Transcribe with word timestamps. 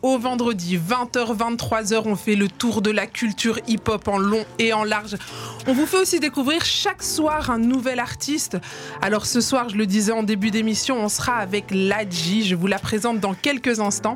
Au 0.00 0.18
vendredi, 0.18 0.78
20h, 0.78 1.36
23h, 1.36 2.02
on 2.06 2.16
fait 2.16 2.36
le 2.36 2.48
tour 2.48 2.82
de 2.82 2.90
la 2.90 3.06
culture 3.06 3.58
hip-hop 3.66 4.08
en 4.08 4.18
long 4.18 4.44
et 4.58 4.72
en 4.72 4.84
large. 4.84 5.16
On 5.66 5.72
vous 5.72 5.86
fait 5.86 5.98
aussi 5.98 6.20
découvrir 6.20 6.64
chaque 6.64 7.02
soir 7.02 7.50
un 7.50 7.58
nouvel 7.58 8.00
artiste. 8.00 8.58
Alors 9.00 9.26
ce 9.26 9.40
soir, 9.40 9.68
je 9.68 9.76
le 9.76 9.86
disais 9.86 10.12
en 10.12 10.22
début 10.22 10.50
d'émission, 10.50 10.96
on 11.02 11.08
sera 11.08 11.36
avec 11.36 11.66
Ladji. 11.70 12.44
Je 12.46 12.54
vous 12.54 12.66
la 12.66 12.78
présente 12.78 13.20
dans 13.20 13.34
quelques 13.34 13.80
instants. 13.80 14.14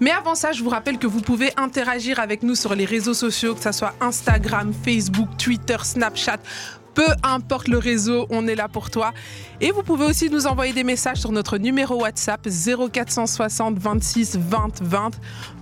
Mais 0.00 0.10
avant 0.10 0.34
ça, 0.34 0.52
je 0.52 0.62
vous 0.62 0.70
rappelle 0.70 0.98
que 0.98 1.06
vous 1.06 1.20
pouvez 1.20 1.52
interagir 1.56 2.18
avec 2.20 2.42
nous 2.42 2.54
sur 2.54 2.74
les 2.74 2.84
réseaux 2.84 3.14
sociaux, 3.14 3.54
que 3.54 3.62
ce 3.62 3.72
soit 3.72 3.94
Instagram, 4.00 4.72
Facebook, 4.84 5.28
Twitter, 5.38 5.76
Snapchat. 5.82 6.38
Peu 6.94 7.06
importe 7.22 7.68
le 7.68 7.78
réseau, 7.78 8.26
on 8.30 8.46
est 8.46 8.54
là 8.54 8.68
pour 8.68 8.90
toi. 8.90 9.12
Et 9.60 9.70
vous 9.70 9.82
pouvez 9.82 10.04
aussi 10.04 10.28
nous 10.28 10.46
envoyer 10.46 10.72
des 10.72 10.84
messages 10.84 11.18
sur 11.18 11.32
notre 11.32 11.56
numéro 11.58 12.00
WhatsApp 12.02 12.46
0460 12.48 13.78
26 13.78 14.38
20 14.38 14.82
20. 14.82 15.10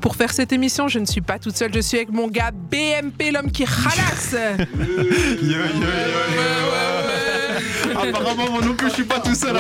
Pour 0.01 0.17
faire 0.17 0.33
cette 0.33 0.53
émission, 0.53 0.89
je 0.89 0.99
ne 0.99 1.05
suis 1.07 1.21
pas 1.21 1.39
toute 1.39 1.57
seule, 1.57 1.73
je 1.73 1.81
suis 1.81 1.99
avec 1.99 2.11
mon 2.11 2.27
gars 2.29 2.51
BMP, 2.51 3.31
l'homme 3.33 3.51
qui 3.53 3.65
ralasse. 3.65 4.33
Yo, 4.61 4.67
yo, 5.43 5.59
yo, 5.59 5.81
yo. 6.35 6.49
Apparemment, 8.09 8.51
moi 8.51 8.61
non 8.65 8.75
plus, 8.75 8.89
je 8.89 8.95
suis 8.95 9.05
pas 9.05 9.21
tout 9.21 9.35
seul. 9.35 9.57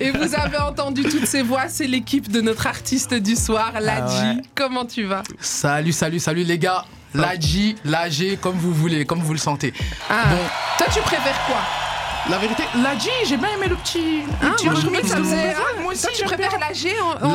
Et 0.00 0.10
vous 0.10 0.34
avez 0.34 0.58
entendu 0.58 1.02
toutes 1.02 1.26
ces 1.26 1.42
voix, 1.42 1.68
c'est 1.68 1.86
l'équipe 1.86 2.30
de 2.30 2.40
notre 2.40 2.66
artiste 2.66 3.14
du 3.14 3.36
soir, 3.36 3.72
Ladji. 3.80 4.16
ouais. 4.38 4.42
Comment 4.54 4.84
tu 4.86 5.04
vas? 5.04 5.22
Salut, 5.40 5.92
salut, 5.92 6.18
salut 6.20 6.44
les 6.44 6.58
gars. 6.58 6.84
L'AG, 7.14 7.76
l'AG, 7.84 8.38
comme 8.40 8.56
vous 8.56 8.72
voulez, 8.72 9.04
comme 9.04 9.20
vous 9.20 9.32
le 9.32 9.38
sentez. 9.38 9.72
Ah. 10.08 10.24
Bon. 10.30 10.38
Toi, 10.78 10.86
tu 10.94 11.00
préfères 11.00 11.38
quoi? 11.46 11.58
La 12.30 12.38
vérité, 12.38 12.62
l'AG, 12.82 13.08
j'ai 13.26 13.36
bien 13.36 13.48
aimé 13.56 13.66
le 13.68 13.74
petit. 13.76 14.22
le 14.40 14.50
petit 14.54 14.64
moi, 14.66 14.74
je 14.74 14.80
remix 14.80 14.82
trouvais 14.84 15.00
que 15.02 15.08
ça 15.08 15.16
faisait- 15.16 15.54
ah, 15.56 15.80
Moi 15.82 15.92
aussi, 15.92 16.06
tu 16.16 16.24
préfères 16.24 16.52
l'AG 16.58 16.94
en. 17.02 17.28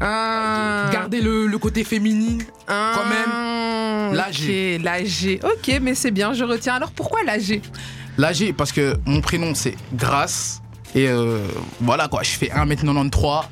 Ah. 0.00 0.88
Gardez 0.92 1.20
le, 1.20 1.46
le 1.48 1.58
côté 1.58 1.82
féminin. 1.84 2.38
Ah, 2.68 2.92
quand 2.94 3.06
même. 3.08 4.14
L'AG. 4.14 4.76
Ok, 4.78 4.82
l'AG. 4.84 5.40
Ok, 5.42 5.78
mais 5.82 5.94
c'est 5.94 6.12
bien, 6.12 6.32
je 6.32 6.44
retiens. 6.44 6.74
Alors 6.74 6.92
pourquoi 6.92 7.22
l'AG 7.24 7.60
L'AG, 8.16 8.52
parce 8.56 8.70
que 8.70 8.96
mon 9.04 9.20
prénom 9.20 9.52
c'est 9.54 9.74
Grace. 9.92 10.60
Et 10.94 11.08
euh, 11.08 11.38
voilà 11.80 12.06
quoi, 12.06 12.22
je 12.22 12.30
fais 12.30 12.46
1m93. 12.54 13.42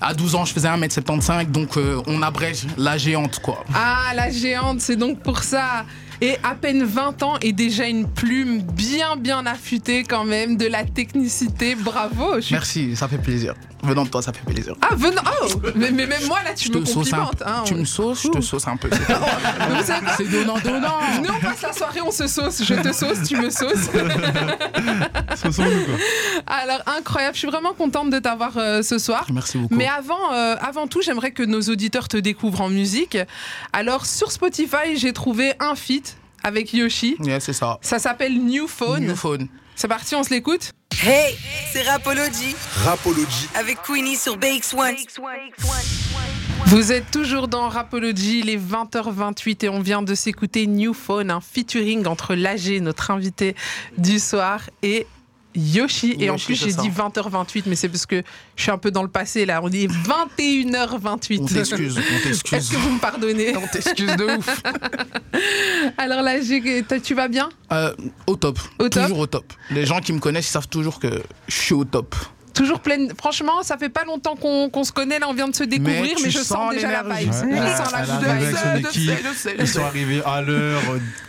À 0.00 0.14
12 0.14 0.34
ans, 0.36 0.44
je 0.44 0.52
faisais 0.52 0.68
1m75, 0.68 1.50
donc 1.50 1.76
euh, 1.76 2.00
on 2.06 2.22
abrège 2.22 2.66
la 2.76 2.96
géante 2.98 3.40
quoi. 3.40 3.64
Ah, 3.74 4.12
la 4.14 4.30
géante, 4.30 4.80
c'est 4.80 4.96
donc 4.96 5.20
pour 5.22 5.42
ça. 5.42 5.84
Et 6.20 6.36
à 6.42 6.54
peine 6.56 6.82
20 6.84 7.22
ans 7.22 7.34
et 7.42 7.52
déjà 7.52 7.86
une 7.86 8.06
plume 8.08 8.60
bien 8.62 9.16
bien 9.16 9.46
affûtée 9.46 10.02
quand 10.02 10.24
même, 10.24 10.56
de 10.56 10.66
la 10.66 10.84
technicité. 10.84 11.74
Bravo. 11.76 12.36
Je 12.36 12.40
suis- 12.40 12.54
Merci, 12.54 12.96
ça 12.96 13.06
fait 13.08 13.18
plaisir. 13.18 13.54
Venant 13.82 14.04
de 14.04 14.10
toi, 14.10 14.22
ça 14.22 14.32
fait 14.32 14.44
plaisir. 14.44 14.74
Ah, 14.82 14.94
venant. 14.96 15.22
Oh 15.42 15.46
mais, 15.76 15.90
mais 15.90 16.06
même 16.06 16.26
moi 16.26 16.38
là, 16.44 16.52
tu 16.54 16.68
Je 16.68 16.72
me 16.72 16.82
un 16.82 16.92
complimentes. 16.92 17.42
hein. 17.46 17.62
Tu 17.64 17.74
me 17.74 17.84
sauces, 17.84 18.22
je 18.24 18.28
te 18.28 18.40
sauce 18.40 18.66
un 18.66 18.76
peu. 18.76 18.88
c'est- 18.92 19.06
quoi 19.06 19.20
C'est 20.16 20.28
donnant, 20.30 20.58
donnant. 20.58 20.98
Nous 21.22 21.28
on 21.34 21.40
passe 21.40 21.62
la 21.62 21.72
soirée, 21.72 22.00
on 22.00 22.10
se 22.10 22.26
sauce. 22.26 22.62
Je 22.64 22.74
te 22.74 22.92
sauce, 22.92 23.22
tu 23.28 23.36
me 23.36 23.50
sauces. 23.50 23.88
Alors 26.46 26.80
incroyable, 26.86 27.34
je 27.34 27.38
suis 27.38 27.48
vraiment 27.48 27.72
contente 27.72 28.10
de 28.10 28.18
t'avoir 28.18 28.52
euh, 28.56 28.82
ce 28.82 28.98
soir. 28.98 29.26
Merci 29.32 29.58
beaucoup. 29.58 29.74
Mais 29.74 29.86
avant, 29.86 30.32
euh, 30.32 30.56
avant 30.60 30.86
tout, 30.86 31.00
j'aimerais 31.02 31.30
que 31.30 31.42
nos 31.42 31.60
auditeurs 31.62 32.08
te 32.08 32.16
découvrent 32.16 32.62
en 32.62 32.68
musique. 32.70 33.18
Alors 33.72 34.06
sur 34.06 34.32
Spotify, 34.32 34.96
j'ai 34.96 35.12
trouvé 35.12 35.52
un 35.60 35.74
feat 35.74 36.16
avec 36.42 36.72
Yoshi. 36.72 37.16
Yeah, 37.20 37.40
c'est 37.40 37.52
ça. 37.52 37.78
Ça 37.82 37.98
s'appelle 37.98 38.38
New 38.38 38.66
Phone. 38.68 39.06
New 39.06 39.16
phone. 39.16 39.48
C'est 39.74 39.88
parti, 39.88 40.14
on 40.16 40.24
se 40.24 40.30
l'écoute 40.30 40.72
Hey, 41.00 41.36
c'est 41.72 41.82
Rapology 41.82 42.56
Rapology. 42.72 43.48
avec 43.54 43.80
Queenie 43.82 44.16
sur 44.16 44.36
BX1. 44.36 44.96
Vous 46.66 46.90
êtes 46.90 47.08
toujours 47.12 47.46
dans 47.46 47.68
Rapology, 47.68 48.40
il 48.40 48.50
est 48.50 48.56
20h28 48.56 49.64
et 49.64 49.68
on 49.68 49.78
vient 49.78 50.02
de 50.02 50.16
s'écouter 50.16 50.66
New 50.66 50.92
Phone, 50.92 51.30
un 51.30 51.40
featuring 51.40 52.04
entre 52.08 52.34
l'AG, 52.34 52.82
notre 52.82 53.12
invité 53.12 53.54
du 53.96 54.18
soir, 54.18 54.62
et 54.82 55.06
Yoshi. 55.54 56.16
Et 56.18 56.30
en 56.30 56.36
plus, 56.36 56.54
j'ai 56.54 56.72
dit 56.72 56.90
20h28, 56.90 57.64
mais 57.66 57.76
c'est 57.76 57.88
parce 57.88 58.06
que 58.06 58.22
je 58.56 58.62
suis 58.62 58.70
un 58.70 58.78
peu 58.78 58.90
dans 58.90 59.02
le 59.02 59.08
passé 59.08 59.46
là. 59.46 59.60
On 59.62 59.68
dit 59.68 59.86
21h28. 59.88 61.40
On 61.40 61.46
t'excuse, 61.46 61.96
on 61.98 62.00
Est-ce 62.00 62.42
t'excuse. 62.42 62.68
que 62.70 62.76
vous 62.76 62.90
me 62.90 62.98
pardonnez? 63.00 63.56
On 63.56 63.66
t'excuse 63.66 64.16
de 64.16 64.38
ouf. 64.38 64.62
Alors 65.98 66.22
toi, 66.86 67.00
tu 67.00 67.14
vas 67.14 67.28
bien? 67.28 67.48
Euh, 67.72 67.94
au 68.26 68.36
top. 68.36 68.58
Au 68.78 68.88
top? 68.88 69.02
Toujours 69.04 69.18
au 69.18 69.26
top. 69.26 69.52
Les 69.70 69.86
gens 69.86 70.00
qui 70.00 70.12
me 70.12 70.18
connaissent, 70.20 70.48
ils 70.48 70.52
savent 70.52 70.68
toujours 70.68 70.98
que 71.00 71.22
je 71.48 71.54
suis 71.54 71.74
au 71.74 71.84
top. 71.84 72.14
Toujours 72.58 72.80
pleine. 72.80 73.12
Franchement, 73.16 73.62
ça 73.62 73.78
fait 73.78 73.88
pas 73.88 74.04
longtemps 74.04 74.34
qu'on 74.34 74.82
se 74.82 74.90
connaît. 74.90 75.20
Là, 75.20 75.26
on 75.28 75.32
vient 75.32 75.46
de 75.46 75.54
se 75.54 75.62
découvrir, 75.62 76.16
mais, 76.20 76.28
je 76.28 76.38
sens, 76.38 76.48
sens 76.48 76.72
déjà 76.72 76.90
la 76.90 77.14
vibe. 77.14 77.32
Ils 78.94 79.36
sais. 79.36 79.66
sont 79.66 79.84
arrivés 79.84 80.22
à 80.26 80.42
l'heure, 80.42 80.82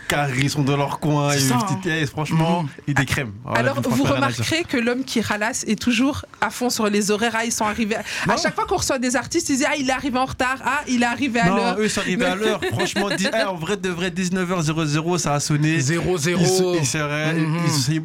carrés, 0.08 0.42
ils 0.42 0.50
sont 0.50 0.64
dans 0.64 0.76
leur 0.76 1.00
coin. 1.00 1.32
Et 1.32 1.52
hein. 1.52 1.60
petite 1.60 1.82
pièce, 1.82 2.10
franchement, 2.10 2.66
ils 2.88 2.96
décrèment. 2.96 3.32
Voilà, 3.46 3.60
Alors, 3.60 3.80
vous 3.82 4.04
remarquerez 4.04 4.64
que 4.64 4.78
l'homme 4.78 5.04
qui 5.04 5.22
ralasse 5.22 5.64
est 5.68 5.80
toujours 5.80 6.26
à 6.42 6.50
fond 6.50 6.72
sur 6.72 6.88
les 6.88 7.12
horaires. 7.12 7.36
Ah, 7.36 7.46
ils 7.46 7.52
sont 7.52 7.66
arrivés. 7.66 7.96
À, 7.96 8.34
à 8.34 8.38
chaque 8.38 8.56
fois 8.56 8.66
qu'on 8.66 8.78
reçoit 8.78 8.98
des 8.98 9.16
artistes, 9.16 9.50
ils 9.50 9.58
disent 9.58 9.68
Ah, 9.70 9.76
il 9.78 9.88
est 9.88 9.94
arrivé 9.94 10.18
en 10.18 10.26
retard. 10.26 10.58
Ah, 10.66 10.82
il 10.88 11.04
est 11.04 11.06
arrivé 11.06 11.40
à 11.40 11.50
Non, 11.50 11.56
l'heure. 11.56 11.80
eux, 11.80 11.84
ils 11.86 11.90
sont 11.90 12.02
arrivés 12.02 12.26
à 12.26 12.36
l'heure. 12.36 12.60
Franchement, 12.72 13.10
eh, 13.12 13.44
en 13.44 13.56
vrai, 13.56 13.78
de 13.78 13.90
vrai, 13.90 14.10
19h00, 14.10 15.20
ça 15.20 15.36
a 15.36 15.40
sonné. 15.40 15.78
0-0. 15.78 16.80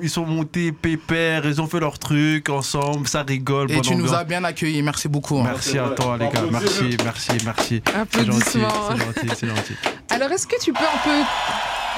Ils 0.02 0.10
sont, 0.10 0.26
montés 0.26 0.72
pépères, 0.72 1.46
ils 1.46 1.60
ont 1.60 1.66
fait 1.66 1.80
leur 1.80 1.98
truc 1.98 2.50
ensemble, 2.50 3.08
ça 3.14 3.22
rigole. 3.22 3.70
Et 3.70 3.80
tu 3.80 3.94
nous 3.94 4.12
as 4.12 4.25
bien 4.25 4.42
accueillis, 4.44 4.82
merci 4.82 5.08
beaucoup. 5.08 5.38
hein. 5.38 5.44
Merci 5.44 5.78
à 5.78 5.88
toi, 5.91 6.16
les 6.19 6.28
gars. 6.28 6.42
Merci, 6.50 6.97
merci, 7.04 7.30
merci. 7.44 7.82
C'est 7.84 7.92
gentil, 7.92 8.00
Applaudissements. 8.00 8.69
c'est 8.91 8.97
gentil, 9.04 9.28
c'est 9.38 9.47
gentil. 9.48 9.75
Alors, 10.10 10.30
est-ce 10.32 10.47
que 10.48 10.60
tu 10.60 10.72
peux 10.72 10.80
un 10.80 10.98
peu. 11.04 11.22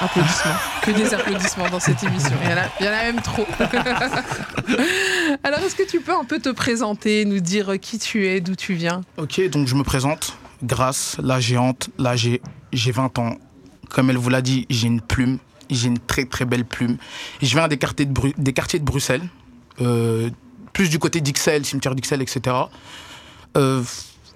Applaudissements. 0.05 0.53
Que 0.83 0.91
des 0.91 1.15
applaudissements 1.15 1.71
dans 1.71 1.81
cette 1.81 2.03
émission. 2.03 2.37
Il 2.45 2.51
y 2.51 2.53
en 2.53 2.59
a, 2.59 2.65
il 2.81 2.87
y 2.87 2.89
en 2.89 2.93
a 2.93 3.03
même 3.05 3.23
trop. 3.23 3.47
Alors, 5.43 5.61
est-ce 5.61 5.75
que 5.75 5.89
tu 5.89 6.01
peux 6.01 6.13
un 6.15 6.25
peu 6.25 6.39
te 6.39 6.51
présenter, 6.51 7.25
nous 7.25 7.41
dire 7.41 7.81
qui 7.81 7.99
tu 7.99 8.27
es, 8.27 8.41
d'où 8.41 8.55
tu 8.55 8.75
viens? 8.75 9.01
Ok, 9.17 9.41
donc 9.49 9.69
je 9.69 9.75
me 9.75 9.83
présente. 9.85 10.37
Grâce, 10.63 11.17
la 11.23 11.41
géante, 11.41 11.91
là 11.99 12.17
j'ai 12.17 12.41
j'ai 12.73 12.91
20 12.93 13.19
ans. 13.19 13.37
Comme 13.91 14.11
elle 14.11 14.17
vous 14.19 14.29
l'a 14.31 14.43
dit, 14.43 14.67
j'ai 14.69 14.87
une 14.87 15.01
plume. 15.01 15.39
J'ai 15.71 15.89
une 15.89 15.99
très 15.99 16.25
très 16.27 16.45
belle 16.45 16.65
plume. 16.65 16.97
Je 17.43 17.49
viens 17.57 17.69
des 17.69 17.77
quartiers 17.79 18.07
de, 18.07 18.13
Bru- 18.13 18.35
des 18.37 18.53
quartiers 18.53 18.79
de 18.79 18.85
Bruxelles. 18.85 19.23
euh, 19.81 20.31
plus 20.77 20.91
du 20.91 20.99
côté 20.99 21.23
d'Ixelles, 21.23 21.65
cimetière 21.65 21.95
d'Ixelles, 21.95 22.21
etc. 22.21 22.55
Euh, 23.57 23.83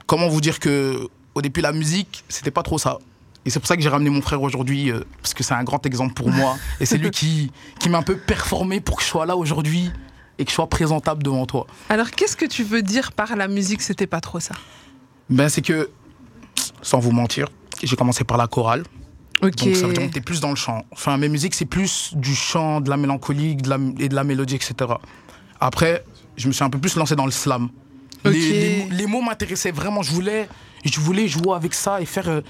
comment 0.07 0.27
vous 0.27 0.41
dire 0.41 0.59
que 0.59 1.07
au 1.35 1.43
début 1.43 1.61
la 1.61 1.73
musique, 1.73 2.25
c'était 2.31 2.51
pas 2.51 2.63
trop 2.63 2.79
ça. 2.79 2.99
Et 3.45 3.51
c'est 3.51 3.61
pour 3.61 3.67
ça 3.67 3.77
que 3.77 3.83
j'ai 3.83 3.91
ramené 3.91 4.09
mon 4.09 4.23
frère 4.23 4.41
aujourd'hui, 4.41 4.91
euh, 4.91 5.01
parce 5.21 5.35
que 5.35 5.43
c'est 5.43 5.53
un 5.53 5.65
grand 5.65 5.85
exemple 5.85 6.15
pour 6.15 6.31
moi. 6.31 6.57
Et 6.81 6.87
c'est 6.87 6.97
lui 6.97 7.11
qui, 7.19 7.53
qui 7.79 7.91
m'a 7.91 7.99
un 7.99 8.03
peu 8.03 8.17
performé 8.17 8.81
pour 8.81 8.97
que 8.97 9.03
je 9.03 9.09
sois 9.09 9.27
là 9.27 9.37
aujourd'hui 9.37 9.91
et 10.39 10.47
que 10.47 10.51
je 10.51 10.55
sois 10.55 10.67
présentable 10.67 11.23
devant 11.23 11.45
toi. 11.45 11.67
Alors, 11.91 12.11
qu'est-ce 12.11 12.39
que 12.39 12.47
tu 12.47 12.65
veux 12.65 12.81
dire 12.81 13.13
par 13.13 13.37
la 13.37 13.47
musique 13.47 13.83
C'était 13.83 14.07
pas 14.07 14.23
trop 14.23 14.41
ça? 14.41 14.55
Ben, 15.29 15.51
c'est 15.51 15.61
que, 15.61 15.91
sans 16.81 17.01
vous 17.01 17.13
mentir, 17.13 17.49
j'ai 17.83 17.97
commencé 17.97 18.25
par 18.25 18.39
la 18.39 18.47
chorale. 18.47 18.85
Ok. 19.43 19.57
Donc 19.57 19.77
ça 19.77 19.87
veut 19.87 19.93
dire 19.93 20.07
que 20.07 20.15
t'es 20.15 20.23
plus 20.23 20.41
dans 20.41 20.51
le 20.51 20.57
chant. 20.57 20.87
Enfin, 20.91 21.19
mes 21.19 21.29
musiques, 21.29 21.55
c'est 21.55 21.67
plus 21.67 22.15
du 22.15 22.35
chant, 22.35 22.81
de 22.81 22.89
la 22.89 22.97
mélancolie 22.97 23.57
de 23.57 23.69
la, 23.69 23.77
et 23.99 24.09
de 24.09 24.15
la 24.15 24.25
mélodie, 24.25 24.55
etc. 24.55 24.95
Après, 25.61 26.03
je 26.41 26.49
me 26.49 26.53
suis 26.53 26.65
un 26.65 26.71
peu 26.71 26.79
plus 26.79 26.97
lancé 26.97 27.15
dans 27.17 27.27
le 27.27 27.31
slam. 27.31 27.69
Les, 28.25 28.79
mots- 28.79 28.89
les 28.91 29.07
mots 29.07 29.23
m'intéressaient 29.23 29.71
vraiment. 29.71 30.03
Je 30.03 30.11
voulais, 30.13 30.49
je 30.85 31.01
voulais 31.01 31.29
jouer 31.29 31.55
avec 31.55 31.73
ça 31.75 32.01
et 32.01 32.07
faire 32.07 32.29
euh, 32.29 32.41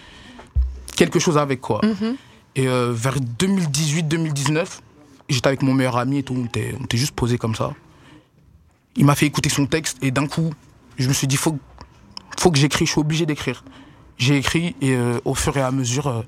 quelque 0.96 1.18
chose 1.18 1.36
avec, 1.38 1.60
quoi. 1.60 1.80
Mhm. 1.84 2.16
Et 2.56 2.66
euh, 2.68 2.92
vers 2.92 3.16
2018-2019, 3.18 4.66
j'étais 5.28 5.46
avec 5.46 5.62
mon 5.62 5.74
meilleur 5.74 5.96
ami 5.96 6.18
et 6.18 6.22
tout. 6.22 6.34
On 6.36 6.44
était, 6.46 6.74
on 6.80 6.84
était 6.84 6.96
juste 6.96 7.12
posé 7.12 7.38
comme 7.38 7.54
ça. 7.54 7.72
Il 8.96 9.04
m'a 9.04 9.14
fait 9.14 9.26
écouter 9.26 9.48
son 9.48 9.66
texte 9.66 9.98
et 10.02 10.10
d'un 10.10 10.26
coup, 10.26 10.50
je 10.98 11.06
me 11.08 11.12
suis 11.12 11.26
dit, 11.26 11.36
faut, 11.36 11.56
faut 12.38 12.50
que 12.50 12.58
j'écris, 12.58 12.86
je 12.86 12.92
suis 12.92 13.00
obligé 13.00 13.24
d'écrire. 13.26 13.64
J'ai 14.18 14.36
écrit 14.36 14.74
et 14.80 14.94
euh, 14.94 15.18
au 15.24 15.34
fur 15.34 15.56
et 15.56 15.62
à 15.62 15.70
mesure, 15.70 16.24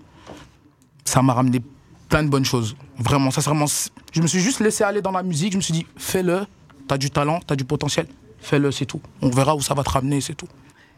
ça 1.04 1.20
m'a 1.22 1.34
ramené 1.34 1.60
plein 2.08 2.22
de 2.22 2.28
bonnes 2.28 2.44
choses. 2.44 2.76
Vraiment, 2.98 3.30
sincèrement, 3.30 3.66
je 4.12 4.22
me 4.22 4.26
suis 4.28 4.40
juste 4.40 4.60
laissé 4.60 4.84
aller 4.84 5.02
dans 5.02 5.10
la 5.10 5.22
musique. 5.24 5.52
Je 5.52 5.56
me 5.56 5.62
suis 5.62 5.74
dit, 5.74 5.86
fais-le, 5.96 6.46
t'as 6.92 6.98
du 6.98 7.10
talent, 7.10 7.40
t'as 7.46 7.56
du 7.56 7.64
potentiel, 7.64 8.06
fais-le, 8.38 8.70
c'est 8.70 8.84
tout. 8.84 9.00
On 9.22 9.30
verra 9.30 9.56
où 9.56 9.62
ça 9.62 9.72
va 9.72 9.82
te 9.82 9.88
ramener, 9.88 10.20
c'est 10.20 10.34
tout. 10.34 10.48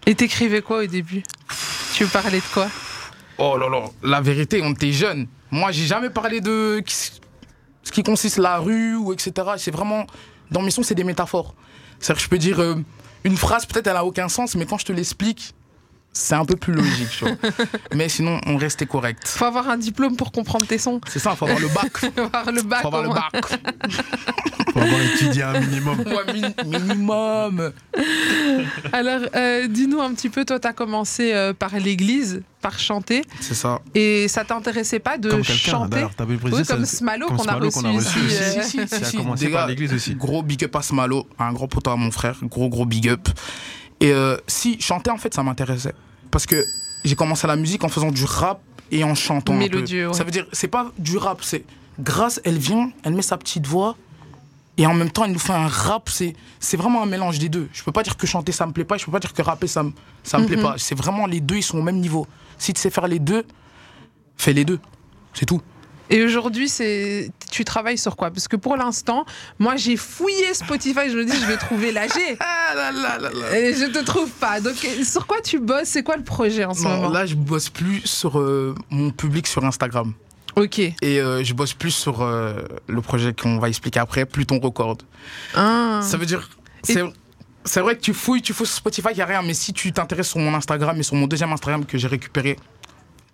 Et 0.06 0.16
t'écrivais 0.16 0.60
quoi 0.60 0.82
au 0.82 0.86
début? 0.86 1.22
Tu 1.94 2.04
parlais 2.06 2.38
de 2.38 2.52
quoi? 2.52 2.66
Oh 3.38 3.56
là 3.56 3.68
là, 3.68 3.84
la 4.02 4.20
vérité, 4.20 4.60
on 4.60 4.72
était 4.72 4.90
jeunes. 4.90 5.28
Moi, 5.52 5.70
j'ai 5.70 5.86
jamais 5.86 6.10
parlé 6.10 6.40
de 6.40 6.82
ce 6.88 7.92
qui 7.92 8.02
consiste 8.02 8.38
la 8.38 8.58
rue 8.58 8.96
ou 8.96 9.12
etc. 9.12 9.32
C'est 9.56 9.70
vraiment, 9.70 10.04
dans 10.50 10.62
mes 10.62 10.72
sons, 10.72 10.82
c'est 10.82 10.96
des 10.96 11.04
métaphores. 11.04 11.54
C'est-à-dire 12.00 12.16
que 12.16 12.24
je 12.24 12.28
peux 12.28 12.38
dire 12.38 12.58
euh, 12.58 12.74
une 13.22 13.36
phrase, 13.36 13.64
peut-être 13.64 13.86
elle 13.86 13.96
a 13.96 14.04
aucun 14.04 14.28
sens, 14.28 14.56
mais 14.56 14.66
quand 14.66 14.78
je 14.78 14.86
te 14.86 14.92
l'explique, 14.92 15.54
c'est 16.16 16.34
un 16.36 16.44
peu 16.44 16.54
plus 16.56 16.72
logique, 16.72 17.08
vois. 17.20 17.30
Mais 17.94 18.08
sinon, 18.08 18.40
on 18.46 18.56
restait 18.56 18.86
correct. 18.86 19.26
Faut 19.26 19.44
avoir 19.44 19.68
un 19.68 19.76
diplôme 19.76 20.16
pour 20.16 20.30
comprendre 20.32 20.64
tes 20.66 20.78
sons. 20.78 21.00
C'est 21.08 21.18
ça, 21.18 21.34
faut 21.34 21.44
avoir 21.44 21.60
le 21.60 21.68
bac. 21.68 21.92
Faut 21.98 22.06
avoir 22.22 22.52
le 22.52 22.62
bac. 22.62 22.80
Faut 22.82 22.86
avoir 22.88 23.02
le 23.02 23.08
bac. 23.10 23.32
Faut 24.72 24.80
avoir 24.80 25.00
étudié 25.02 25.42
un 25.42 25.60
minimum. 25.60 25.98
Ouais, 26.00 26.40
min- 26.40 26.78
minimum. 26.78 27.72
Alors, 28.92 29.20
euh, 29.36 29.66
dis-nous 29.68 30.00
un 30.00 30.12
petit 30.14 30.28
peu, 30.28 30.44
toi, 30.44 30.58
tu 30.58 30.66
as 30.66 30.72
commencé 30.72 31.32
euh, 31.32 31.52
par 31.52 31.76
l'église, 31.78 32.42
par 32.60 32.78
chanter, 32.78 33.22
C'est 33.40 33.54
ça. 33.54 33.80
et 33.94 34.26
ça 34.28 34.44
t'intéressait 34.44 34.98
pas 34.98 35.16
de 35.18 35.30
Comme 35.30 35.44
chanter 35.44 35.90
D'ailleurs, 35.90 36.14
t'avais 36.14 36.36
précisé 36.36 36.62
Oui, 36.62 36.66
comme 36.66 36.84
ça- 36.84 36.96
Smalo 36.96 37.26
qu'on 37.28 37.44
a 37.44 37.54
reçu 37.54 37.70
qu'on 37.82 37.84
a 37.88 37.92
reçu 37.92 38.18
ici, 38.20 38.26
aussi. 38.26 38.40
euh, 38.42 38.62
Si, 38.62 38.70
si, 38.70 38.78
si, 38.78 38.86
Qui 38.88 38.94
a 38.94 39.04
si. 39.04 39.16
commencé 39.16 39.46
Des 39.46 39.52
par 39.52 39.66
l'église 39.68 39.92
aussi. 39.92 40.14
Gros 40.14 40.42
big 40.42 40.64
up 40.64 40.74
à 40.76 40.82
Smalo, 40.82 41.26
un 41.38 41.52
gros 41.52 41.66
poteau 41.68 41.90
à 41.90 41.96
mon 41.96 42.10
frère, 42.10 42.36
gros 42.44 42.68
gros 42.68 42.86
big 42.86 43.08
up. 43.08 43.28
Et 44.00 44.12
euh, 44.12 44.36
si 44.46 44.80
chanter 44.80 45.10
en 45.10 45.16
fait 45.16 45.34
ça 45.34 45.42
m'intéressait 45.42 45.94
parce 46.30 46.46
que 46.46 46.64
j'ai 47.04 47.14
commencé 47.14 47.46
la 47.46 47.56
musique 47.56 47.84
en 47.84 47.88
faisant 47.88 48.10
du 48.10 48.24
rap 48.24 48.60
et 48.90 49.04
en 49.04 49.14
chantant. 49.14 49.54
Mélodieux, 49.54 50.08
ouais. 50.08 50.14
Ça 50.14 50.24
veut 50.24 50.30
dire 50.30 50.46
c'est 50.52 50.68
pas 50.68 50.92
du 50.98 51.16
rap, 51.16 51.42
c'est 51.42 51.64
grâce 52.00 52.40
elle 52.44 52.58
vient, 52.58 52.90
elle 53.04 53.14
met 53.14 53.22
sa 53.22 53.36
petite 53.36 53.66
voix 53.66 53.96
et 54.76 54.86
en 54.86 54.94
même 54.94 55.10
temps 55.10 55.24
elle 55.24 55.32
nous 55.32 55.38
fait 55.38 55.52
un 55.52 55.68
rap. 55.68 56.10
C'est 56.10 56.76
vraiment 56.76 57.02
un 57.02 57.06
mélange 57.06 57.38
des 57.38 57.48
deux. 57.48 57.68
Je 57.72 57.82
peux 57.82 57.92
pas 57.92 58.02
dire 58.02 58.16
que 58.16 58.26
chanter 58.26 58.52
ça 58.52 58.66
me 58.66 58.72
plaît 58.72 58.84
pas, 58.84 58.96
je 58.96 59.04
peux 59.04 59.12
pas 59.12 59.20
dire 59.20 59.32
que 59.32 59.42
rapper 59.42 59.66
ça 59.66 59.82
me 59.82 59.92
ça 60.22 60.38
me 60.38 60.46
plaît 60.46 60.60
pas. 60.60 60.74
C'est 60.78 60.96
vraiment 60.96 61.26
les 61.26 61.40
deux 61.40 61.56
ils 61.56 61.62
sont 61.62 61.78
au 61.78 61.82
même 61.82 61.98
niveau. 61.98 62.26
Si 62.58 62.72
tu 62.72 62.80
sais 62.80 62.90
faire 62.90 63.08
les 63.08 63.18
deux, 63.18 63.44
fais 64.36 64.52
les 64.52 64.64
deux. 64.64 64.80
C'est 65.34 65.46
tout. 65.46 65.60
Et 66.10 66.22
aujourd'hui, 66.22 66.68
c'est 66.68 67.30
tu 67.50 67.64
travailles 67.64 67.98
sur 67.98 68.16
quoi? 68.16 68.30
Parce 68.30 68.48
que 68.48 68.56
pour 68.56 68.76
l'instant, 68.76 69.24
moi, 69.58 69.76
j'ai 69.76 69.96
fouillé 69.96 70.52
Spotify. 70.54 71.08
Je 71.10 71.16
me 71.16 71.24
dis, 71.24 71.36
je 71.36 71.46
vais 71.46 71.56
trouver 71.56 71.92
l'AG. 71.92 72.10
Ah 72.40 72.74
là 72.74 72.92
là 72.92 73.18
là 73.18 73.30
là. 73.32 73.58
Et 73.58 73.74
je 73.74 73.84
te 73.86 74.02
trouve 74.04 74.30
pas. 74.30 74.60
Donc, 74.60 74.74
sur 75.04 75.26
quoi 75.26 75.40
tu 75.42 75.58
bosses? 75.58 75.84
C'est 75.88 76.02
quoi 76.02 76.16
le 76.16 76.24
projet 76.24 76.64
en 76.64 76.74
ce 76.74 76.82
Non, 76.82 76.96
moment? 76.96 77.08
là, 77.10 77.26
je 77.26 77.34
bosse 77.34 77.68
plus 77.68 78.00
sur 78.04 78.38
euh, 78.38 78.74
mon 78.90 79.10
public 79.10 79.46
sur 79.46 79.64
Instagram. 79.64 80.12
Ok. 80.56 80.78
Et 80.78 80.94
euh, 81.02 81.44
je 81.44 81.52
bosse 81.54 81.74
plus 81.74 81.90
sur 81.90 82.22
euh, 82.22 82.54
le 82.88 83.00
projet 83.00 83.32
qu'on 83.34 83.58
va 83.58 83.68
expliquer 83.68 84.00
après, 84.00 84.24
Pluton 84.26 84.58
Record. 84.60 84.98
Ah. 85.54 86.00
Ça 86.02 86.16
veut 86.16 86.26
dire. 86.26 86.48
C'est 86.82 87.02
c'est 87.66 87.80
vrai 87.80 87.96
que 87.96 88.02
tu 88.02 88.12
fouilles, 88.12 88.42
tu 88.42 88.52
fouilles 88.52 88.66
sur 88.66 88.76
Spotify, 88.76 89.08
il 89.12 89.16
n'y 89.16 89.22
a 89.22 89.26
rien, 89.26 89.40
mais 89.40 89.54
si 89.54 89.72
tu 89.72 89.90
t'intéresses 89.90 90.28
sur 90.28 90.38
mon 90.38 90.54
Instagram 90.54 90.98
et 91.00 91.02
sur 91.02 91.14
mon 91.16 91.26
deuxième 91.26 91.50
Instagram 91.50 91.86
que 91.86 91.96
j'ai 91.96 92.08
récupéré, 92.08 92.58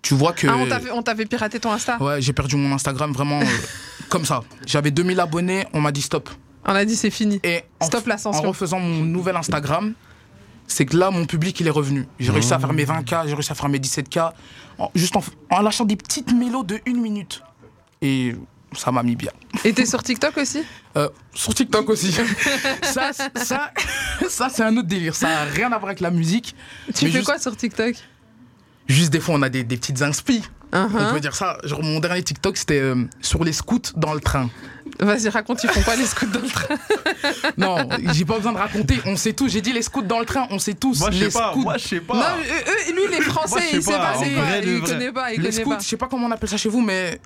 tu 0.01 0.13
vois 0.15 0.33
que. 0.33 0.47
Ah, 0.47 0.55
on 0.93 1.01
t'avait- 1.03 1.25
piraté 1.25 1.59
ton 1.59 1.71
Insta 1.71 2.01
Ouais, 2.01 2.21
j'ai 2.21 2.33
perdu 2.33 2.55
mon 2.55 2.73
Instagram 2.73 3.11
vraiment 3.11 3.39
euh, 3.41 3.45
comme 4.09 4.25
ça. 4.25 4.41
J'avais 4.65 4.91
2000 4.91 5.19
abonnés, 5.19 5.65
on 5.73 5.81
m'a 5.81 5.91
dit 5.91 6.01
stop. 6.01 6.29
On 6.65 6.75
a 6.75 6.85
dit, 6.85 6.95
c'est 6.95 7.09
fini. 7.09 7.39
Et 7.43 7.63
Stop 7.81 8.05
l'ascension. 8.05 8.43
En 8.45 8.47
refaisant 8.49 8.79
mon 8.79 9.03
nouvel 9.03 9.35
Instagram, 9.35 9.93
c'est 10.67 10.85
que 10.85 10.95
là, 10.95 11.09
mon 11.09 11.25
public, 11.25 11.59
il 11.59 11.65
est 11.67 11.71
revenu. 11.71 12.07
J'ai 12.19 12.31
réussi 12.31 12.53
à 12.53 12.59
faire 12.59 12.71
mes 12.71 12.85
20K, 12.85 13.27
j'ai 13.27 13.33
réussi 13.33 13.51
à 13.51 13.55
faire 13.55 13.67
mes 13.69 13.79
17K, 13.79 14.31
en- 14.77 14.91
juste 14.93 15.15
en, 15.15 15.23
en 15.49 15.61
lâchant 15.61 15.85
des 15.85 15.95
petites 15.95 16.31
mélos 16.33 16.63
de 16.63 16.79
une 16.85 17.01
minute. 17.01 17.41
Et 18.01 18.35
ça 18.77 18.91
m'a 18.91 19.01
mis 19.03 19.15
bien. 19.15 19.31
Et 19.65 19.73
t'es 19.73 19.85
sur 19.87 20.01
TikTok 20.03 20.37
aussi? 20.37 20.63
Euh, 20.97 21.09
sur 21.33 21.53
TikTok 21.55 21.89
aussi. 21.89 22.11
ça, 22.83 23.11
ça, 23.35 23.71
ça 24.29 24.49
c'est 24.49 24.63
un 24.63 24.77
autre 24.77 24.87
délire. 24.87 25.15
Ça 25.15 25.27
n'a 25.29 25.43
rien 25.43 25.67
à 25.71 25.77
voir 25.77 25.85
avec 25.85 25.99
la 25.99 26.11
musique. 26.11 26.55
Tu 26.93 27.05
fais 27.05 27.11
juste- 27.11 27.25
quoi 27.25 27.39
sur 27.39 27.55
TikTok? 27.57 27.95
Juste 28.91 29.11
des 29.11 29.19
fois, 29.19 29.35
on 29.35 29.41
a 29.41 29.49
des, 29.49 29.63
des 29.63 29.77
petites 29.77 30.01
inspi. 30.01 30.43
Uh-huh. 30.73 30.87
On 31.09 31.13
peut 31.13 31.19
dire 31.19 31.35
ça. 31.35 31.57
Genre, 31.63 31.83
mon 31.83 31.99
dernier 31.99 32.23
TikTok, 32.23 32.55
c'était 32.57 32.79
euh, 32.79 32.95
sur 33.21 33.43
les 33.43 33.51
scouts 33.53 33.81
dans 33.95 34.13
le 34.13 34.19
train. 34.21 34.49
Vas-y, 34.99 35.29
raconte, 35.29 35.63
ils 35.63 35.69
font 35.69 35.81
quoi 35.81 35.95
les 35.95 36.05
scouts 36.05 36.27
dans 36.27 36.39
le 36.41 36.47
train? 36.47 36.75
Non, 37.57 37.89
j'ai 38.13 38.25
pas 38.25 38.37
besoin 38.37 38.53
de 38.53 38.57
raconter. 38.57 38.99
On 39.05 39.15
sait 39.15 39.33
tout. 39.33 39.47
J'ai 39.49 39.61
dit 39.61 39.73
les 39.73 39.81
scouts 39.81 40.01
dans 40.03 40.19
le 40.19 40.25
train, 40.25 40.47
on 40.49 40.59
sait 40.59 40.73
tous. 40.73 40.99
Moi, 40.99 41.11
je 41.11 41.19
les 41.25 41.31
sais 41.31 41.39
pas. 41.39 41.51
scouts. 41.51 41.61
Moi, 41.61 41.77
je 41.77 41.87
sais 41.87 41.95
Non, 41.99 42.05
pas. 42.19 42.37
eux, 42.37 42.89
eux, 42.89 42.93
lui, 42.95 43.15
les 43.15 43.21
Français, 43.21 43.49
Moi, 43.55 43.61
il 43.73 43.83
sait 43.83 43.91
pas, 43.91 43.99
pas, 43.99 44.13
vrai 44.17 44.61
Il 44.65 44.81
connaît 44.81 45.11
pas, 45.11 45.31
il 45.33 45.41
les 45.41 45.49
connaît 45.49 45.61
scouts, 45.61 45.69
pas. 45.71 45.79
je 45.79 45.85
sais 45.87 45.97
pas 45.97 46.07
comment 46.07 46.27
on 46.27 46.31
appelle 46.31 46.49
ça 46.49 46.57
chez 46.57 46.69
vous, 46.69 46.81
mais 46.81 47.19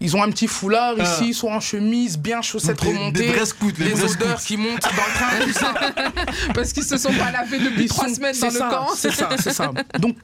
ils 0.00 0.14
ont 0.16 0.22
un 0.22 0.30
petit 0.30 0.46
foulard 0.48 0.94
Ah. 0.98 1.02
ici, 1.02 1.28
ils 1.28 1.34
sont 1.34 1.48
en 1.48 1.60
chemise, 1.60 2.18
bien 2.18 2.42
chaussettes 2.42 2.80
Des- 2.82 2.88
remontées. 2.88 3.26
des 3.26 3.32
vrais 3.32 3.46
scouts, 3.46 3.70
les 3.78 3.84
les 3.86 4.04
odeurs 4.04 4.40
scouts. 4.40 4.46
qui 4.48 4.56
montent 4.56 4.82
dans 4.82 4.90
le 4.90 5.14
train, 5.14 5.46
tout 5.46 5.52
ça. 5.52 5.74
Parce 6.54 6.72
qu'ils 6.72 6.84
se 6.84 6.96
sont 6.98 7.12
pas 7.12 7.30
lavés 7.30 7.58
depuis 7.58 7.84
Ils 7.84 7.88
trois 7.88 8.08
sont- 8.08 8.14
semaines 8.16 8.34
c'est 8.34 8.40
dans 8.48 8.52
le 8.52 8.58
ça, 8.58 8.68
camp. 8.70 8.86
C'est 8.96 9.12
ça, 9.12 9.28
c'est 9.38 9.52
ça. 9.52 9.70
Donc, 9.98 10.16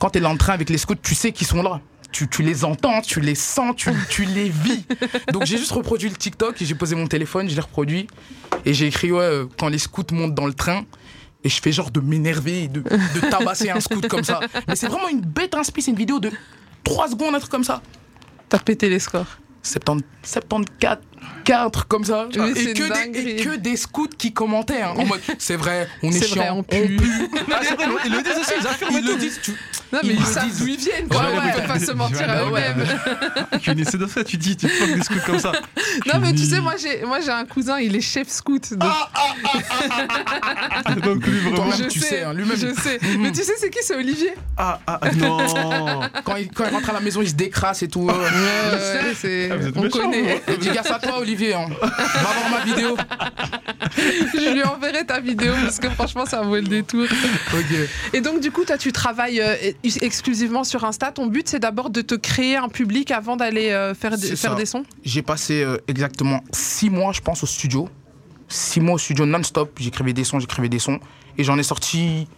quand 0.00 0.10
t'es 0.10 0.20
dans 0.20 0.32
le 0.32 0.38
train 0.38 0.54
avec 0.54 0.68
les 0.68 0.78
scouts, 0.78 0.96
tu 0.96 1.14
sais 1.14 1.30
qu'ils 1.30 1.46
sont 1.46 1.62
là. 1.62 1.80
Tu, 2.10 2.26
tu 2.28 2.42
les 2.42 2.64
entends, 2.64 3.02
tu 3.02 3.20
les 3.20 3.36
sens, 3.36 3.76
tu, 3.76 3.90
tu 4.08 4.24
les 4.24 4.48
vis. 4.48 4.84
Donc 5.32 5.44
j'ai 5.44 5.56
juste 5.58 5.70
reproduit 5.70 6.08
le 6.08 6.16
TikTok 6.16 6.60
et 6.60 6.64
j'ai 6.64 6.74
posé 6.74 6.96
mon 6.96 7.06
téléphone, 7.06 7.48
je 7.48 7.54
l'ai 7.54 7.60
reproduit. 7.60 8.08
Et 8.64 8.74
j'ai 8.74 8.88
écrit, 8.88 9.12
ouais, 9.12 9.20
euh, 9.20 9.46
quand 9.60 9.68
les 9.68 9.78
scouts 9.78 10.02
montent 10.10 10.34
dans 10.34 10.46
le 10.46 10.54
train. 10.54 10.82
Et 11.44 11.48
je 11.48 11.62
fais 11.62 11.72
genre 11.72 11.90
de 11.90 12.00
m'énerver, 12.00 12.64
et 12.64 12.68
de, 12.68 12.80
de 12.80 13.30
tabasser 13.30 13.70
un 13.70 13.80
scout 13.80 14.06
comme 14.08 14.24
ça. 14.24 14.40
Mais 14.68 14.76
c'est 14.76 14.88
vraiment 14.88 15.08
une 15.08 15.22
bête 15.22 15.54
inspi, 15.54 15.80
c'est 15.80 15.90
une 15.90 15.96
vidéo 15.96 16.18
de 16.20 16.30
3 16.84 17.08
secondes, 17.10 17.34
un 17.34 17.38
truc 17.38 17.50
comme 17.50 17.64
ça. 17.64 17.80
T'as 18.50 18.58
pété 18.58 18.90
les 18.90 18.98
scores. 18.98 19.38
70, 19.62 20.04
74, 20.22 20.98
4 21.44 21.86
comme 21.88 22.04
ça. 22.04 22.28
Mais 22.36 22.50
et, 22.50 22.74
que 22.74 22.82
des, 22.82 22.84
et 22.84 22.88
dinguerie. 22.88 23.36
que 23.36 23.56
des 23.56 23.76
scouts 23.76 24.08
qui 24.18 24.32
commentaient. 24.32 24.82
hein, 24.82 24.94
en 24.96 25.06
mode, 25.06 25.20
c'est 25.38 25.56
vrai, 25.56 25.88
on 26.02 26.10
est, 26.10 26.18
C'est 26.18 26.26
chiant, 26.26 26.42
vrai, 26.42 26.50
on 26.50 26.62
pue. 26.62 26.98
Ah, 27.52 27.60
c'est 27.62 27.74
vrai, 27.74 27.86
ils 28.04 28.12
le 28.12 28.22
disent 28.22 28.38
aussi, 28.38 28.52
ils 28.60 28.66
affirment 28.66 28.98
Ils 28.98 29.06
le 29.06 29.16
disent, 29.16 29.40
tu, 29.42 29.52
Non, 29.92 29.98
mais 30.04 30.10
Ils 30.14 30.20
ils, 30.20 30.26
savent 30.26 30.44
disent. 30.44 30.58
d'où 30.60 30.66
ils 30.68 30.76
viennent, 30.78 31.08
quoi. 31.08 31.20
ouais, 31.22 31.38
Ouais, 31.38 31.52
faut 31.52 31.66
pas 31.68 31.78
se 31.80 31.92
mentir 31.92 32.30
à 32.30 32.44
eux-mêmes. 32.44 32.86
Tu 33.60 33.70
essaie 33.80 33.98
de 33.98 34.06
faire, 34.06 34.24
tu 34.24 34.36
dis, 34.36 34.56
tu 34.56 34.68
fuck 34.68 34.94
des 34.94 35.02
scouts 35.02 35.14
comme 35.26 35.40
ça. 35.40 35.52
Non, 36.06 36.20
mais 36.20 36.32
tu 36.32 36.44
sais, 36.44 36.60
moi, 36.60 36.74
j'ai, 36.78 37.02
un 37.30 37.44
cousin, 37.44 37.78
il 37.80 37.96
est 37.96 38.00
chef 38.00 38.28
scout. 38.28 38.72
Donc, 38.74 38.90
Donc 41.04 41.26
lui, 41.26 41.38
vraiment. 41.40 41.70
Je 41.72 41.84
tu 41.84 42.00
sais, 42.00 42.06
sais, 42.06 42.22
hein, 42.22 42.32
lui-même. 42.32 42.56
Je 42.56 42.72
sais. 42.80 42.98
mais 43.18 43.32
tu 43.32 43.42
sais, 43.42 43.52
c'est 43.58 43.70
qui 43.70 43.78
C'est 43.82 43.96
Olivier? 43.96 44.34
Ah, 44.56 44.78
ah, 44.86 44.98
ah, 45.02 45.10
non. 45.16 45.38
quand, 46.24 46.36
il, 46.36 46.48
quand 46.50 46.64
il 46.68 46.74
rentre 46.74 46.90
à 46.90 46.92
la 46.92 47.00
maison, 47.00 47.22
il 47.22 47.28
se 47.28 47.34
décrasse 47.34 47.82
et 47.82 47.88
tout. 47.88 48.02
Ouais, 48.06 48.14
c'est- 49.14 49.50
Ah, 49.50 49.54
on 49.74 49.82
méchants, 49.82 49.98
connaît. 49.98 50.42
Dédicace 50.46 50.90
à 50.90 50.98
toi, 50.98 51.18
Olivier. 51.20 51.54
hein. 51.54 51.66
Va 51.80 51.88
voir 52.20 52.50
ma 52.50 52.64
vidéo. 52.64 52.96
Je 53.96 54.52
lui 54.52 54.62
enverrai 54.62 55.04
ta 55.04 55.20
vidéo 55.20 55.52
parce 55.62 55.78
que 55.78 55.88
franchement, 55.90 56.26
ça 56.26 56.42
vaut 56.42 56.56
le 56.56 56.62
détour. 56.62 57.04
Ok. 57.52 57.76
Et 58.12 58.20
donc, 58.20 58.40
du 58.40 58.50
coup, 58.50 58.64
toi, 58.64 58.78
tu 58.78 58.92
travailles 58.92 59.40
euh, 59.40 59.54
exclusivement 59.82 60.64
sur 60.64 60.84
Insta. 60.84 61.12
Ton 61.12 61.26
but, 61.26 61.48
c'est 61.48 61.58
d'abord 61.58 61.90
de 61.90 62.00
te 62.02 62.14
créer 62.14 62.56
un 62.56 62.68
public 62.68 63.10
avant 63.10 63.36
d'aller 63.36 63.70
euh, 63.70 63.94
faire, 63.94 64.16
faire 64.18 64.54
des 64.56 64.66
sons? 64.66 64.84
J'ai 65.04 65.22
passé 65.22 65.62
euh, 65.62 65.78
exactement 65.88 66.42
6 66.52 66.90
mois, 66.90 67.12
je 67.12 67.20
pense, 67.20 67.42
au 67.42 67.46
studio. 67.46 67.88
6 68.48 68.80
mois 68.80 68.94
au 68.94 68.98
studio 68.98 69.26
non-stop. 69.26 69.78
J'écrivais 69.78 70.12
des 70.12 70.24
sons, 70.24 70.40
j'écrivais 70.40 70.68
des 70.68 70.78
sons. 70.78 70.98
Et 71.38 71.44
j'en 71.44 71.58
ai 71.58 71.62
sorti 71.62 72.28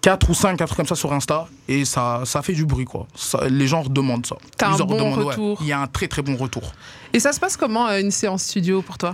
4 0.00 0.30
ou 0.30 0.34
5, 0.34 0.60
un 0.60 0.64
truc 0.64 0.76
comme 0.76 0.86
ça 0.86 0.94
sur 0.94 1.12
Insta. 1.12 1.48
Et 1.68 1.84
ça, 1.84 2.22
ça 2.24 2.42
fait 2.42 2.54
du 2.54 2.64
bruit, 2.64 2.86
quoi. 2.86 3.06
Ça- 3.14 3.48
les 3.48 3.66
gens 3.66 3.82
redemandent 3.82 4.26
ça. 4.26 4.36
T'as 4.56 4.70
un 4.70 4.76
bon 4.78 5.16
ouais. 5.16 5.24
retour. 5.24 5.58
Il 5.60 5.66
y 5.66 5.72
a 5.72 5.80
un 5.80 5.86
très 5.86 6.08
très 6.08 6.22
bon 6.22 6.36
retour. 6.36 6.72
Et 7.12 7.20
ça 7.20 7.32
se 7.32 7.40
passe 7.40 7.56
comment 7.56 7.88
euh, 7.88 8.00
une 8.00 8.10
séance 8.10 8.44
studio 8.44 8.80
pour 8.82 8.96
toi? 8.96 9.12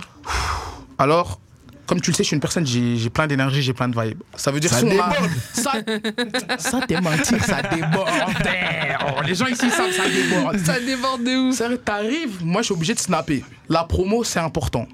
Alors, 0.97 1.39
comme 1.87 1.99
tu 2.01 2.11
le 2.11 2.15
sais, 2.15 2.23
je 2.23 2.27
suis 2.27 2.35
une 2.35 2.39
personne, 2.41 2.67
j'ai 2.67 2.97
j'ai 2.97 3.09
plein 3.09 3.25
d'énergie, 3.27 3.61
j'ai 3.63 3.73
plein 3.73 3.87
de 3.87 3.99
vibes. 3.99 4.21
Ça 4.35 4.51
veut 4.51 4.59
dire 4.59 4.69
Ça 4.69 4.79
si 4.79 4.85
on 4.85 4.89
a- 4.89 4.91
déborde. 4.91 5.31
Ça, 5.53 5.71
ça 6.59 6.79
t'es 6.87 7.01
mentir, 7.01 7.43
ça 7.43 7.61
déborde. 7.63 8.09
Oh, 9.07 9.21
les 9.25 9.35
gens 9.35 9.47
ici 9.47 9.69
savent, 9.69 9.91
ça 9.91 10.03
déborde. 10.09 10.57
Ça 10.59 10.79
déborde 10.79 11.23
de 11.23 11.55
vrai, 11.65 11.77
T'arrives, 11.77 12.43
moi 12.43 12.61
je 12.61 12.65
suis 12.65 12.73
obligé 12.73 12.93
de 12.93 12.99
snapper. 12.99 13.43
La 13.69 13.83
promo, 13.83 14.23
c'est 14.23 14.39
important. 14.39 14.87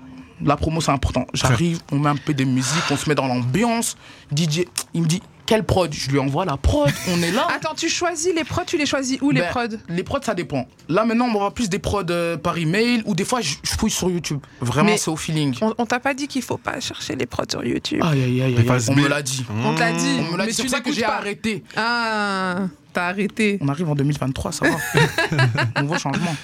La 0.44 0.56
promo, 0.56 0.82
c'est 0.82 0.92
important. 0.92 1.26
J'arrive, 1.34 1.80
on 1.92 2.00
met 2.00 2.10
un 2.10 2.16
peu 2.16 2.34
de 2.34 2.44
musique, 2.44 2.84
on 2.92 2.98
se 2.98 3.08
met 3.10 3.16
dans 3.16 3.28
l'ambiance. 3.28 3.96
DJ, 4.36 4.66
il 4.94 5.02
me 5.02 5.08
dit, 5.08 5.22
quelle 5.46 5.64
prod? 5.64 5.94
Je 5.94 6.10
lui 6.10 6.20
envoie 6.20 6.46
la 6.46 6.58
prod, 6.58 6.92
on 7.10 7.22
est 7.22 7.32
là. 7.32 7.48
Attends, 7.56 7.76
tu 7.76 7.90
choisis 7.90 8.34
les 8.34 8.44
prods, 8.44 8.64
tu 8.66 8.78
les 8.78 8.86
choisis 8.86 9.20
où 9.22 9.32
les 9.32 9.42
Ben, 9.42 9.50
prods? 9.50 9.78
Les 9.90 10.04
prods, 10.04 10.22
ça 10.22 10.34
dépend. 10.34 10.68
Là, 10.90 11.06
maintenant, 11.06 11.26
on 11.26 11.32
m'aura 11.32 11.52
plus 11.52 11.70
des 11.70 11.80
prods 11.80 12.04
euh, 12.10 12.38
par 12.38 12.58
email 12.58 13.04
ou 13.06 13.16
des 13.16 13.26
fois, 13.26 13.42
je, 13.42 13.56
fouille 13.78 13.92
sur 13.92 14.10
YouTube. 14.10 14.40
Vraiment, 14.62 14.96
c'est 14.98 15.12
au 15.12 15.16
feeling. 15.16 15.56
On, 15.62 15.74
on 15.78 15.86
t'a 15.86 16.00
pas 16.00 16.14
dit 16.14 16.28
qu'il 16.28 16.42
faut 16.42 16.58
pas 16.58 16.80
chercher 16.80 17.16
les 17.16 17.26
prods 17.26 17.44
sur 17.50 17.64
YouTube. 17.64 18.02
Aïe, 18.04 18.24
aïe, 18.24 18.42
aïe, 18.42 18.56
aïe, 18.58 18.86
on 18.90 18.96
me 18.96 19.08
l'a 19.08 19.22
dit. 19.22 19.46
On 19.64 19.76
te 19.76 19.80
l'a 19.80 19.92
dit, 19.92 20.18
On 20.20 20.32
me 20.34 20.38
l'a 20.38 20.46
mais 20.46 20.52
dit, 20.52 20.56
c'est 20.56 20.68
ça 20.68 20.80
que 20.82 20.92
j'ai 20.92 21.04
arrêté. 21.04 21.64
Ah, 21.76 22.68
t'as 22.94 23.08
arrêté. 23.08 23.58
On 23.62 23.68
arrive 23.68 23.90
en 23.90 23.96
2023, 23.96 24.52
ça 24.52 24.66
va. 24.70 25.82
Nouveau 25.82 25.98
changement. 25.98 26.36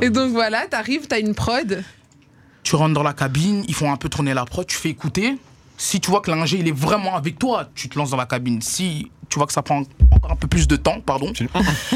Et 0.00 0.10
donc 0.10 0.32
voilà, 0.32 0.66
t'arrives, 0.66 1.06
t'as 1.06 1.20
une 1.20 1.34
prod. 1.34 1.82
Tu 2.62 2.76
rentres 2.76 2.94
dans 2.94 3.02
la 3.02 3.14
cabine, 3.14 3.64
ils 3.68 3.74
font 3.74 3.92
un 3.92 3.96
peu 3.96 4.08
tourner 4.08 4.34
la 4.34 4.44
prod, 4.44 4.66
tu 4.66 4.76
fais 4.76 4.90
écouter. 4.90 5.36
Si 5.80 6.00
tu 6.00 6.10
vois 6.10 6.20
que 6.20 6.30
l'ingé 6.30 6.58
il 6.58 6.66
est 6.68 6.76
vraiment 6.76 7.14
avec 7.16 7.38
toi, 7.38 7.68
tu 7.74 7.88
te 7.88 7.96
lances 7.98 8.10
dans 8.10 8.16
la 8.16 8.26
cabine. 8.26 8.60
Si 8.60 9.10
tu 9.28 9.38
vois 9.38 9.46
que 9.46 9.52
ça 9.52 9.62
prend 9.62 9.82
encore 10.10 10.32
un 10.32 10.36
peu 10.36 10.48
plus 10.48 10.66
de 10.66 10.74
temps, 10.76 11.00
pardon, 11.00 11.32
Tu- 11.32 11.48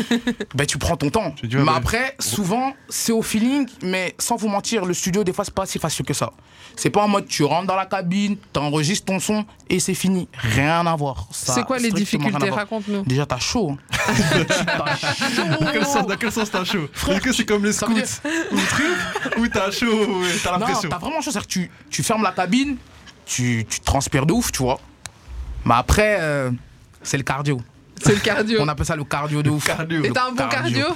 ben 0.55 0.67
tu 0.67 0.79
prends 0.79 0.97
ton 0.97 1.11
temps. 1.11 1.35
Ouais, 1.43 1.49
mais 1.51 1.57
ouais. 1.63 1.69
après, 1.75 2.15
souvent, 2.21 2.75
c'est 2.91 3.11
au 3.13 3.23
feeling, 3.23 3.67
mais 3.83 4.15
sans 4.19 4.37
vous 4.37 4.49
mentir, 4.49 4.85
le 4.85 4.93
studio, 4.95 5.25
des 5.25 5.33
fois, 5.33 5.45
c'est 5.45 5.55
pas 5.55 5.65
si 5.67 5.79
facile 5.79 6.05
que 6.05 6.13
ça. 6.15 6.31
C'est 6.77 6.91
pas 6.91 7.03
en 7.03 7.09
mode 7.09 7.27
tu 7.27 7.43
rentres 7.45 7.67
dans 7.67 7.75
la 7.77 7.87
cabine, 7.87 8.37
t'enregistres 8.53 9.07
ton 9.07 9.19
son 9.19 9.45
et 9.69 9.81
c'est 9.81 9.95
fini. 9.95 10.29
Rien 10.39 10.87
à 10.87 10.95
voir. 10.95 11.27
C'est 11.33 11.65
quoi 11.65 11.79
les 11.79 11.91
difficultés? 11.91 12.51
Raconte-nous. 12.51 13.03
Déjà, 13.05 13.27
t'as 13.27 13.39
chaud. 13.39 13.73
hein. 13.73 13.79
T'as 14.67 14.97
chaud. 14.97 15.43
Dans 15.61 15.73
quel 15.73 15.85
sens, 15.87 16.07
dans 16.07 16.17
quel 16.17 16.33
sens 16.33 16.51
t'as 16.51 16.65
chaud? 16.65 16.89
Est-ce 17.09 17.21
que 17.21 17.33
c'est 17.33 17.45
comme 17.47 17.65
les 17.65 17.73
scouts? 17.73 17.93
ou 18.53 18.57
truc? 18.57 19.37
Ou 19.39 19.49
t'as 19.49 19.71
chaud 19.71 20.23
t'as 20.45 20.53
la 20.53 20.59
Non, 20.59 20.67
pression 20.67 20.89
t'as 20.89 20.99
vraiment 20.99 21.21
chaud. 21.21 21.31
C'est-à-dire 21.31 21.47
que 21.49 21.53
tu, 21.53 21.71
tu 21.91 22.03
fermes 22.03 22.23
la 22.23 22.33
cabine, 22.33 22.77
tu, 23.27 23.65
tu 23.69 23.81
transpires 23.81 24.27
de 24.27 24.33
ouf, 24.33 24.53
tu 24.53 24.63
vois. 24.63 24.81
Mais 25.65 25.75
après, 25.75 26.19
euh, 26.21 26.51
c'est 27.03 27.17
le 27.17 27.23
cardio. 27.23 27.61
C'est 28.03 28.15
le 28.15 28.21
cardio. 28.21 28.59
On 28.63 28.69
appelle 28.69 28.87
ça 28.87 28.97
le 28.97 29.05
cardio 29.05 29.43
de 29.43 29.51
ouf. 29.51 29.65
Cardio. 29.65 30.05
Et 30.05 30.11
t'as 30.11 30.29
un 30.29 30.33
bon 30.33 30.49
cardio, 30.49 30.87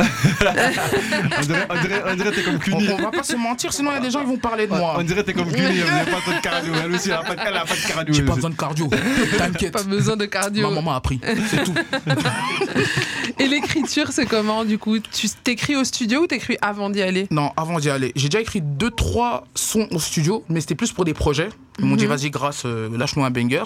On 1.38 1.42
dirait, 1.42 1.66
on 1.70 1.80
dirait, 1.82 2.02
on 2.06 2.14
dirait 2.14 2.30
t'es 2.32 2.42
comme 2.42 2.54
On, 2.56 2.58
Cuny. 2.58 2.88
on 2.90 3.02
va 3.02 3.10
pas 3.10 3.22
se 3.22 3.36
mentir, 3.36 3.72
sinon 3.72 3.90
il 3.92 3.94
y 3.94 3.96
a 3.98 4.00
des 4.00 4.10
gens 4.10 4.20
qui 4.20 4.26
vont 4.26 4.36
parler 4.36 4.66
de 4.66 4.72
moi. 4.74 4.94
On 4.98 5.02
dirait 5.02 5.22
t'es 5.24 5.32
comme 5.32 5.50
Cuny, 5.50 5.78
elle 5.80 5.86
n'a 5.86 6.04
pas 6.04 6.20
trop 6.20 6.32
de 6.32 6.40
cardio. 6.42 6.72
Elle 6.84 6.94
aussi, 6.94 7.08
elle 7.08 7.14
a 7.14 7.22
pas 7.22 7.34
de, 7.36 7.40
elle 7.46 7.56
a 7.56 7.64
pas 7.64 7.74
de 7.74 7.86
cardio. 7.92 8.14
J'ai 8.14 8.22
pas 8.22 8.34
besoin 8.34 8.50
de 8.50 8.54
cardio. 8.56 8.90
T'inquiète. 9.38 9.72
Pas 9.72 9.82
besoin 9.82 10.16
de 10.16 10.26
cardio. 10.26 10.68
Ma 10.68 10.74
maman 10.76 10.92
a 10.92 10.96
appris. 10.96 11.20
C'est 11.48 11.64
tout. 11.64 11.74
Et 13.38 13.46
l'écriture, 13.48 14.08
c'est 14.10 14.26
comment 14.26 14.64
du 14.64 14.78
coup? 14.78 14.98
Tu 14.98 15.28
t'écris 15.42 15.76
au 15.76 15.84
studio 15.84 16.22
ou 16.22 16.26
t'écris 16.26 16.56
avant 16.60 16.90
d'y 16.90 17.02
aller? 17.02 17.26
Non, 17.30 17.52
avant 17.56 17.78
d'y 17.78 17.90
aller, 17.90 18.12
j'ai 18.16 18.28
déjà 18.28 18.40
écrit 18.40 18.60
deux 18.60 18.90
trois 18.90 19.46
sons 19.54 19.88
au 19.92 19.98
studio, 19.98 20.44
mais 20.48 20.60
c'était 20.60 20.74
plus 20.74 20.92
pour 20.92 21.04
des 21.04 21.14
projets. 21.14 21.48
Ils 21.78 21.84
m'ont 21.86 21.96
dit 21.96 22.04
Mhm. 22.06 22.10
vas-y, 22.10 22.30
grâce, 22.30 22.62
euh, 22.66 22.88
lâche-nous 22.96 23.24
un 23.24 23.30
bangers. 23.30 23.62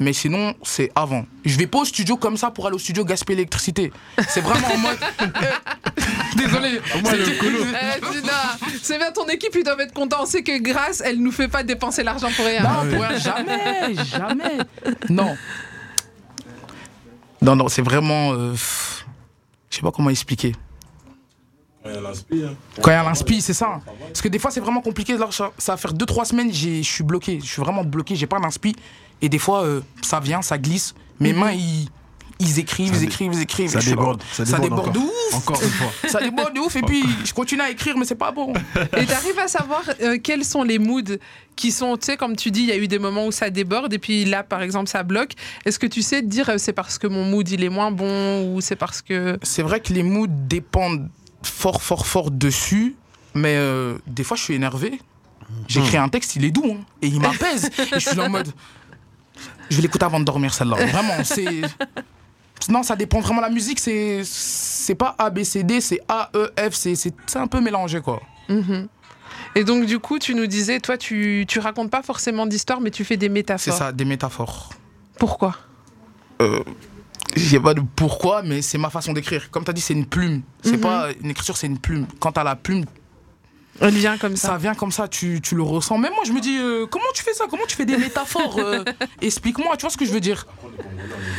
Mais 0.00 0.12
sinon, 0.12 0.54
c'est 0.62 0.92
avant. 0.94 1.26
Je 1.44 1.58
vais 1.58 1.66
pas 1.66 1.78
au 1.80 1.84
studio 1.84 2.16
comme 2.16 2.36
ça 2.36 2.50
pour 2.52 2.66
aller 2.66 2.76
au 2.76 2.78
studio 2.78 3.04
gaspiller 3.04 3.36
l'électricité. 3.36 3.92
C'est 4.28 4.40
vraiment 4.42 4.68
en 4.72 4.78
mode. 4.78 4.98
Désolé. 6.36 6.80
Le 6.94 7.40
colo. 7.40 7.58
Eh, 7.64 8.78
C'est 8.80 8.96
bien 8.98 9.10
ton 9.10 9.26
équipe, 9.26 9.50
ils 9.56 9.64
doivent 9.64 9.80
être 9.80 9.92
contents. 9.92 10.18
On 10.22 10.26
sait 10.26 10.42
que 10.44 10.56
grâce, 10.60 11.02
elle 11.04 11.18
nous 11.20 11.32
fait 11.32 11.48
pas 11.48 11.64
dépenser 11.64 12.04
l'argent 12.04 12.28
pour 12.36 12.44
rien. 12.44 12.62
Non, 12.62 12.88
pour 12.90 13.02
rien, 13.02 13.18
jamais, 13.18 13.94
jamais. 14.04 14.58
Non. 15.10 15.36
Non, 17.42 17.56
non, 17.56 17.68
c'est 17.68 17.82
vraiment. 17.82 18.32
euh, 18.34 18.54
je 18.54 19.76
sais 19.76 19.82
pas 19.82 19.90
comment 19.90 20.10
expliquer. 20.10 20.54
Quand 21.84 21.90
il 21.90 22.94
y 22.94 22.96
a 22.96 23.02
l'inspi, 23.02 23.40
c'est 23.40 23.54
ça. 23.54 23.80
Parce 24.08 24.20
que 24.20 24.28
des 24.28 24.38
fois, 24.38 24.50
c'est 24.50 24.60
vraiment 24.60 24.80
compliqué. 24.80 25.16
Là, 25.16 25.28
ça, 25.30 25.50
va 25.66 25.76
faire 25.76 25.92
2-3 25.94 26.24
semaines, 26.26 26.52
j'ai- 26.52 26.82
je 26.82 26.88
suis 26.92 27.04
bloqué. 27.04 27.40
Je 27.40 27.46
suis 27.46 27.62
vraiment 27.62 27.82
bloqué, 27.84 28.14
j'ai 28.16 28.26
pas 28.26 28.38
d'inspi. 28.38 28.76
Et 29.22 29.28
des 29.28 29.38
fois, 29.38 29.64
euh, 29.64 29.80
ça 30.02 30.20
vient, 30.20 30.42
ça 30.42 30.58
glisse. 30.58 30.94
Mes 31.20 31.32
mains, 31.32 31.52
ils, 31.52 31.88
ils 32.40 32.58
écrivent, 32.60 32.94
ils 32.94 33.04
écrivent, 33.04 33.32
ils 33.34 33.42
écrivent. 33.42 33.70
Ça 33.70 33.80
déborde. 33.80 34.22
Ça 34.32 34.44
déborde, 34.44 34.92
de 34.92 34.98
encore. 34.98 35.04
ouf. 35.04 35.34
Encore 35.34 35.62
une 35.62 35.70
fois. 35.70 35.92
Ça 36.08 36.20
déborde 36.20 36.54
de 36.54 36.60
ouf. 36.60 36.76
Et 36.76 36.82
puis, 36.82 37.02
je 37.24 37.32
continue 37.34 37.62
à 37.62 37.70
écrire, 37.70 37.96
mais 37.98 38.04
c'est 38.04 38.14
pas 38.14 38.30
bon. 38.30 38.52
Et 38.96 39.06
t'arrives 39.06 39.38
à 39.38 39.48
savoir 39.48 39.82
euh, 40.00 40.18
quels 40.22 40.44
sont 40.44 40.62
les 40.62 40.78
moods 40.78 41.18
qui 41.56 41.72
sont, 41.72 41.96
tu 41.96 42.06
sais, 42.06 42.16
comme 42.16 42.36
tu 42.36 42.52
dis, 42.52 42.60
il 42.60 42.68
y 42.68 42.72
a 42.72 42.76
eu 42.76 42.86
des 42.86 43.00
moments 43.00 43.26
où 43.26 43.32
ça 43.32 43.50
déborde 43.50 43.92
et 43.92 43.98
puis 43.98 44.24
là, 44.24 44.44
par 44.44 44.62
exemple, 44.62 44.88
ça 44.88 45.02
bloque. 45.02 45.32
Est-ce 45.64 45.80
que 45.80 45.88
tu 45.88 46.02
sais 46.02 46.22
dire 46.22 46.50
euh, 46.50 46.58
c'est 46.58 46.72
parce 46.72 46.98
que 46.98 47.08
mon 47.08 47.24
mood 47.24 47.48
il 47.48 47.64
est 47.64 47.68
moins 47.68 47.90
bon 47.90 48.54
ou 48.54 48.60
c'est 48.60 48.76
parce 48.76 49.02
que. 49.02 49.38
c'est 49.42 49.62
vrai 49.62 49.80
que 49.80 49.92
les 49.92 50.04
moods 50.04 50.28
dépendent 50.28 51.08
fort, 51.42 51.82
fort, 51.82 52.06
fort 52.06 52.30
dessus, 52.30 52.94
mais 53.34 53.56
euh, 53.56 53.98
des 54.06 54.22
fois 54.22 54.36
je 54.36 54.44
suis 54.44 54.54
énervé. 54.54 55.00
J'écris 55.66 55.96
un 55.96 56.08
texte, 56.10 56.36
il 56.36 56.44
est 56.44 56.50
doux, 56.50 56.76
hein, 56.78 56.84
et 57.00 57.08
il 57.08 57.20
m'apaise. 57.20 57.70
et 57.78 57.98
je 57.98 58.08
suis 58.08 58.16
là 58.16 58.24
en 58.26 58.30
mode. 58.30 58.52
Je 59.70 59.76
vais 59.76 59.82
l'écouter 59.82 60.04
avant 60.04 60.20
de 60.20 60.24
dormir, 60.24 60.52
celle-là. 60.54 60.76
Vraiment, 60.86 61.24
c'est. 61.24 61.62
Non, 62.68 62.82
ça 62.82 62.96
dépend 62.96 63.20
vraiment. 63.20 63.40
La 63.40 63.50
musique, 63.50 63.78
c'est 63.78 64.22
c'est 64.24 64.94
pas 64.94 65.14
A, 65.18 65.30
B, 65.30 65.42
C, 65.44 65.62
D, 65.62 65.80
c'est 65.80 66.00
A, 66.08 66.30
E, 66.34 66.50
F, 66.58 66.74
c'est 66.74 66.94
c'est 66.94 67.14
c'est 67.26 67.38
un 67.38 67.46
peu 67.46 67.60
mélangé, 67.60 68.00
quoi. 68.00 68.20
Mhm. 68.48 68.88
Et 69.54 69.64
donc, 69.64 69.86
du 69.86 69.98
coup, 69.98 70.18
tu 70.18 70.34
nous 70.34 70.46
disais, 70.46 70.78
toi, 70.80 70.96
tu, 70.98 71.44
tu 71.48 71.58
racontes 71.58 71.90
pas 71.90 72.02
forcément 72.02 72.46
d'histoire, 72.46 72.80
mais 72.80 72.90
tu 72.90 73.04
fais 73.04 73.16
des 73.16 73.26
C'est 73.26 73.32
métaphores. 73.32 73.74
ça, 73.74 73.92
des 73.92 74.04
métaphores. 74.04 74.70
Pourquoi? 75.18 75.54
Je 76.40 77.40
sais 77.40 77.60
pas 77.60 77.74
de 77.74 77.82
pourquoi, 77.96 78.42
mais 78.42 78.62
c'est 78.62 78.78
ma 78.78 78.90
façon 78.90 79.12
d'écrire. 79.12 79.50
Comme 79.50 79.64
tu 79.64 79.70
as 79.70 79.74
dit, 79.74 79.80
c'est 79.80 79.94
une 79.94 80.06
plume. 80.06 80.42
C'est 80.62 80.72
Mhm. 80.72 80.80
pas 80.80 81.08
une 81.22 81.30
écriture, 81.30 81.56
c'est 81.56 81.66
une 81.66 81.78
plume. 81.78 82.06
Quand 82.20 82.32
tu 82.32 82.40
as 82.40 82.44
la 82.44 82.56
plume, 82.56 82.84
Elle 83.80 83.94
vient 83.94 84.18
comme 84.18 84.36
ça 84.36 84.48
ça. 84.48 84.56
vient 84.56 84.74
comme 84.74 84.90
ça, 84.92 85.06
tu, 85.08 85.40
tu 85.40 85.54
le 85.54 85.62
ressens. 85.62 85.98
Même 85.98 86.12
moi, 86.14 86.24
je 86.26 86.32
me 86.32 86.40
dis, 86.40 86.58
euh, 86.58 86.86
comment 86.86 87.04
tu 87.14 87.22
fais 87.22 87.32
ça? 87.32 87.44
Comment 87.48 87.62
tu 87.68 87.76
fais 87.76 87.84
des 87.84 87.96
métaphores 87.96 88.58
euh, 88.58 88.82
Explique-moi, 89.22 89.76
tu 89.76 89.82
vois 89.82 89.90
ce 89.90 89.96
que 89.96 90.04
je 90.04 90.10
veux 90.12 90.20
dire 90.20 90.46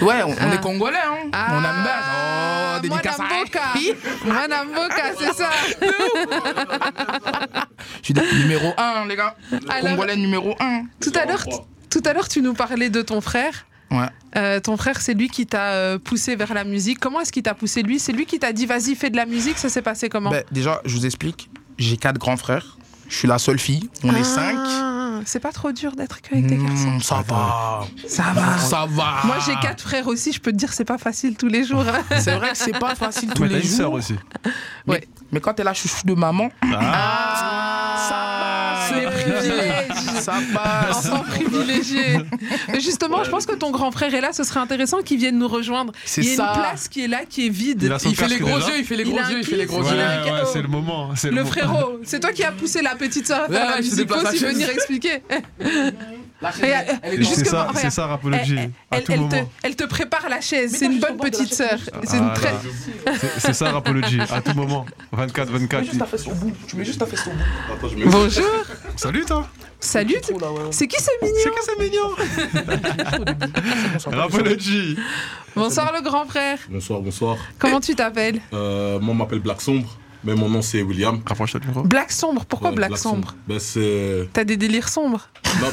Ouais, 0.01 0.23
on, 0.23 0.29
on 0.31 0.35
Ah. 0.39 0.53
est 0.53 0.61
congolais, 0.61 0.97
hein 0.97 1.29
Ah, 1.33 1.47
On 1.51 1.57
aime 1.57 1.83
bien. 1.83 2.77
Oh, 2.77 2.79
dédicace 2.81 3.19
à 3.19 3.23
c'est 5.19 5.33
ça. 5.33 5.49
Je 8.01 8.03
suis 8.03 8.13
numéro 8.41 8.73
1, 8.77 9.05
les 9.07 9.15
gars. 9.15 9.35
Alors- 9.69 9.91
Congolais 9.91 10.15
numéro 10.15 10.55
1. 10.59 10.83
Tout 11.01 11.11
à 11.15 11.25
l'heure, 11.25 11.45
tout 11.89 12.01
à 12.05 12.13
l'heure, 12.13 12.27
tu 12.29 12.41
nous 12.41 12.53
parlais 12.53 12.89
de 12.89 13.01
ton 13.01 13.21
frère. 13.21 13.65
Ouais. 13.91 14.05
Euh, 14.37 14.59
ton 14.59 14.77
frère, 14.77 15.01
c'est 15.01 15.15
lui 15.15 15.29
qui 15.29 15.47
t'a 15.47 15.97
poussé 15.99 16.35
vers 16.35 16.53
la 16.53 16.63
musique. 16.63 16.99
Comment 16.99 17.21
est-ce 17.21 17.31
qu'il 17.31 17.41
t'a 17.43 17.55
poussé? 17.55 17.81
Lui 17.81 17.99
C'est 17.99 18.11
lui 18.11 18.25
qui 18.25 18.37
t'a 18.37 18.53
dit 18.53 18.65
vas-y, 18.67 18.95
fais 18.95 19.09
de 19.09 19.17
la 19.17 19.25
musique. 19.25 19.57
Ça 19.57 19.67
s'est 19.69 19.81
passé 19.81 20.09
comment? 20.09 20.29
Ben, 20.29 20.43
déjà, 20.51 20.79
je 20.85 20.95
vous 20.95 21.05
explique. 21.05 21.49
J'ai 21.79 21.97
quatre 21.97 22.17
grands 22.19 22.37
frères. 22.37 22.77
Je 23.07 23.15
suis 23.15 23.27
la 23.27 23.39
seule 23.39 23.57
fille. 23.59 23.89
On 24.03 24.13
est 24.15 24.23
cinq. 24.23 24.55
Ah, 24.59 25.19
C'est 25.25 25.39
pas 25.39 25.51
trop 25.51 25.71
dur 25.71 25.95
d'être 25.95 26.21
qu'avec 26.21 26.45
des 26.45 26.57
garçons. 26.57 26.91
Hmm, 26.91 27.01
ça 27.01 27.23
va. 27.27 27.81
Ça 28.07 28.23
va. 28.35 28.57
Ça 28.59 28.85
va. 28.87 29.15
Moi, 29.23 29.37
j'ai 29.45 29.55
quatre 29.55 29.81
frères 29.81 30.07
aussi. 30.07 30.31
Je 30.31 30.39
peux 30.39 30.51
te 30.51 30.57
dire, 30.57 30.71
c'est 30.73 30.85
pas 30.85 30.97
facile 30.99 31.35
tous 31.35 31.47
les 31.47 31.63
jours. 31.63 31.83
C'est 32.19 32.35
vrai 32.35 32.51
que 32.51 32.57
c'est 32.57 32.77
pas 32.77 32.93
facile 32.95 33.31
tous 33.33 33.43
Mais 33.43 33.49
les 33.49 33.61
une 33.61 33.67
sœur 33.67 33.85
jours. 33.87 33.93
aussi. 33.95 34.15
Mais, 34.85 35.07
mais 35.31 35.39
quand 35.39 35.53
t'es 35.53 35.63
la 35.63 35.73
chouchou 35.73 36.05
de 36.05 36.13
maman, 36.13 36.49
Ah, 36.61 37.95
ça 38.89 38.95
les 38.95 39.05
passe. 39.05 39.23
privilèges. 39.23 39.87
Ça 40.19 40.33
passe. 40.53 41.05
Enfant 41.07 41.23
privilégié. 41.23 42.17
Mais 42.69 42.79
justement, 42.79 43.23
je 43.23 43.29
pense 43.29 43.45
que 43.45 43.55
ton 43.55 43.71
grand 43.71 43.91
frère 43.91 44.13
est 44.13 44.21
là. 44.21 44.33
Ce 44.33 44.43
serait 44.43 44.59
intéressant 44.59 45.01
qu'il 45.01 45.17
vienne 45.19 45.37
nous 45.37 45.47
rejoindre. 45.47 45.93
C'est 46.05 46.21
Il 46.21 46.29
y 46.29 46.33
a 46.33 46.35
ça. 46.37 46.53
une 46.55 46.59
place 46.61 46.87
qui 46.87 47.03
est 47.03 47.07
là, 47.07 47.21
qui 47.29 47.45
est 47.47 47.49
vide. 47.49 47.91
Il 48.05 48.15
fait 48.15 48.27
les 48.27 48.37
gros 48.39 48.57
déjà. 48.59 48.69
yeux, 48.71 48.79
il 48.79 48.85
fait 48.85 48.95
les 48.95 49.03
gros 49.03 49.17
yeux, 49.19 49.39
il 49.39 49.45
fait 49.45 49.55
les 49.57 49.65
gros 49.65 49.81
yeux. 49.83 49.89
Ouais, 49.97 50.31
ouais, 50.31 50.41
c'est 50.51 50.61
le 50.61 50.67
moment. 50.67 51.09
Le 51.23 51.45
frérot, 51.45 51.99
c'est 52.03 52.19
toi 52.19 52.31
qui 52.31 52.43
as 52.43 52.51
poussé 52.51 52.81
la 52.81 52.95
petite 52.95 53.27
soeur 53.27 53.43
à 53.43 53.47
faire 53.47 53.65
Ouais, 53.65 53.71
la 53.71 53.77
musique. 53.77 54.09
Faut 54.11 54.27
aussi 54.27 54.37
venir 54.37 54.69
expliquer. 54.69 55.21
Dans- 56.41 56.49
C'est 56.53 57.45
ça, 57.45 57.67
c'est 57.75 57.89
ça, 57.89 58.07
Rapology. 58.07 58.55
Elle, 58.91 59.03
te, 59.03 59.11
moment. 59.11 59.29
elle 59.61 59.75
te 59.75 59.83
prépare 59.83 60.29
la 60.29 60.39
chaise. 60.39 60.73
C'est 60.77 60.85
une 60.85 60.99
bonne 60.99 61.17
petite 61.17 61.53
sœur. 61.53 61.77
C'est 62.05 62.17
une 62.17 62.31
très. 62.33 62.53
C'est- 63.39 63.51
ça, 63.53 63.71
Rapology. 63.71 64.19
À 64.21 64.39
tout 64.41 64.53
moment. 64.53 64.85
24, 65.11 65.47
Tu 65.47 65.53
mets 65.53 65.59
24. 65.59 65.83
juste 65.85 65.99
ta 65.99 66.05
fesse 66.05 66.27
au 66.27 66.31
bout. 66.31 66.53
Tu 66.67 66.75
mets 66.77 66.85
juste 66.85 66.99
ta 66.99 67.05
fesse 67.05 67.27
au 67.27 67.31
bout. 67.31 67.89
Bonjour. 68.09 68.45
Salut, 68.95 69.25
toi. 69.25 69.49
Salut. 69.81 70.08
C'est 70.71 70.87
qui 70.87 71.01
ce 71.01 71.11
mignon 71.21 71.39
C'est 71.43 71.49
que 71.49 71.63
c'est 71.63 71.79
mignon. 71.79 72.15
Rapology. 74.19 74.97
Bonsoir 75.55 75.93
le 75.93 76.01
grand 76.01 76.25
frère. 76.25 76.57
Bonsoir, 76.69 77.01
bonsoir. 77.01 77.37
Comment 77.57 77.79
tu 77.79 77.95
t'appelles 77.95 78.41
Euh, 78.53 78.99
moi, 78.99 79.11
on 79.13 79.17
m'appelle 79.17 79.39
Black 79.39 79.61
Sombre, 79.61 79.97
mais 80.23 80.35
mon 80.35 80.49
nom 80.49 80.61
c'est 80.61 80.81
William. 80.81 81.21
Rapproche-toi 81.25 81.59
du 81.59 81.67
micro. 81.67 81.83
Black 81.83 82.11
sombre. 82.11 82.45
Pourquoi 82.45 82.69
Ouais, 82.69 82.75
Black, 82.75 82.97
sombre, 82.97 83.35
Ben, 83.47 83.59
c'est. 83.59 84.29
T'as 84.33 84.43
des 84.43 84.57
délires 84.57 84.89
sombres 84.89 85.29
Non, 85.61 85.67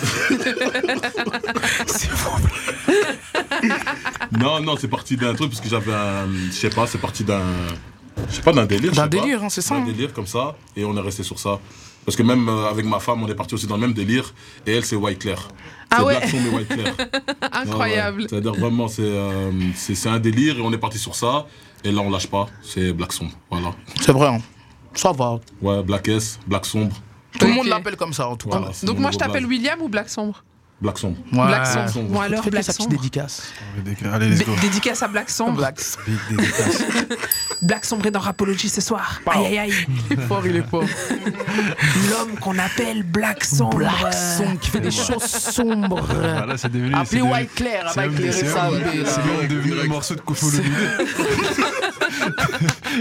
non, 4.38 4.61
non 4.61 4.76
c'est 4.78 4.88
parti 4.88 5.16
d'un 5.16 5.35
truc 5.35 5.50
parce 5.50 5.61
que 5.61 5.69
j'avais 5.69 5.93
un. 5.95 6.26
Je 6.49 6.52
sais 6.52 6.71
pas, 6.71 6.87
c'est 6.87 6.99
parti 6.99 7.25
d'un. 7.25 7.43
Je 8.31 8.35
sais 8.37 8.43
pas, 8.43 8.52
d'un 8.52 8.66
délire. 8.66 8.93
D'un 8.93 9.07
délire, 9.07 9.45
hein, 9.45 9.49
c'est 9.50 9.61
ça, 9.61 9.75
D'un 9.76 9.83
hein. 9.83 9.87
délire 9.87 10.12
comme 10.12 10.26
ça, 10.26 10.57
et 10.76 10.85
on 10.85 10.97
est 10.97 11.00
resté 11.00 11.23
sur 11.23 11.38
ça. 11.38 11.59
Parce 12.07 12.17
que 12.17 12.23
même 12.23 12.49
euh, 12.49 12.71
avec 12.71 12.87
ma 12.87 13.01
femme, 13.01 13.23
on 13.23 13.29
est 13.29 13.35
parti 13.35 13.55
aussi 13.55 13.67
dans 13.67 13.75
le 13.75 13.81
même 13.83 13.93
délire, 13.93 14.33
et 14.65 14.75
elle, 14.77 14.85
c'est 14.85 14.97
White 14.97 15.19
Claire. 15.19 15.49
Ah 15.91 15.97
C'est 15.99 16.05
ouais. 16.05 16.17
Black 16.17 16.29
Sombre 16.31 16.47
et 16.47 16.57
White 16.57 16.69
Claire. 16.69 16.95
Incroyable. 17.53 18.17
Ouais, 18.19 18.23
ouais. 18.23 18.29
C'est-à-dire 18.31 18.55
vraiment, 18.55 18.87
c'est 18.89 19.03
euh, 19.03 19.51
c'est 19.75 19.95
c'est 19.97 20.09
un 20.09 20.21
délire, 20.21 20.57
et 20.59 20.61
on 20.63 20.73
est 20.73 20.79
parti 20.79 20.99
sur 20.99 21.17
ça, 21.17 21.47
et 21.85 21.91
là, 21.91 22.01
on 22.01 22.11
lâche 22.11 22.29
pas, 22.29 22.47
c'est 22.63 22.93
Black 22.93 23.13
Sombre. 23.13 23.33
Voilà. 23.51 23.75
C'est 24.01 24.13
vrai, 24.13 24.29
hein. 24.29 24.39
ça 24.95 25.11
va. 25.13 25.41
Ouais, 25.61 25.83
Black 25.83 26.07
S, 26.09 26.39
Black 26.47 26.65
Sombre, 26.65 26.95
Tout 27.41 27.47
le 27.47 27.53
monde 27.53 27.67
l'appelle 27.67 27.97
comme 27.97 28.13
ça, 28.13 28.29
en 28.29 28.37
tout 28.37 28.49
cas. 28.49 28.59
Voilà, 28.59 28.73
Donc 28.85 28.99
moi 28.99 29.11
je 29.11 29.19
t'appelle. 29.19 29.45
William 29.45 29.83
ou 29.83 29.89
Black 29.89 30.09
sombre? 30.09 30.45
Black 30.78 30.99
Sombre. 30.99 31.16
Ouais. 31.33 31.47
Black 31.47 31.66
sombre. 31.66 32.02
Bon 32.11 32.21
alors 32.21 32.45
Black 32.50 32.62
sa 32.64 32.73
petite 32.73 32.83
sombre. 32.83 32.97
dédicace. 32.97 33.50
Allez, 34.12 34.28
let's 34.28 34.38
Dé-. 34.40 34.47
Dédicace 34.61 35.02
à 35.02 35.09
Black 35.09 35.30
sombre. 35.38 35.56
Black. 35.56 35.80
Black 37.62 37.85
sombre 37.87 38.04
est 38.06 38.11
dans 38.11 38.21
Rapology 38.21 38.68
ce 38.68 38.83
soir. 38.83 39.23
Aïe 39.26 39.47
aïe 39.47 39.59
aïe. 39.59 39.73
Il 40.11 40.18
est 40.18 40.23
fort, 40.26 40.47
il 40.47 40.56
est 40.56 40.62
fort. 40.68 40.85
L'homme 42.11 42.38
qu'on 42.40 42.59
appelle 42.59 43.02
Black 43.04 43.42
sombre. 43.42 43.78
Black 43.78 44.12
sombre 44.12 44.59
qui 44.61 44.68
fait 44.68 44.80
des 44.80 44.90
choses 44.90 45.25
sombres. 45.25 46.02
Voilà, 46.02 46.59
c'est 46.59 46.71
devenu. 46.71 46.95
Appelez 46.95 47.06
c'est 47.06 47.16
devenu- 47.16 47.33
White 47.33 47.54
Claire, 47.54 47.92
va 47.95 48.02
même- 48.02 48.12
éclairer 48.12 48.33
c'est 48.33 48.47
ça. 48.47 48.68
C'est 49.06 49.25
même 49.25 49.49
devenu 49.49 49.80
un 49.80 49.85
morceau 49.87 50.14
de 50.14 50.21
Kofo 50.21 50.47
Olomide. 50.49 50.73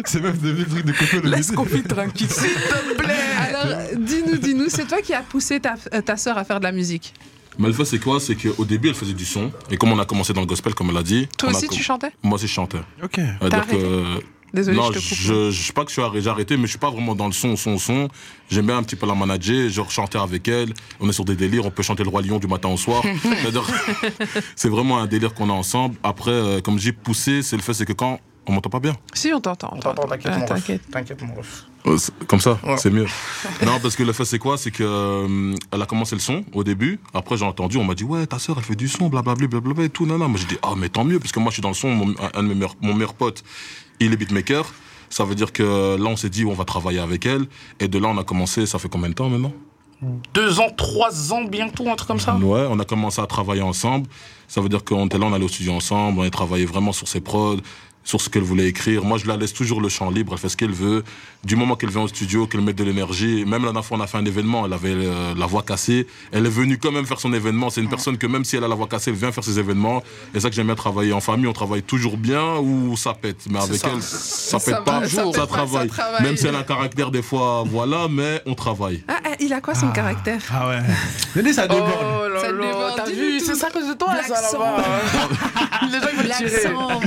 C'est 0.06 0.22
même 0.22 0.38
devenu 0.38 0.60
le 0.64 0.66
truc 0.70 0.86
de 0.86 0.92
Kofo 0.94 1.18
Olomide. 1.18 1.36
Laisse 1.36 1.52
Kofi 1.52 1.84
tranquille, 1.84 2.30
s'il 2.32 2.54
te 2.54 2.94
plaît. 2.96 3.16
Alors 3.38 3.78
dis-nous, 3.98 4.38
dis-nous, 4.38 4.70
c'est 4.70 4.86
toi 4.86 5.02
qui 5.02 5.14
as 5.14 5.22
poussé 5.24 5.60
ta, 5.60 5.76
euh, 5.94 6.02
ta 6.02 6.16
soeur 6.18 6.38
à 6.38 6.44
faire 6.46 6.60
de 6.60 6.66
la 6.66 6.72
musique. 6.72 7.14
Mais 7.58 7.68
le 7.68 7.74
fait, 7.74 7.86
c'est 7.86 8.00
quoi? 8.00 8.20
C'est 8.20 8.36
qu'au 8.36 8.66
début, 8.66 8.90
elle 8.90 8.96
faisait 8.96 9.14
du 9.14 9.26
son. 9.26 9.52
Et 9.72 9.78
comme 9.78 9.92
on 9.92 10.00
a 10.00 10.06
commencé 10.06 10.34
dans 10.34 10.42
le 10.42 10.48
gospel, 10.48 10.74
comme 10.74 10.90
elle 10.90 10.98
a 10.98 11.04
dit. 11.04 11.28
Toi 11.38 11.50
aussi 11.52 11.68
tu 11.70 11.82
chantais? 11.84 12.12
Moi 12.24 12.36
aussi, 12.36 12.48
je 12.48 12.54
chantais. 12.54 12.80
Ok. 13.04 13.16
C'est-à-dire 13.16 13.60
arrêté? 13.60 13.78
que- 13.78 14.24
Désolé, 14.54 14.78
non, 14.78 14.86
je 14.86 15.00
te 15.00 15.00
coupe. 15.00 15.18
je, 15.18 15.52
je 15.52 15.62
sais 15.68 15.74
pas 15.74 15.84
que 15.84 15.90
je 15.90 15.94
suis 15.94 16.02
arrêté, 16.02 16.22
j'ai 16.22 16.30
arrêté, 16.30 16.56
mais 16.56 16.64
je 16.64 16.70
suis 16.70 16.80
pas 16.80 16.90
vraiment 16.90 17.14
dans 17.14 17.26
le 17.26 17.34
son, 17.34 17.58
son, 17.58 17.78
son. 17.78 18.08
J'aime 18.50 18.68
bien 18.68 18.78
un 18.78 18.84
petit 18.84 18.96
peu 18.96 19.06
la 19.06 19.14
manager, 19.14 19.70
genre 19.70 19.92
chanter 19.92 20.18
avec 20.18 20.48
elle. 20.48 20.74
On 21.02 21.10
est 21.10 21.14
sur 21.14 21.26
des 21.26 21.36
délires, 21.36 21.66
on 21.66 21.72
peut 21.72 21.84
chanter 21.84 22.04
le 22.04 22.10
Roi 22.10 22.22
Lion 22.22 22.40
du 22.40 22.48
matin 22.48 22.70
au 22.70 22.78
soir. 22.78 23.04
C'est-à-dire, 23.22 23.64
c'est 24.56 24.70
vraiment 24.70 24.98
un 25.00 25.08
délire 25.08 25.34
qu'on 25.34 25.50
a 25.50 25.54
ensemble. 25.54 25.96
Après, 26.04 26.32
euh, 26.32 26.62
comme 26.62 26.80
j'ai 26.80 26.94
poussé, 26.94 27.42
c'est 27.42 27.58
le 27.58 27.62
fait, 27.62 27.74
c'est 27.74 27.86
que 27.86 27.92
quand 27.94 28.22
On 28.48 28.54
m'entend 28.54 28.70
pas 28.70 28.80
bien 28.80 28.96
Si, 29.14 29.32
on 29.34 29.40
t'entend. 29.42 29.72
On 29.76 29.80
t'entend, 29.80 30.04
t'inquiète, 30.08 30.34
mon 30.34 30.42
ref. 30.42 30.50
t'inquiète. 30.50 30.82
T'inquiète, 30.92 31.22
mon 31.24 31.34
ref. 31.34 31.66
Euh, 31.88 31.98
c'est- 31.98 32.14
Comme 32.28 32.40
ça, 32.40 32.60
Ouais. 32.64 32.78
c'est 32.78 32.90
mieux. 32.92 33.06
non, 33.66 33.80
parce 33.82 33.96
que 33.96 34.04
le 34.04 34.14
fait, 34.14 34.26
c'est 34.26 34.38
quoi? 34.40 34.58
C'est 34.58 34.72
que 34.72 34.84
euh, 34.84 35.56
elle 35.72 35.82
a 35.82 35.86
commencé 35.86 36.16
le 36.16 36.22
son 36.22 36.44
au 36.54 36.64
début. 36.64 37.00
Après, 37.14 37.38
j'ai 37.38 37.46
entendu, 37.46 37.78
on 37.78 37.84
m'a 37.84 37.96
dit, 37.96 38.04
ouais, 38.04 38.26
ta 38.28 38.38
sœur, 38.40 38.56
elle 38.60 38.64
fait 38.64 38.76
du 38.76 38.88
son, 38.88 39.08
blablabla, 39.10 39.48
blablabla 39.48 39.86
et 39.86 39.90
tout. 39.90 40.06
Non, 40.06 40.18
non. 40.18 40.28
Moi, 40.30 40.40
j'ai 40.40 40.48
dit, 40.48 40.58
ah, 40.62 40.74
mais 40.78 40.90
tant 40.90 41.04
mieux, 41.04 41.20
parce 41.20 41.32
que 41.32 41.40
moi, 41.40 41.50
je 41.50 41.56
suis 41.56 41.62
dans 41.62 41.70
le 41.70 41.76
son. 41.76 41.90
Mon, 41.90 42.14
un 42.34 42.44
de 42.44 42.48
mes 42.48 42.56
meilleurs, 42.56 42.76
mon 42.82 42.94
meilleur 42.94 43.14
pote, 43.16 43.44
il 44.00 44.14
est 44.14 44.18
beatmaker. 44.18 44.66
Ça 45.10 45.24
veut 45.24 45.36
dire 45.36 45.54
que 45.54 45.96
là, 45.98 46.06
on 46.10 46.16
s'est 46.16 46.30
dit, 46.30 46.46
on 46.46 46.54
va 46.54 46.66
travailler 46.66 47.00
avec 47.00 47.26
elle. 47.26 47.46
Et 47.80 47.88
de 47.88 47.98
là, 48.00 48.08
on 48.10 48.18
a 48.18 48.24
commencé, 48.24 48.66
ça 48.66 48.80
fait 48.80 48.90
combien 48.90 49.10
de 49.10 49.14
temps 49.16 49.30
maintenant? 49.30 49.54
Deux 50.34 50.60
ans, 50.60 50.68
trois 50.76 51.32
ans 51.34 51.46
bientôt, 51.46 51.88
un 51.90 51.96
truc 51.96 52.08
comme 52.10 52.20
ça? 52.20 52.36
Ouais, 52.36 52.68
on 52.70 52.78
a 52.80 52.86
commencé 52.86 53.22
à 53.22 53.26
travailler 53.28 53.62
ensemble. 53.62 54.08
Ça 54.48 54.60
veut 54.62 54.68
dire 54.70 54.84
qu'on 54.84 55.06
était 55.06 55.18
là, 55.18 55.26
on 55.26 55.34
allait 55.34 55.46
au 55.46 55.48
studio 55.48 55.72
ensemble, 55.74 56.20
on 56.20 56.24
a 56.24 56.30
travaillé 56.30 56.66
vraiment 56.66 56.92
sur 56.92 57.08
ses 57.08 57.22
prods, 57.22 57.58
sur 58.06 58.22
ce 58.22 58.30
qu'elle 58.30 58.44
voulait 58.44 58.68
écrire. 58.68 59.04
Moi, 59.04 59.18
je 59.18 59.26
la 59.28 59.36
laisse 59.36 59.54
toujours 59.54 59.82
le 59.82 59.90
champ 59.90 60.10
libre, 60.10 60.34
elle 60.34 60.40
fait 60.40 60.48
ce 60.50 60.56
qu'elle 60.56 60.72
veut. 60.72 61.04
Du 61.44 61.56
moment 61.56 61.76
qu'elle 61.76 61.90
vient 61.90 62.02
au 62.04 62.08
studio, 62.08 62.48
qu'elle 62.48 62.62
met 62.62 62.74
de 62.74 62.84
l'énergie. 62.84 63.44
Même 63.46 63.64
la 63.64 63.72
dernière 63.72 63.84
fois, 63.84 63.98
on 63.98 64.02
a 64.02 64.08
fait 64.08 64.18
un 64.18 64.26
événement, 64.26 64.66
elle 64.66 64.74
avait 64.74 64.94
euh, 64.94 65.34
la 65.36 65.46
voix 65.48 65.64
cassée. 65.64 66.08
Elle 66.32 66.46
est 66.46 66.50
venue 66.50 66.78
quand 66.78 66.92
même 66.92 67.06
faire 67.06 67.20
son 67.20 67.34
événement. 67.34 67.70
C'est 67.70 67.82
une 67.82 67.90
personne 67.90 68.18
que 68.18 68.28
même 68.28 68.46
si 68.46 68.56
elle 68.56 68.64
a 68.64 68.68
la 68.68 68.76
voix 68.76 68.88
cassée, 68.88 69.10
elle 69.12 69.18
vient 69.18 69.32
faire 69.32 69.44
ses 69.44 69.60
événements. 69.60 69.98
Et 70.00 70.02
c'est 70.36 70.40
ça 70.42 70.50
que 70.50 70.56
j'aime 70.56 70.68
bien 70.68 70.76
travailler 70.76 71.14
en 71.14 71.20
famille. 71.20 71.48
On 71.48 71.54
travaille 71.54 71.84
toujours 71.84 72.18
bien 72.18 72.58
ou 72.58 72.96
ça 72.96 73.14
pète? 73.14 73.38
Mais 73.50 73.60
avec 73.60 73.78
ça. 73.82 73.90
elle, 73.94 74.02
ça, 74.02 74.60
Ça 74.60 74.60
pète 74.60 74.84
pas, 74.86 75.08
ça 75.08 75.24
ça, 75.34 75.48
travaille. 75.48 75.88
travaille. 75.88 76.24
Même 76.24 76.38
si 76.38 76.46
elle 76.46 76.56
a 76.56 76.60
un 76.60 76.64
caractère 76.64 77.10
des 77.12 77.24
fois, 77.24 77.64
voilà, 77.66 78.08
mais 78.10 78.42
on 78.46 78.54
travaille. 78.54 79.04
Ah, 79.08 79.18
ah, 79.26 79.30
il 79.40 79.52
a 79.52 79.62
quoi 79.62 79.74
son 79.74 79.90
caractère? 79.92 80.42
Ah 80.54 80.70
ouais. 80.70 80.80
Venez, 81.36 81.54
ça 81.54 81.68
déborde. 81.68 81.92
Oh 81.92 82.40
Ça 82.40 82.52
déborde, 82.52 82.94
t'as 82.98 83.10
vu, 83.12 83.40
c'est 83.40 83.56
ça 83.56 83.70
que 83.72 83.92
de 83.92 83.98
toi, 83.98 84.14
ça 84.28 84.42
là-bas. 84.42 84.84
Les 85.92 86.00
gens 86.00 86.38
tirer. 86.38 86.64
L'accent. 86.64 87.00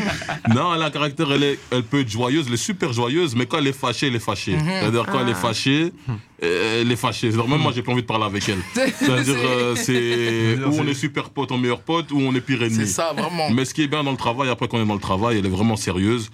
Non, 0.54 0.74
elle 0.74 0.82
a 0.82 0.87
caractère, 0.90 1.32
elle, 1.32 1.42
est, 1.42 1.58
elle 1.70 1.82
peut 1.82 2.00
être 2.00 2.08
joyeuse, 2.10 2.44
elle 2.48 2.54
est 2.54 2.56
super 2.56 2.92
joyeuse, 2.92 3.34
mais 3.36 3.46
quand 3.46 3.58
elle 3.58 3.66
est 3.66 3.72
fâchée, 3.72 4.06
elle 4.08 4.16
est 4.16 4.20
fâchée. 4.20 4.56
Mhm. 4.56 4.62
C'est-à-dire, 4.66 5.06
quand 5.06 5.20
elle 5.20 5.28
est 5.28 5.32
Ah. 5.32 5.34
fâchée, 5.34 5.92
elle 6.40 6.90
est 6.90 6.96
fâchée. 6.96 7.30
C'est-à-dire, 7.30 7.48
même 7.48 7.60
moi, 7.60 7.72
j'ai 7.74 7.82
pas 7.82 7.92
envie 7.92 8.02
de 8.02 8.06
parler 8.06 8.24
avec 8.24 8.48
elle. 8.48 8.58
C'est-à-dire, 8.98 9.34
euh, 9.38 9.74
c'est 9.76 10.56
où 10.66 10.80
on 10.80 10.86
est 10.86 10.94
super 10.94 11.30
pote 11.30 11.52
en 11.52 11.58
meilleur 11.58 11.80
pote, 11.80 12.10
ou 12.12 12.20
on 12.20 12.34
est 12.34 12.40
pire 12.40 12.58
C'est 12.60 12.66
ennemi. 12.66 12.86
ça, 12.86 13.12
vraiment. 13.16 13.50
Mais 13.50 13.64
ce 13.64 13.74
qui 13.74 13.82
est 13.82 13.88
bien 13.88 14.02
dans 14.04 14.10
le 14.12 14.16
travail, 14.16 14.48
après 14.48 14.68
qu'on 14.68 14.82
est 14.82 14.86
dans 14.86 14.94
le 14.94 15.00
travail, 15.00 15.38
elle 15.38 15.46
est 15.46 15.50
vraiment 15.50 15.76
sérieuse. 15.76 16.30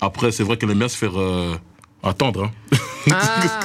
Après, 0.00 0.32
c'est 0.32 0.42
vrai 0.42 0.56
qu'elle 0.56 0.70
aime 0.70 0.78
bien 0.78 0.88
se 0.88 0.96
faire 0.96 1.18
euh, 1.18 1.54
attendre. 2.04 2.44
Hein. 2.44 2.76
Ah. 3.10 3.60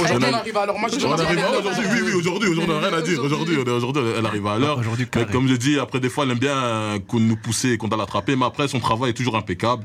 Aujourd'hui, 0.00 0.26
Elle 0.28 0.34
on 0.34 0.34
a- 0.34 0.38
arrive 0.38 0.56
à 0.56 0.66
l'heure. 0.66 0.76
On 0.76 0.84
arrive 1.12 1.38
à- 1.38 1.58
aujourd'hui, 1.58 1.86
oui, 1.92 1.98
oui, 2.06 2.12
aujourd'hui, 2.14 2.48
aujourd'hui, 2.48 2.74
on 2.76 2.80
n'a 2.80 2.88
rien 2.88 2.96
à 2.98 3.02
dire. 3.02 3.22
Aujourd'hui, 3.22 3.56
elle 4.16 4.26
arrive 4.26 4.46
à 4.46 4.58
l'heure. 4.58 4.78
Aujourd'hui, 4.78 5.06
Mais 5.16 5.26
comme 5.26 5.48
je 5.48 5.54
dis, 5.54 5.78
après, 5.78 6.00
des 6.00 6.08
fois, 6.08 6.24
elle 6.24 6.30
aime 6.32 6.38
bien 6.38 6.56
euh, 6.56 6.98
qu'on 7.00 7.20
nous 7.20 7.36
pousse 7.36 7.64
et 7.64 7.76
qu'on 7.76 7.88
doit 7.88 7.98
l'attraper. 7.98 8.36
Mais 8.36 8.46
après, 8.46 8.68
son 8.68 8.80
travail 8.80 9.10
est 9.10 9.14
toujours 9.14 9.36
impeccable. 9.36 9.84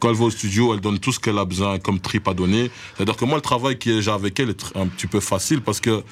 Quand 0.00 0.10
elle 0.10 0.16
va 0.16 0.24
au 0.24 0.30
studio, 0.30 0.74
elle 0.74 0.80
donne 0.80 0.98
tout 0.98 1.12
ce 1.12 1.20
qu'elle 1.20 1.38
a 1.38 1.44
besoin 1.44 1.78
comme 1.78 2.00
trip 2.00 2.26
à 2.28 2.34
donner. 2.34 2.70
C'est-à-dire 2.96 3.16
que 3.16 3.24
moi, 3.24 3.36
le 3.36 3.42
travail 3.42 3.78
que 3.78 4.00
j'ai 4.00 4.10
avec 4.10 4.38
elle 4.40 4.50
est 4.50 4.76
un 4.76 4.86
petit 4.88 5.06
peu 5.06 5.20
facile 5.20 5.60
parce 5.62 5.80
que 5.80 6.02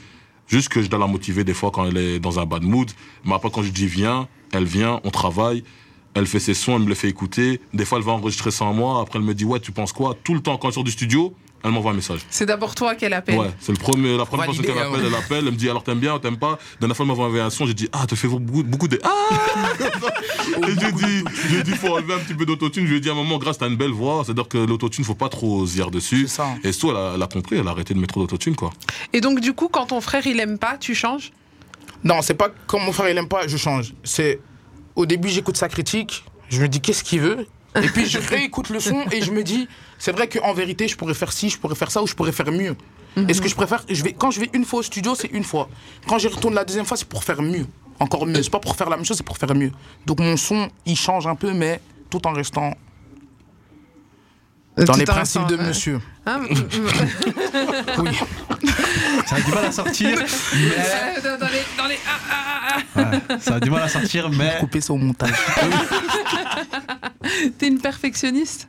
juste 0.46 0.68
que 0.68 0.80
je 0.82 0.88
dois 0.88 0.98
la 0.98 1.06
motiver 1.06 1.44
des 1.44 1.52
fois 1.54 1.70
quand 1.70 1.84
elle 1.86 1.96
est 1.98 2.18
dans 2.18 2.38
un 2.38 2.46
bad 2.46 2.62
mood. 2.62 2.90
Mais 3.24 3.34
après, 3.34 3.50
quand 3.52 3.62
je 3.62 3.70
dis 3.70 3.86
viens, 3.86 4.28
elle 4.52 4.64
vient, 4.64 5.00
on 5.04 5.10
travaille. 5.10 5.64
Elle 6.14 6.26
fait 6.26 6.40
ses 6.40 6.54
sons, 6.54 6.76
elle 6.76 6.82
me 6.82 6.88
les 6.88 6.94
fait 6.94 7.08
écouter. 7.08 7.60
Des 7.72 7.84
fois, 7.84 7.98
elle 7.98 8.04
va 8.04 8.12
enregistrer 8.12 8.50
sans 8.50 8.72
moi. 8.74 9.00
Après, 9.00 9.18
elle 9.18 9.24
me 9.24 9.34
dit, 9.34 9.44
ouais, 9.44 9.60
tu 9.60 9.72
penses 9.72 9.92
quoi? 9.92 10.16
Tout 10.22 10.34
le 10.34 10.40
temps, 10.40 10.58
quand 10.58 10.68
elle 10.68 10.74
sort 10.74 10.84
du 10.84 10.90
studio, 10.90 11.34
elle 11.64 11.70
m'envoie 11.70 11.92
un 11.92 11.94
message. 11.94 12.20
C'est 12.28 12.46
d'abord 12.46 12.74
toi 12.74 12.94
qu'elle 12.94 13.12
appelle. 13.12 13.38
Ouais, 13.38 13.50
c'est 13.60 13.72
le 13.72 13.78
premier, 13.78 14.16
la 14.16 14.26
première 14.26 14.46
personne 14.46 14.64
qu'elle 14.64 14.78
appelle, 14.78 15.00
hein. 15.00 15.06
elle 15.06 15.14
appelle, 15.14 15.46
elle 15.46 15.52
me 15.52 15.56
dit 15.56 15.68
alors 15.68 15.84
t'aimes 15.84 16.00
bien 16.00 16.14
ou 16.14 16.18
t'aimes 16.18 16.36
pas? 16.36 16.58
La 16.74 16.80
dernière 16.80 16.96
fois, 16.96 17.04
elle 17.04 17.16
m'a 17.16 17.22
envoyé 17.22 17.40
un 17.40 17.50
son, 17.50 17.66
j'ai 17.66 17.74
dit 17.74 17.88
ah, 17.92 18.04
tu 18.08 18.16
fais 18.16 18.26
beaucoup, 18.26 18.64
beaucoup 18.64 18.88
de 18.88 18.98
ah 19.04 19.10
Et 20.68 20.80
j'ai 20.80 20.92
dit, 20.92 21.24
j'ai 21.50 21.62
dit 21.62 21.70
faut 21.72 21.88
enlever 21.88 22.14
un 22.14 22.18
petit 22.18 22.34
peu 22.34 22.44
d'autotune. 22.46 22.84
Je 22.84 22.90
lui 22.90 22.96
ai 22.96 23.00
dit 23.00 23.08
à 23.08 23.12
un 23.12 23.14
moment, 23.14 23.38
grâce, 23.38 23.58
t'as 23.58 23.68
une 23.68 23.76
belle 23.76 23.92
voix, 23.92 24.22
c'est-à-dire 24.24 24.48
que 24.48 24.58
l'autotune, 24.58 25.04
faut 25.04 25.14
pas 25.14 25.28
trop 25.28 25.64
se 25.66 25.74
dire 25.74 25.90
dessus. 25.90 26.22
C'est 26.22 26.36
ça. 26.36 26.48
Et 26.64 26.72
surtout, 26.72 26.96
elle 26.96 27.02
a, 27.02 27.12
elle 27.14 27.22
a 27.22 27.26
compris, 27.28 27.56
elle 27.56 27.68
a 27.68 27.70
arrêté 27.70 27.94
de 27.94 28.00
mettre 28.00 28.14
trop 28.14 28.22
d'autotune 28.22 28.56
quoi. 28.56 28.70
Et 29.12 29.20
donc, 29.20 29.40
du 29.40 29.52
coup, 29.52 29.68
quand 29.68 29.86
ton 29.86 30.00
frère 30.00 30.26
il 30.26 30.40
aime 30.40 30.58
pas, 30.58 30.76
tu 30.78 30.94
changes? 30.94 31.32
Non, 32.02 32.22
c'est 32.22 32.34
pas 32.34 32.50
comme 32.66 32.82
mon 32.82 32.92
frère 32.92 33.08
il 33.08 33.18
aime 33.18 33.28
pas, 33.28 33.46
je 33.46 33.56
change. 33.56 33.94
C'est 34.02 34.40
au 34.96 35.06
début 35.06 35.28
j'écoute 35.28 35.56
sa 35.56 35.68
critique, 35.68 36.24
je 36.48 36.60
me 36.60 36.68
dis 36.68 36.80
qu'est-ce 36.80 37.04
qu'il 37.04 37.20
veut, 37.20 37.46
et 37.76 37.86
puis 37.88 38.06
je 38.06 38.18
réécoute 38.30 38.68
le 38.68 38.80
son 38.80 39.04
et 39.10 39.22
je 39.22 39.32
me 39.32 39.42
dis 39.42 39.68
c'est 39.98 40.12
vrai 40.12 40.28
qu'en 40.28 40.52
vérité 40.52 40.88
je 40.88 40.96
pourrais 40.96 41.14
faire 41.14 41.32
ci, 41.32 41.48
je 41.50 41.58
pourrais 41.58 41.74
faire 41.74 41.90
ça 41.90 42.02
ou 42.02 42.06
je 42.06 42.14
pourrais 42.14 42.32
faire 42.32 42.50
mieux. 42.50 42.76
Et 43.28 43.34
ce 43.34 43.42
que 43.42 43.48
je 43.48 43.54
préfère, 43.54 43.84
je 43.90 44.02
vais 44.02 44.14
quand 44.14 44.30
je 44.30 44.40
vais 44.40 44.48
une 44.54 44.64
fois 44.64 44.80
au 44.80 44.82
studio 44.82 45.14
c'est 45.14 45.30
une 45.32 45.44
fois. 45.44 45.68
Quand 46.08 46.18
j'y 46.18 46.28
retourne 46.28 46.54
la 46.54 46.64
deuxième 46.64 46.86
fois 46.86 46.96
c'est 46.96 47.08
pour 47.08 47.24
faire 47.24 47.42
mieux, 47.42 47.66
encore 48.00 48.26
mieux. 48.26 48.42
C'est 48.42 48.50
pas 48.50 48.60
pour 48.60 48.76
faire 48.76 48.88
la 48.88 48.96
même 48.96 49.04
chose, 49.04 49.18
c'est 49.18 49.26
pour 49.26 49.38
faire 49.38 49.54
mieux. 49.54 49.72
Donc 50.06 50.20
mon 50.20 50.36
son 50.36 50.68
il 50.86 50.96
change 50.96 51.26
un 51.26 51.34
peu 51.34 51.52
mais 51.52 51.80
tout 52.10 52.26
en 52.26 52.32
restant 52.32 52.74
dans 54.76 54.84
Tout 54.92 54.98
les 54.98 55.04
principes 55.04 55.46
de 55.46 55.56
monsieur. 55.56 56.00
Hein. 56.26 56.40
Oui. 57.98 58.16
Ça 59.26 59.36
a 59.36 59.40
du 59.40 59.50
mal 59.50 59.64
à 59.64 59.72
sortir, 59.72 60.18
mais. 60.18 60.24
Euh, 60.24 61.20
dans, 61.22 61.38
dans 61.46 61.52
les, 61.52 61.62
dans 61.76 61.86
les- 61.86 61.98
ah, 62.06 62.18
ah, 62.30 62.78
ah, 62.94 63.00
Ouais, 63.00 63.20
ça 63.40 63.54
a 63.56 63.60
du 63.60 63.70
mal 63.70 63.82
à 63.82 63.88
sortir, 63.88 64.30
mais. 64.30 64.56
Couper 64.60 64.80
au 64.88 64.96
montage. 64.96 65.32
T'es 67.58 67.66
une 67.68 67.80
perfectionniste? 67.80 68.68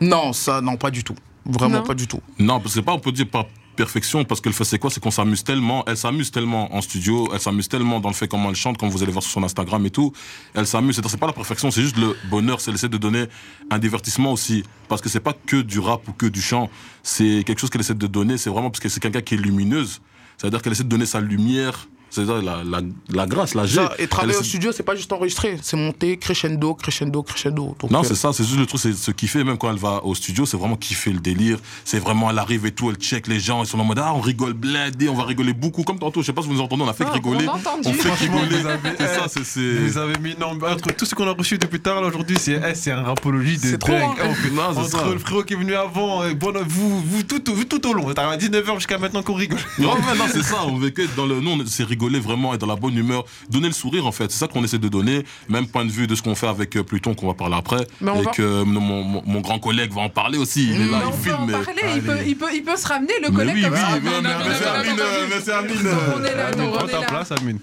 Non, 0.00 0.32
ça 0.32 0.60
non 0.60 0.76
pas 0.76 0.90
du 0.90 1.02
tout. 1.04 1.14
Vraiment 1.46 1.78
Non. 1.78 1.82
pas 1.84 1.94
du 1.94 2.06
tout. 2.06 2.20
Non, 2.38 2.58
parce 2.60 2.74
que 2.74 2.80
c'est 2.80 2.84
pas, 2.84 2.92
on 2.92 2.98
peut 3.00 3.12
dire 3.12 3.28
pas 3.30 3.46
perfection, 3.74 4.24
parce 4.24 4.40
qu'elle 4.40 4.52
fait 4.52 4.64
c'est 4.64 4.78
quoi? 4.78 4.90
C'est 4.90 5.00
qu'on 5.00 5.10
s'amuse 5.10 5.44
tellement, 5.44 5.84
elle 5.86 5.96
s'amuse 5.96 6.30
tellement 6.30 6.74
en 6.74 6.80
studio, 6.80 7.28
elle 7.32 7.40
s'amuse 7.40 7.68
tellement 7.68 8.00
dans 8.00 8.08
le 8.08 8.14
fait 8.14 8.28
comment 8.28 8.48
elle 8.50 8.56
chante, 8.56 8.78
comme 8.78 8.88
vous 8.88 9.02
allez 9.02 9.12
voir 9.12 9.22
sur 9.22 9.32
son 9.32 9.42
Instagram 9.42 9.84
et 9.86 9.90
tout. 9.90 10.12
Elle 10.54 10.66
s'amuse, 10.66 11.00
c'est 11.06 11.20
pas 11.20 11.26
la 11.26 11.32
perfection, 11.32 11.70
c'est 11.70 11.82
juste 11.82 11.98
le 11.98 12.16
bonheur, 12.30 12.60
c'est 12.60 12.72
essayer 12.72 12.88
de 12.88 12.98
donner 12.98 13.26
un 13.70 13.78
divertissement 13.78 14.32
aussi. 14.32 14.64
Parce 14.88 15.00
que 15.00 15.08
c'est 15.08 15.20
pas 15.20 15.32
que 15.32 15.62
du 15.62 15.78
rap 15.78 16.06
ou 16.08 16.12
que 16.12 16.26
du 16.26 16.40
chant, 16.40 16.70
c'est 17.02 17.42
quelque 17.46 17.58
chose 17.58 17.70
qu'elle 17.70 17.80
essaie 17.80 17.94
de 17.94 18.06
donner, 18.06 18.38
c'est 18.38 18.50
vraiment 18.50 18.70
parce 18.70 18.80
que 18.80 18.88
c'est 18.88 19.00
quelqu'un 19.00 19.22
qui 19.22 19.34
est 19.34 19.38
lumineuse. 19.38 20.00
C'est-à-dire 20.36 20.62
qu'elle 20.62 20.72
essaie 20.72 20.84
de 20.84 20.88
donner 20.88 21.06
sa 21.06 21.20
lumière, 21.20 21.88
c'est-à-dire 22.14 22.42
la, 22.42 22.62
la, 22.64 22.80
la 23.10 23.26
grâce, 23.26 23.54
la 23.54 23.66
G. 23.66 23.80
Et 23.98 24.06
travailler 24.06 24.34
Elle 24.34 24.40
au 24.40 24.44
studio, 24.44 24.70
c'est 24.72 24.82
pas 24.82 24.94
juste 24.94 25.12
enregistrer, 25.12 25.58
c'est 25.62 25.76
monter 25.76 26.16
crescendo, 26.16 26.74
crescendo, 26.74 27.22
crescendo. 27.22 27.76
Donc, 27.80 27.90
Non, 27.90 28.00
euh, 28.00 28.04
c'est 28.04 28.14
ça, 28.14 28.32
c'est 28.32 28.44
juste 28.44 28.58
le 28.58 28.66
truc, 28.66 28.80
c'est 28.80 28.92
ce 28.94 29.10
kiffer, 29.10 29.42
même 29.42 29.58
quand 29.58 29.70
elle 29.70 29.78
va 29.78 30.04
au 30.04 30.14
studio, 30.14 30.46
c'est 30.46 30.56
vraiment 30.56 30.76
kiffer 30.76 31.10
le 31.12 31.18
délire. 31.20 31.58
C'est 31.84 31.98
vraiment, 31.98 32.30
elle 32.30 32.38
arrive 32.38 32.66
et 32.66 32.72
tout, 32.72 32.88
elle 32.90 32.96
check 32.96 33.26
les 33.26 33.40
gens, 33.40 33.62
ils 33.62 33.66
sont 33.66 33.78
en 33.80 33.84
mode, 33.84 33.98
ah, 33.98 34.12
on 34.14 34.20
rigole 34.20 34.52
blindé, 34.52 35.08
on 35.08 35.14
va 35.14 35.24
rigoler 35.24 35.52
beaucoup, 35.54 35.82
comme 35.82 35.98
tantôt, 35.98 36.20
je 36.22 36.26
sais 36.26 36.32
pas 36.32 36.42
si 36.42 36.48
vous 36.48 36.54
nous 36.54 36.60
entendez, 36.60 36.82
on 36.84 36.88
a 36.88 36.92
fait 36.94 37.04
Ah, 37.08 37.12
rigoler. 37.12 37.46
on. 37.48 37.88
On 37.88 37.92
fait 37.92 38.10
rigoler. 38.12 38.60
vous 38.60 38.66
avez- 38.66 38.80
C'est 38.98 39.06
ça, 39.14 39.26
c'est, 39.28 39.44
c'est. 39.44 39.74
Vous 39.78 39.98
avez 39.98 40.18
mis 40.18 40.34
non, 40.38 40.50
entre 40.70 40.92
tout 40.94 41.04
ce 41.04 41.14
qu'on 41.14 41.26
a 41.26 41.32
reçu 41.32 41.58
depuis 41.58 41.80
tard 41.80 42.00
là 42.00 42.06
aujourd'hui, 42.08 42.36
c'est 42.38 42.60
eh, 42.64 42.74
c'est 42.74 42.90
un 42.92 43.02
rapologie 43.02 43.58
de 43.58 43.76
trop, 43.76 43.92
hein. 43.92 44.14
Non, 44.54 44.62
c'est 44.74 44.78
Entre 44.80 44.90
ça. 44.90 45.10
le 45.12 45.18
frérot 45.18 45.42
qui 45.42 45.54
est 45.54 45.56
venu 45.56 45.74
avant, 45.74 46.24
et 46.24 46.34
bon, 46.34 46.52
vous, 46.66 47.00
vous, 47.00 47.22
tout, 47.22 47.50
au- 47.50 47.54
vous 47.54 47.64
tout 47.64 47.86
au 47.88 47.92
long. 47.92 48.12
T'as 48.14 48.28
à 48.30 48.36
19h 48.36 48.74
jusqu'à 48.76 48.98
maintenant 48.98 49.22
qu'on 49.22 49.34
rigole. 49.34 49.58
Non, 49.78 49.94
mais 50.06 50.16
non, 50.16 50.24
c'est 50.32 50.42
ça, 50.42 50.64
on 50.66 50.76
veut 50.76 50.90
que 50.90 51.02
dans 51.16 51.26
le, 51.26 51.40
nous, 51.40 51.50
on- 51.50 51.66
c'est 51.66 51.84
rigoler 52.04 52.20
vraiment, 52.20 52.54
être 52.54 52.60
dans 52.60 52.66
la 52.66 52.76
bonne 52.76 52.96
humeur, 52.96 53.24
donner 53.50 53.68
le 53.68 53.72
sourire, 53.72 54.06
en 54.06 54.12
fait. 54.12 54.30
C'est 54.30 54.38
ça 54.38 54.46
qu'on 54.48 54.62
essaie 54.64 54.78
de 54.78 54.88
donner, 54.88 55.24
même 55.48 55.66
point 55.66 55.84
de 55.84 55.90
vue 55.90 56.06
de 56.06 56.14
ce 56.14 56.22
qu'on 56.22 56.34
fait 56.34 56.46
avec 56.48 56.76
euh, 56.76 56.82
Pluton, 56.82 57.14
qu'on 57.14 57.26
va 57.28 57.34
parler 57.34 57.56
après. 57.56 57.86
Mais 58.00 58.18
et 58.18 58.22
va- 58.22 58.30
que 58.30 58.42
euh, 58.42 58.64
mon, 58.64 58.80
mon, 58.80 59.22
mon 59.24 59.40
grand 59.40 59.58
collègue 59.58 59.92
va 59.92 60.02
en 60.02 60.08
parler 60.10 60.38
aussi. 60.38 60.64
Il 60.70 60.80
est 60.80 60.86
là, 60.86 60.98
Mais 61.00 61.04
on 61.06 61.10
il 61.16 61.22
peut 61.22 61.34
en 61.34 61.46
parler, 61.46 61.82
il 61.96 62.02
peut, 62.02 62.16
il, 62.26 62.36
peut, 62.36 62.46
il 62.54 62.62
peut 62.62 62.76
se 62.76 62.86
ramener 62.86 63.14
le 63.22 63.30
Mais 63.30 63.36
collègue 63.36 63.54
oui, 63.56 63.62
comme 63.62 63.72
oui, 63.72 63.78
ça. 63.78 63.88
mais, 64.02 65.40
c'est 65.42 65.52
Amine. 65.52 65.88
On 66.16 66.24
est 66.24 66.34
là, 66.34 66.50
prends 66.72 66.86
ta 66.86 67.02
place, 67.02 67.32
Amine. 67.32 67.58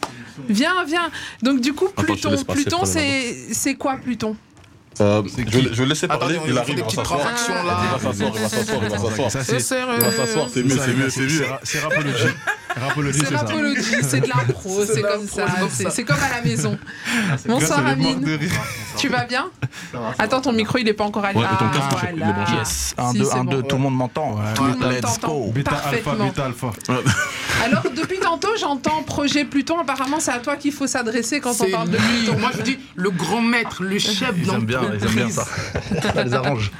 Viens, 0.49 0.83
viens. 0.87 1.09
Donc 1.43 1.61
du 1.61 1.73
coup, 1.73 1.89
Pluton, 1.95 2.35
Pluton, 2.47 2.81
c'est 2.85 3.75
quoi 3.75 3.97
Pluton? 3.97 4.35
Euh, 4.99 5.23
je, 5.25 5.43
je 5.43 5.59
vais 5.59 5.71
le 5.77 5.85
laisser 5.85 6.07
parler, 6.07 6.35
Attendez, 6.35 6.39
on 6.43 6.47
il 6.47 6.53
fait 6.53 6.59
arrive, 6.59 6.75
des 6.75 6.81
il 6.81 6.83
va 6.83 6.85
petites 6.85 6.99
s'asseoir. 6.99 7.19
transactions 7.21 7.53
Il 7.61 7.65
là. 7.67 7.77
va 7.91 7.99
s'asseoir, 8.11 8.31
il 8.35 8.41
va 8.41 8.49
s'asseoir, 8.49 8.79
il 8.83 8.89
va 8.89 8.97
s'asseoir. 8.99 9.31
Ça, 9.31 9.43
C'est 9.43 9.51
c'est 9.53 9.59
sérieux. 9.61 9.93
Il 9.97 10.03
va 10.03 10.11
s'asseoir, 10.11 10.47
c'est 10.53 10.63
mieux, 10.63 10.77
c'est 10.77 10.93
mieux, 10.93 11.09
c'est 11.09 11.21
mieux. 11.21 11.45
C'est 11.63 11.79
rapologie. 11.79 12.23
Rapologie, 12.73 13.19
C'est 13.19 13.25
ça. 13.33 13.37
rapologie, 13.39 13.83
c'est 14.01 14.21
de 14.21 14.27
l'impro, 14.29 14.85
c'est 14.93 15.01
comme 15.01 15.27
ça, 15.27 15.45
c'est 15.89 16.03
comme 16.05 16.15
à 16.23 16.37
la 16.37 16.41
maison. 16.41 16.77
Bonsoir 17.45 17.79
les 17.79 17.95
morts 17.97 18.11
Amine, 18.13 18.39
tu 18.97 19.09
vas 19.09 19.25
bien 19.25 19.49
Attends, 20.17 20.39
ton 20.39 20.53
micro 20.53 20.77
il 20.77 20.87
est 20.87 20.93
pas 20.93 21.03
encore 21.03 21.25
allumé. 21.25 21.43
Ouais, 21.43 21.49
ton 21.59 21.65
Ah, 21.69 21.89
casque, 21.91 22.05
il 22.15 22.21
est 22.21 22.25
branché. 22.33 22.53
Yes. 22.55 22.95
1, 22.97 23.11
Si, 23.11 23.17
2, 23.19 23.25
c'est 23.25 23.33
1, 23.35 23.43
bon. 23.43 23.51
2, 23.51 23.63
tout 23.63 23.75
le 23.75 23.81
monde 23.81 23.95
m'entend. 23.97 24.39
Let's 24.89 25.19
go. 25.19 25.51
Bêta 25.53 25.71
alpha, 25.75 26.15
bêta 26.15 26.45
alpha. 26.45 26.67
Alors, 27.65 27.83
depuis 27.93 28.19
tantôt, 28.19 28.55
j'entends 28.57 29.03
projet 29.03 29.43
Pluton. 29.43 29.77
Apparemment, 29.79 30.21
c'est 30.21 30.31
à 30.31 30.39
toi 30.39 30.55
qu'il 30.55 30.71
faut 30.71 30.87
s'adresser 30.87 31.41
quand 31.41 31.59
on 31.59 31.69
parle 31.69 31.89
de 31.89 31.97
lui. 31.97 32.03
Pluton. 32.23 32.39
Moi 32.39 32.51
je 32.57 32.61
dis 32.61 32.79
le 32.95 33.09
grand 33.11 33.41
maître, 33.41 33.83
le 33.83 33.99
chef 33.99 34.29
aiment 34.49 34.65
bien, 34.81 34.91
ils 34.99 35.03
aiment 35.05 35.15
bien 35.15 35.29
ça. 35.29 35.45
Ça 36.13 36.23
les 36.23 36.33
arrange. 36.33 36.71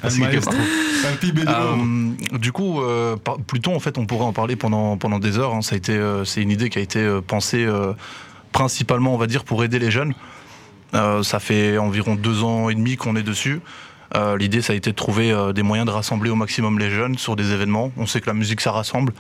Euh, 1.48 2.38
du 2.38 2.52
coup, 2.52 2.82
euh, 2.82 3.16
Pluton, 3.48 3.76
en 3.76 3.80
fait, 3.80 3.98
on 3.98 4.06
pourrait 4.06 4.26
en 4.26 4.34
parler 4.34 4.56
pendant, 4.56 4.98
pendant 4.98 5.20
des 5.20 5.38
heures. 5.40 5.54
hein. 5.54 5.62
Ça 5.62 5.76
a 5.76 5.78
été, 5.78 5.94
euh, 5.94 6.26
c'est 6.26 6.42
une 6.42 6.52
idée 6.52 6.70
qui 6.70 6.80
a 6.80 6.82
été 6.82 7.00
euh, 7.00 7.22
pensée 7.22 7.66
euh, 7.66 7.94
principalement, 8.52 9.14
on 9.14 9.18
va 9.18 9.28
dire, 9.28 9.44
pour 9.44 9.64
aider 9.64 9.80
les 9.80 9.92
jeunes. 9.92 10.14
Euh, 10.94 11.24
ça 11.24 11.40
fait 11.40 11.78
environ 11.78 12.16
deux 12.16 12.44
ans 12.44 12.70
et 12.70 12.76
demi 12.76 12.98
qu'on 12.98 13.16
est 13.16 13.24
dessus. 13.24 13.62
Euh, 14.14 14.36
L'idée, 14.38 14.62
ça 14.62 14.74
a 14.74 14.76
été 14.76 14.90
de 14.92 14.96
trouver 14.96 15.32
euh, 15.32 15.54
des 15.54 15.64
moyens 15.64 15.88
de 15.88 15.92
rassembler 15.94 16.30
au 16.30 16.36
maximum 16.36 16.78
les 16.80 16.90
jeunes 16.90 17.18
sur 17.18 17.38
des 17.38 17.54
événements. 17.54 17.92
On 17.96 18.06
sait 18.06 18.20
que 18.20 18.28
la 18.28 18.34
musique, 18.34 18.60
ça 18.60 18.72
rassemble. 18.74 19.14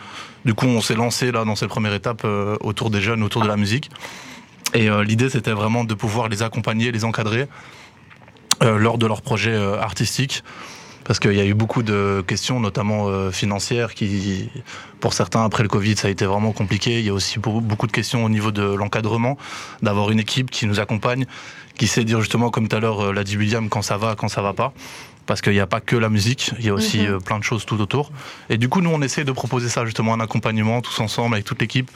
Du 0.43 0.53
coup, 0.53 0.65
on 0.65 0.81
s'est 0.81 0.95
lancé 0.95 1.31
là 1.31 1.45
dans 1.45 1.55
cette 1.55 1.69
première 1.69 1.93
étape 1.93 2.23
euh, 2.25 2.57
autour 2.59 2.89
des 2.89 2.99
jeunes, 2.99 3.23
autour 3.23 3.41
de 3.41 3.47
la 3.47 3.55
musique. 3.55 3.89
Et 4.73 4.89
euh, 4.89 5.03
l'idée, 5.05 5.29
c'était 5.29 5.51
vraiment 5.51 5.85
de 5.85 5.93
pouvoir 5.93 6.27
les 6.27 6.43
accompagner, 6.43 6.91
les 6.91 7.05
encadrer 7.05 7.41
euh, 7.41 7.45
lors 8.61 8.97
de 8.97 9.05
leurs 9.07 9.21
projets 9.21 9.53
euh, 9.53 9.79
artistiques. 9.79 10.43
parce 11.03 11.19
qu'il 11.19 11.33
y 11.33 11.41
a 11.41 11.45
eu 11.45 11.53
beaucoup 11.55 11.81
de 11.83 12.23
questions, 12.27 12.59
notamment 12.59 13.07
euh, 13.07 13.31
financières, 13.31 13.93
qui, 13.95 14.49
pour 14.99 15.13
certains, 15.13 15.43
après 15.43 15.63
le 15.63 15.69
Covid, 15.69 15.95
ça 15.97 16.07
a 16.07 16.11
été 16.11 16.25
vraiment 16.25 16.51
compliqué. 16.53 16.99
Il 16.99 17.05
y 17.05 17.09
a 17.09 17.13
aussi 17.13 17.39
beau- 17.39 17.59
beaucoup 17.59 17.87
de 17.87 17.91
questions 17.91 18.23
au 18.23 18.29
niveau 18.29 18.51
de 18.51 18.61
l'encadrement, 18.63 19.37
d'avoir 19.81 20.11
une 20.11 20.19
équipe 20.19 20.51
qui 20.51 20.67
nous 20.67 20.79
accompagne, 20.79 21.25
qui 21.77 21.87
sait 21.87 22.03
dire 22.03 22.19
justement, 22.21 22.49
comme 22.51 22.67
tout 22.67 22.75
à 22.75 22.79
l'heure 22.79 23.01
euh, 23.07 23.13
l'a 23.13 23.23
dit 23.23 23.35
William, 23.35 23.67
quand 23.67 23.81
ça 23.81 23.97
va, 23.97 24.15
quand 24.15 24.27
ça 24.29 24.41
va 24.43 24.53
pas. 24.53 24.73
Parce 25.27 25.41
qu'il 25.41 25.53
n'y 25.53 25.59
a 25.59 25.67
pas 25.67 25.79
que 25.81 25.95
la 25.95 26.09
musique, 26.09 26.51
il 26.59 26.65
y 26.65 26.69
a 26.69 26.73
aussi 26.73 26.99
Mhm. 26.99 27.05
euh, 27.13 27.19
plein 27.19 27.39
de 27.39 27.43
choses 27.43 27.65
tout 27.65 27.79
autour. 27.81 28.11
Et 28.49 28.57
du 28.57 28.69
coup, 28.69 28.81
nous, 28.81 28.89
on 28.91 29.01
essaie 29.01 29.23
de 29.23 29.31
proposer 29.31 29.69
ça, 29.69 29.85
justement, 29.85 30.13
un 30.13 30.19
accompagnement 30.19 30.81
tous 30.81 30.99
ensemble 30.99 31.35
avec 31.35 31.45
toute 31.45 31.61
l'équipe. 31.61 31.89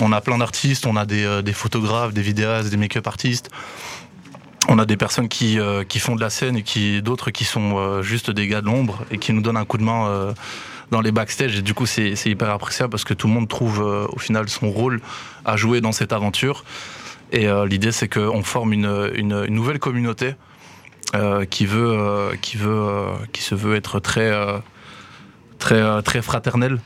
On 0.00 0.10
a 0.12 0.20
plein 0.20 0.38
d'artistes, 0.38 0.84
on 0.86 0.96
a 0.96 1.04
des, 1.06 1.24
euh, 1.24 1.42
des 1.42 1.52
photographes, 1.52 2.12
des 2.12 2.22
vidéastes, 2.22 2.70
des 2.70 2.76
make-up 2.78 3.06
artistes. 3.06 3.50
On 4.68 4.78
a 4.78 4.86
des 4.86 4.96
personnes 4.96 5.28
qui, 5.28 5.58
euh, 5.58 5.82
qui 5.84 5.98
font 5.98 6.14
de 6.14 6.20
la 6.20 6.30
scène 6.30 6.56
et 6.56 6.62
qui 6.62 7.02
d'autres 7.02 7.30
qui 7.30 7.44
sont 7.44 7.76
euh, 7.76 8.02
juste 8.02 8.30
des 8.30 8.46
gars 8.46 8.60
de 8.60 8.66
l'ombre 8.66 9.04
et 9.10 9.18
qui 9.18 9.32
nous 9.32 9.42
donnent 9.42 9.56
un 9.56 9.64
coup 9.64 9.76
de 9.76 9.82
main 9.82 10.06
euh, 10.06 10.32
dans 10.90 11.00
les 11.00 11.10
backstage. 11.10 11.56
Et 11.56 11.62
du 11.62 11.74
coup, 11.74 11.86
c'est 11.86 12.14
hyper 12.26 12.50
appréciable 12.50 12.90
parce 12.90 13.04
que 13.04 13.14
tout 13.14 13.26
le 13.26 13.32
monde 13.32 13.48
trouve 13.48 13.80
au 13.80 14.18
final 14.18 14.48
son 14.48 14.70
rôle 14.70 15.00
à 15.44 15.56
jouer 15.56 15.80
dans 15.80 15.92
cette 15.92 16.12
aventure. 16.12 16.64
Et 17.32 17.46
l'idée, 17.66 17.92
c'est 17.92 18.08
qu'on 18.08 18.42
forme 18.42 18.74
une, 18.74 19.10
une, 19.14 19.44
une 19.48 19.54
nouvelle 19.54 19.78
communauté 19.78 20.34
qui 21.48 21.64
veut, 21.64 22.32
qui 22.42 22.58
veut, 22.58 23.06
qui 23.32 23.42
se 23.42 23.54
veut 23.54 23.74
être 23.74 24.00
très, 24.00 24.30
très, 25.58 26.02
très 26.02 26.20
fraternelle, 26.20 26.78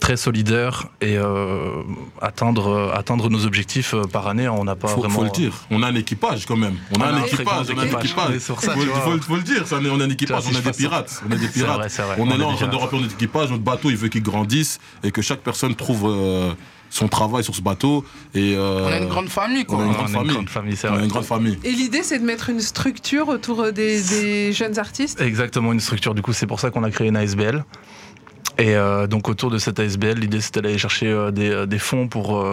très 0.00 0.16
solidaire 0.16 0.86
et 1.00 1.16
euh, 1.16 1.82
atteindre, 2.22 2.92
atteindre 2.94 3.28
nos 3.30 3.44
objectifs 3.46 3.94
euh, 3.94 4.02
par 4.04 4.26
année. 4.28 4.48
On 4.48 4.64
n'a 4.64 4.76
pas 4.76 4.88
Faut, 4.88 5.00
vraiment. 5.00 5.14
faut 5.14 5.24
le 5.24 5.30
dire. 5.30 5.52
On 5.70 5.82
a 5.82 5.88
un 5.88 5.94
équipage 5.94 6.46
quand 6.46 6.56
même. 6.56 6.76
On 6.96 7.00
a 7.00 7.06
On 7.10 7.14
a 7.14 7.18
un 7.18 7.24
équipage. 7.24 7.66
On 7.74 7.78
a 7.78 7.82
un 7.82 7.86
équipage. 7.86 8.38
ça, 8.38 8.54
faut, 8.54 8.62
faut- 8.80 9.18
faut 9.20 9.36
le 9.36 9.42
dire. 9.42 9.66
ça, 9.66 9.76
on 9.82 10.00
a 10.00 10.04
un 10.04 10.10
équipage. 10.10 10.42
si 10.42 10.48
On 10.52 10.56
a 10.56 10.60
des 10.60 10.64
ça. 10.64 10.72
pirates. 10.72 11.22
On 11.28 11.32
a 11.32 11.36
des 11.36 11.48
pirates. 11.48 11.76
vrai, 11.78 11.88
c'est 11.88 12.02
vrai. 12.02 12.16
On 12.18 12.30
est 12.30 12.36
là 12.38 12.46
en 12.46 12.54
train 12.54 12.68
de 12.68 12.76
remplir 12.76 13.00
notre 13.00 13.14
équipage. 13.14 13.50
Notre 13.50 13.62
bateau, 13.64 13.90
il 13.90 13.96
veut 13.96 14.08
qu'il 14.08 14.22
grandisse 14.22 14.78
et 15.02 15.10
que 15.10 15.20
chaque 15.22 15.40
personne 15.40 15.74
trouve 15.74 16.04
euh, 16.06 16.52
son 16.90 17.08
travail 17.08 17.44
sur 17.44 17.54
ce 17.54 17.60
bateau. 17.60 18.04
Et 18.34 18.54
euh, 18.56 18.84
On 18.86 18.92
a 18.92 18.98
une 18.98 19.08
grande 19.08 19.28
famille, 19.28 19.64
on 19.68 19.74
a 19.74 19.76
quoi. 19.76 19.84
une 19.84 19.90
On 19.90 19.92
grande 19.92 20.04
a 20.06 20.08
une 20.08 20.14
famille. 20.14 20.34
grande 20.34 20.48
famille, 20.48 20.76
c'est 20.76 20.88
On 20.88 20.92
a 20.92 20.94
vrai. 20.94 21.04
une 21.04 21.10
grande 21.10 21.24
famille. 21.24 21.58
Et 21.64 21.72
l'idée, 21.72 22.02
c'est 22.02 22.18
de 22.18 22.24
mettre 22.24 22.48
une 22.50 22.60
structure 22.60 23.28
autour 23.28 23.72
des, 23.72 24.00
des 24.02 24.52
jeunes 24.52 24.78
artistes? 24.78 25.20
Exactement, 25.20 25.72
une 25.72 25.80
structure. 25.80 26.14
Du 26.14 26.22
coup, 26.22 26.32
c'est 26.32 26.46
pour 26.46 26.60
ça 26.60 26.70
qu'on 26.70 26.84
a 26.84 26.90
créé 26.90 27.08
une 27.08 27.16
ASBL. 27.16 27.64
Et 28.58 28.74
euh, 28.74 29.06
donc, 29.06 29.28
autour 29.28 29.50
de 29.50 29.58
cette 29.58 29.78
ASBL, 29.78 30.18
l'idée, 30.18 30.40
c'était 30.40 30.60
d'aller 30.60 30.78
chercher 30.78 31.06
euh, 31.06 31.30
des, 31.30 31.50
euh, 31.50 31.66
des 31.66 31.78
fonds 31.78 32.08
pour, 32.08 32.44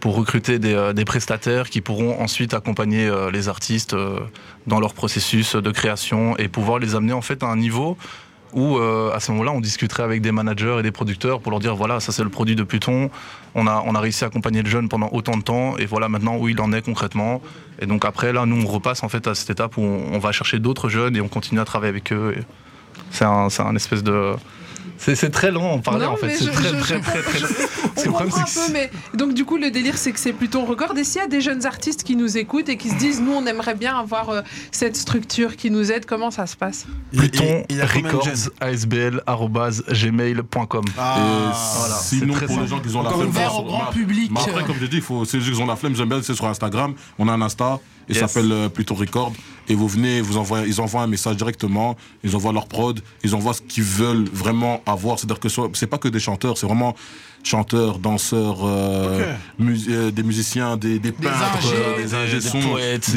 pour 0.00 0.14
recruter 0.14 0.58
des, 0.58 0.92
des 0.94 1.04
prestataires 1.04 1.68
qui 1.68 1.80
pourront 1.80 2.20
ensuite 2.20 2.54
accompagner 2.54 3.08
euh, 3.08 3.30
les 3.30 3.48
artistes 3.48 3.94
euh, 3.94 4.20
dans 4.66 4.78
leur 4.78 4.94
processus 4.94 5.56
de 5.56 5.70
création 5.72 6.36
et 6.36 6.46
pouvoir 6.46 6.78
les 6.78 6.94
amener 6.94 7.12
en 7.12 7.22
fait 7.22 7.42
à 7.42 7.46
un 7.46 7.56
niveau 7.56 7.96
où, 8.52 8.78
euh, 8.78 9.12
à 9.12 9.20
ce 9.20 9.32
moment-là, 9.32 9.50
on 9.52 9.60
discuterait 9.60 10.04
avec 10.04 10.22
des 10.22 10.32
managers 10.32 10.76
et 10.78 10.82
des 10.82 10.92
producteurs 10.92 11.40
pour 11.40 11.50
leur 11.50 11.60
dire 11.60 11.74
voilà, 11.74 12.00
ça 12.00 12.12
c'est 12.12 12.22
le 12.22 12.30
produit 12.30 12.54
de 12.54 12.62
Pluton. 12.62 13.10
On 13.54 13.66
a, 13.66 13.82
on 13.84 13.94
a 13.94 14.00
réussi 14.00 14.24
à 14.24 14.28
accompagner 14.28 14.62
le 14.62 14.70
jeune 14.70 14.88
pendant 14.88 15.10
autant 15.12 15.36
de 15.36 15.42
temps 15.42 15.76
et 15.76 15.86
voilà 15.86 16.08
maintenant 16.08 16.36
où 16.36 16.48
il 16.48 16.60
en 16.60 16.72
est 16.72 16.82
concrètement. 16.82 17.42
Et 17.80 17.86
donc, 17.86 18.04
après, 18.04 18.32
là, 18.32 18.46
nous, 18.46 18.62
on 18.62 18.66
repasse 18.66 19.02
en 19.02 19.08
fait 19.08 19.26
à 19.26 19.34
cette 19.34 19.50
étape 19.50 19.76
où 19.76 19.82
on, 19.82 20.18
va 20.18 20.32
chercher 20.32 20.58
d'autres 20.58 20.88
jeunes 20.88 21.16
et 21.16 21.20
on 21.20 21.28
continue 21.28 21.60
à 21.60 21.64
travailler 21.64 21.90
avec 21.90 22.12
eux. 22.12 22.36
C'est 23.10 23.24
un, 23.24 23.48
un 23.58 23.76
espèce 23.76 24.02
de. 24.02 24.34
C'est 24.98 25.30
très 25.30 25.48
à 25.54 25.58
en 25.58 25.78
parler 25.78 26.04
Non, 26.06 26.12
en 26.12 26.16
fait. 26.16 26.34
C'est 26.36 26.44
je- 26.46 26.50
très, 26.50 26.62
je- 26.68 26.74
très, 26.76 26.78
je 26.96 27.00
très, 27.00 27.22
très, 27.22 27.22
comprends- 27.22 27.46
très- 27.46 27.66
On 27.96 28.00
C'est 28.00 28.04
le 28.06 28.10
problème, 28.12 28.30
comprend 28.30 28.42
un 28.62 28.66
peu, 28.66 28.72
mais 28.72 28.90
donc 29.14 29.34
du 29.34 29.44
coup 29.44 29.56
le 29.56 29.70
délire 29.70 29.96
c'est 29.96 30.12
que 30.12 30.18
c'est 30.20 30.32
plutôt 30.32 30.64
record. 30.64 30.96
Et 30.96 31.04
s'il 31.04 31.20
y 31.20 31.24
a 31.24 31.28
des 31.28 31.40
jeunes 31.40 31.64
artistes 31.66 32.02
qui 32.02 32.14
nous 32.16 32.36
écoutent 32.36 32.68
et 32.68 32.76
qui 32.76 32.90
se 32.90 32.94
disent 32.96 33.20
nous 33.20 33.32
on 33.32 33.46
aimerait 33.46 33.74
bien 33.74 33.96
avoir 33.98 34.28
euh, 34.30 34.42
cette 34.70 34.96
structure 34.96 35.56
qui 35.56 35.70
nous 35.70 35.90
aide, 35.92 36.04
comment 36.06 36.30
ça 36.30 36.46
se 36.46 36.56
passe? 36.56 36.86
Pluton 37.16 37.64
il 37.68 37.76
y 37.76 37.80
a 37.80 37.86
combien 37.86 38.02
de 38.10 38.16
Records 38.16 38.24
jeunes? 38.26 38.50
ASBL 38.60 39.22
arobase 39.26 39.82
gmail.com. 39.90 40.84
Et 40.86 40.90
Ah, 40.98 41.52
voilà, 41.78 41.94
sinon, 41.96 42.34
pour 42.34 42.40
les 42.42 42.54
simple. 42.54 42.66
gens 42.68 42.80
qui 42.80 42.96
ont 42.96 43.02
la 43.02 43.10
flemme, 43.10 43.28
Ouvert 43.28 43.50
sur- 43.50 43.60
au 43.60 43.64
grand 43.64 43.86
public. 43.92 44.30
Mais 44.32 44.40
après, 44.40 44.64
comme 44.64 44.76
j'ai 44.80 44.88
dit, 44.88 44.96
il 44.96 45.02
faut, 45.02 45.24
c'est 45.24 45.40
juste 45.40 45.52
qu'ils 45.52 45.62
ont 45.62 45.66
la 45.66 45.76
flemme, 45.76 45.94
j'aime 45.96 46.08
bien, 46.08 46.20
c'est 46.22 46.34
sur 46.34 46.46
Instagram. 46.46 46.94
On 47.18 47.28
a 47.28 47.32
un 47.32 47.42
Insta, 47.42 47.78
il 48.08 48.14
Yes. 48.16 48.26
s'appelle 48.26 48.50
euh, 48.52 48.68
Pluton 48.68 48.94
Record. 48.94 49.32
Et 49.68 49.74
vous 49.74 49.88
venez, 49.88 50.20
vous 50.20 50.36
envoyez, 50.36 50.66
ils 50.68 50.80
envoient 50.80 51.02
un 51.02 51.06
message 51.08 51.36
directement, 51.36 51.96
ils 52.22 52.36
envoient 52.36 52.52
leur 52.52 52.66
prod, 52.68 53.00
ils 53.24 53.34
envoient 53.34 53.54
ce 53.54 53.62
qu'ils 53.62 53.82
veulent 53.82 54.28
vraiment 54.32 54.80
avoir. 54.86 55.18
C'est-à-dire 55.18 55.40
que 55.40 55.48
soit- 55.48 55.70
c'est 55.74 55.88
pas 55.88 55.98
que 55.98 56.06
des 56.08 56.20
chanteurs, 56.20 56.56
c'est 56.56 56.66
vraiment 56.66 56.94
chanteurs, 57.46 57.98
danseurs, 57.98 58.58
euh, 58.64 59.34
mus- 59.58 59.86
euh, 59.88 60.10
des 60.10 60.22
musiciens, 60.22 60.76
des, 60.76 60.98
des 60.98 61.12
peintres, 61.12 61.72
euh, 61.72 61.96
des 62.02 62.14
ingés 62.14 62.40
des 62.40 62.48
poètes, 62.70 63.10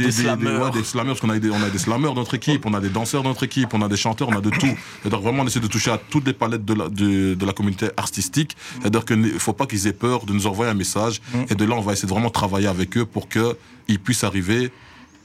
des 0.72 0.84
slammers, 0.84 1.12
parce 1.12 1.22
qu'on 1.22 1.30
a 1.30 1.40
des, 1.40 1.50
on 1.50 1.62
a 1.64 1.70
des 1.70 1.78
slammeurs 1.80 2.14
dans 2.14 2.22
notre 2.22 2.36
équipe, 2.36 2.66
on 2.66 2.74
a 2.74 2.80
des 2.80 2.90
danseurs 2.90 3.24
dans 3.24 3.30
notre 3.30 3.44
équipe, 3.44 3.74
on 3.74 3.82
a 3.82 3.88
des 3.88 3.98
chanteurs, 3.98 4.30
on 4.30 4.38
a 4.38 4.42
de 4.42 4.50
tout. 4.52 4.76
C'est-à-dire 5.02 5.20
vraiment 5.22 5.44
on 5.44 5.48
essaie 5.48 5.60
de 5.60 5.68
toucher 5.68 5.92
à 5.92 5.98
toutes 5.98 6.28
les 6.28 6.34
palettes 6.34 6.64
de 6.66 6.74
la, 6.74 6.90
de, 6.90 7.34
de 7.34 7.46
la 7.46 7.54
communauté 7.54 7.88
artistique. 7.98 8.56
C'est-à-dire 8.80 9.04
qu'il 9.06 9.20
ne 9.20 9.30
faut 9.40 9.54
pas 9.54 9.66
qu'ils 9.66 9.88
aient 9.88 9.94
peur 9.94 10.26
de 10.26 10.34
nous 10.34 10.46
envoyer 10.48 10.72
un 10.72 10.76
message. 10.76 11.22
Et 11.50 11.56
de 11.56 11.66
là, 11.66 11.76
on 11.76 11.82
va 11.82 11.94
essayer 11.94 12.08
de 12.08 12.14
vraiment 12.14 12.30
travailler 12.30 12.68
avec 12.68 12.96
eux 12.98 13.06
pour 13.06 13.28
qu'ils 13.30 14.00
puissent 14.00 14.24
arriver 14.24 14.72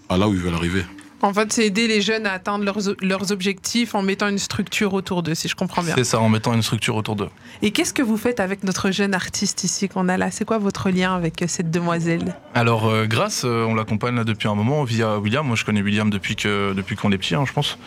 à 0.08 0.16
là 0.16 0.28
où 0.28 0.32
ils 0.32 0.40
veulent 0.40 0.54
arriver. 0.54 0.84
En 1.24 1.32
fait, 1.32 1.50
c'est 1.54 1.64
aider 1.64 1.88
les 1.88 2.02
jeunes 2.02 2.26
à 2.26 2.32
atteindre 2.32 2.66
leurs, 2.66 2.76
leurs 3.00 3.32
objectifs 3.32 3.94
en 3.94 4.02
mettant 4.02 4.28
une 4.28 4.38
structure 4.38 4.92
autour 4.92 5.22
d'eux, 5.22 5.34
si 5.34 5.48
je 5.48 5.54
comprends 5.54 5.82
bien. 5.82 5.94
C'est 5.96 6.04
ça, 6.04 6.20
en 6.20 6.28
mettant 6.28 6.52
une 6.52 6.60
structure 6.60 6.96
autour 6.96 7.16
d'eux. 7.16 7.30
Et 7.62 7.70
qu'est-ce 7.70 7.94
que 7.94 8.02
vous 8.02 8.18
faites 8.18 8.40
avec 8.40 8.62
notre 8.62 8.90
jeune 8.90 9.14
artiste 9.14 9.64
ici 9.64 9.88
qu'on 9.88 10.10
a 10.10 10.18
là? 10.18 10.30
C'est 10.30 10.44
quoi 10.44 10.58
votre 10.58 10.90
lien 10.90 11.14
avec 11.14 11.40
euh, 11.40 11.46
cette 11.48 11.70
demoiselle? 11.70 12.36
Alors, 12.52 12.88
euh, 12.88 13.06
Grâce, 13.06 13.44
euh, 13.46 13.64
on 13.64 13.74
l'accompagne 13.74 14.16
là 14.16 14.24
depuis 14.24 14.48
un 14.48 14.54
moment 14.54 14.84
via 14.84 15.18
William. 15.18 15.46
Moi, 15.46 15.56
je 15.56 15.64
connais 15.64 15.80
William 15.80 16.10
depuis 16.10 16.36
que 16.36 16.74
depuis 16.74 16.94
qu'on 16.94 17.10
est 17.10 17.16
petit, 17.16 17.34
hein, 17.34 17.44
je 17.46 17.54
pense. 17.54 17.78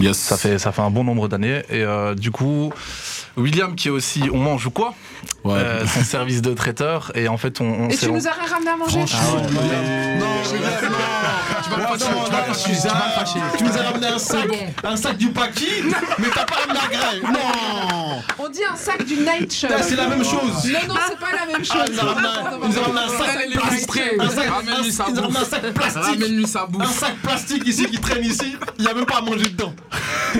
Yes. 0.00 0.16
Ça 0.16 0.38
fait 0.38 0.58
ça 0.58 0.72
fait 0.72 0.80
un 0.80 0.90
bon 0.90 1.04
nombre 1.04 1.28
d'années. 1.28 1.64
Et 1.68 1.82
euh, 1.82 2.14
du 2.14 2.30
coup, 2.30 2.72
William 3.36 3.74
qui 3.74 3.88
est 3.88 3.90
aussi, 3.90 4.22
on 4.32 4.38
mange 4.38 4.66
ou 4.66 4.70
quoi 4.70 4.94
Ouais. 5.44 5.54
Euh, 5.58 5.86
Son 5.86 6.02
service 6.04 6.42
de 6.42 6.52
traiteur. 6.54 7.12
Et 7.14 7.28
en 7.28 7.36
fait, 7.36 7.60
on, 7.60 7.64
on 7.64 7.88
Et 7.88 7.96
tu 7.96 8.10
nous 8.10 8.26
as 8.26 8.32
rien 8.32 8.46
ramené 8.52 8.70
à 8.70 8.76
manger 8.76 8.98
Non, 9.00 9.04
William, 9.04 10.18
non. 10.18 10.26
Tu 11.62 11.70
vas 11.70 11.76
me 11.78 11.82
fâcher, 11.82 12.04
tu 12.80 12.88
vas 12.88 12.94
me 12.94 13.10
fâcher. 13.24 13.38
Tu 13.58 13.64
nous 13.64 13.76
as 13.78 13.82
ramené 13.82 14.06
un 14.06 14.18
sac, 14.18 14.48
un 14.84 14.96
sac 14.96 15.16
du 15.16 15.30
Paki, 15.30 15.66
mais 16.18 16.28
t'as 16.34 16.44
pas 16.44 16.54
ramené 16.56 16.78
la 16.90 16.96
graille. 16.96 17.20
Non 17.22 18.22
On 18.38 18.48
dit 18.48 18.60
un 18.72 18.76
sac 18.76 19.04
du 19.04 19.16
night 19.16 19.52
shirt. 19.52 19.72
Là, 19.72 19.82
C'est 19.82 19.96
la 19.96 20.06
même 20.08 20.24
chose. 20.24 20.64
Non, 20.64 20.94
non, 20.94 21.00
c'est 21.08 21.18
pas 21.18 21.32
la 21.32 21.52
même 21.52 21.64
chose. 21.64 21.76
Ah, 21.80 21.84
il 21.88 21.92
nous 21.94 21.98
a 22.00 22.04
ramené 22.04 22.28
un- 22.28 22.60
il 22.62 22.68
nous 22.68 22.78
a 22.78 22.82
ramené 22.82 23.00
un 23.00 23.08
sac 23.08 23.50
plastique. 23.50 24.02
Un 24.20 24.28
sac- 24.28 24.34
sa 24.34 24.40
un- 24.40 24.62
il 24.84 24.86
nous 24.86 25.00
a 25.00 25.04
ramené 25.04 25.20
un 25.20 25.28
bouffe. 25.28 25.48
sac 25.48 25.72
plastique. 25.74 26.22
Un 26.80 26.86
sac 26.86 27.16
plastique 27.22 27.66
ici 27.66 27.86
qui 27.86 27.98
traîne 27.98 28.24
ici. 28.24 28.56
Il 28.78 28.84
n'y 28.84 28.90
a 28.90 28.94
même 28.94 29.06
pas 29.06 29.18
à 29.18 29.20
manger 29.22 29.48
dedans. 29.48 29.74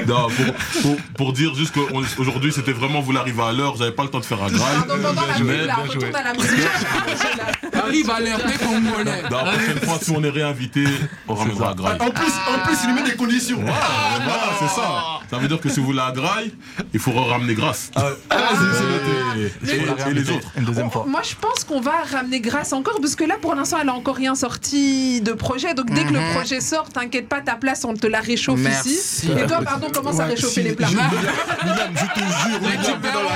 Non, 0.07 0.29
pour, 0.29 0.55
pour, 0.83 0.97
pour 1.17 1.33
dire 1.33 1.55
juste 1.55 1.75
qu'aujourd'hui, 1.75 2.53
c'était 2.53 2.73
vraiment 2.73 2.86
vous 2.89 3.13
l'arrivez 3.13 3.43
à 3.43 3.53
l'heure, 3.53 3.77
j'avais 3.77 3.93
pas 3.93 4.03
le 4.05 4.09
temps 4.11 4.21
de 4.21 4.25
faire 4.25 4.43
un 4.43 4.49
Mais- 4.49 4.57
bien 4.57 5.37
joué. 5.39 5.67
retourne 6.07 6.15
à 6.17 6.23
la 6.23 6.33
musique. 6.35 6.51
Arrive 7.85 8.11
à 8.11 8.21
l'heure, 8.21 8.39
t'es 8.39 8.65
congolais. 8.65 9.23
Non, 9.31 9.45
la 9.45 9.53
prochaine 9.53 9.79
fois, 9.81 9.99
si 10.03 10.11
on 10.11 10.23
est 10.25 10.31
réinvité, 10.31 10.85
on 11.29 11.35
ramènera 11.35 11.71
un 11.71 11.75
drive. 11.75 12.03
En 12.03 12.11
plus, 12.11 12.33
en 12.55 12.59
plus, 12.67 12.77
il 12.85 12.87
lui 12.95 13.03
met 13.03 13.09
des 13.11 13.17
conditions. 13.17 13.61
Ah, 13.69 14.19
voilà, 14.25 14.43
c'est 14.59 14.81
ça. 14.81 15.05
Ça 15.31 15.39
veut 15.39 15.49
dire 15.49 15.61
que 15.61 15.69
si 15.69 15.81
vous 15.81 15.87
voulez 15.87 16.01
un 16.01 16.13
graille, 16.13 16.53
il 16.95 17.01
faut 17.01 17.13
ramener 17.13 17.55
grâce. 17.55 17.91
Ah, 17.97 18.05
et, 18.31 19.71
et- 19.71 20.11
et 20.11 20.15
les 20.15 20.31
autres. 20.31 20.49
Une 20.57 20.65
deuxième 20.65 20.91
fois. 20.91 21.05
Moi, 21.09 21.21
je 21.29 21.35
pense 21.35 21.65
qu'on 21.65 21.81
va 21.81 21.93
ramener 22.11 22.41
Grâce 22.41 22.73
encore, 22.73 23.01
parce 23.01 23.17
que 23.17 23.25
là, 23.25 23.37
pour 23.41 23.55
l'instant, 23.55 23.79
elle 23.83 23.89
a 23.89 23.95
encore 23.95 24.17
rien 24.17 24.35
sorti 24.35 25.21
de 25.21 25.33
projet. 25.33 25.75
Donc, 25.75 25.91
dès 25.91 26.05
que 26.05 26.13
le 26.13 26.21
projet 26.35 26.61
sort, 26.61 26.89
t'inquiète 26.89 27.29
pas, 27.29 27.41
ta 27.41 27.55
place, 27.55 27.85
on 27.85 27.95
te 27.95 28.07
la 28.07 28.21
réchauffe 28.21 28.61
Merci. 28.61 28.91
ici. 28.91 29.31
Et 29.33 29.47
toi, 29.47 29.61
pardon, 29.65 29.89
commence 29.93 30.21
à 30.21 30.27
réchauffer 30.27 30.63
les 30.63 30.73
plats. 30.75 30.87
William, 31.65 31.93
je 31.95 32.15
te 32.15 32.19
jure, 32.21 32.61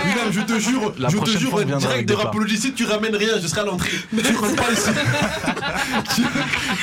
William, 0.04 0.32
je 0.32 0.40
te 0.40 0.58
jure, 0.58 0.92
je 0.96 1.18
te 1.18 1.38
jure, 1.38 1.64
direct 1.64 2.08
de 2.08 2.14
si 2.56 2.72
tu 2.72 2.84
ramènes 2.84 3.16
rien, 3.16 3.34
je 3.40 3.46
serai 3.46 3.62
à 3.62 3.64
l'entrée. 3.64 3.90
Mais 4.12 4.22
tu 4.22 4.34
rentres 4.36 4.56
pas 4.56 4.72
ici. 4.72 4.90
Tu, 6.14 6.22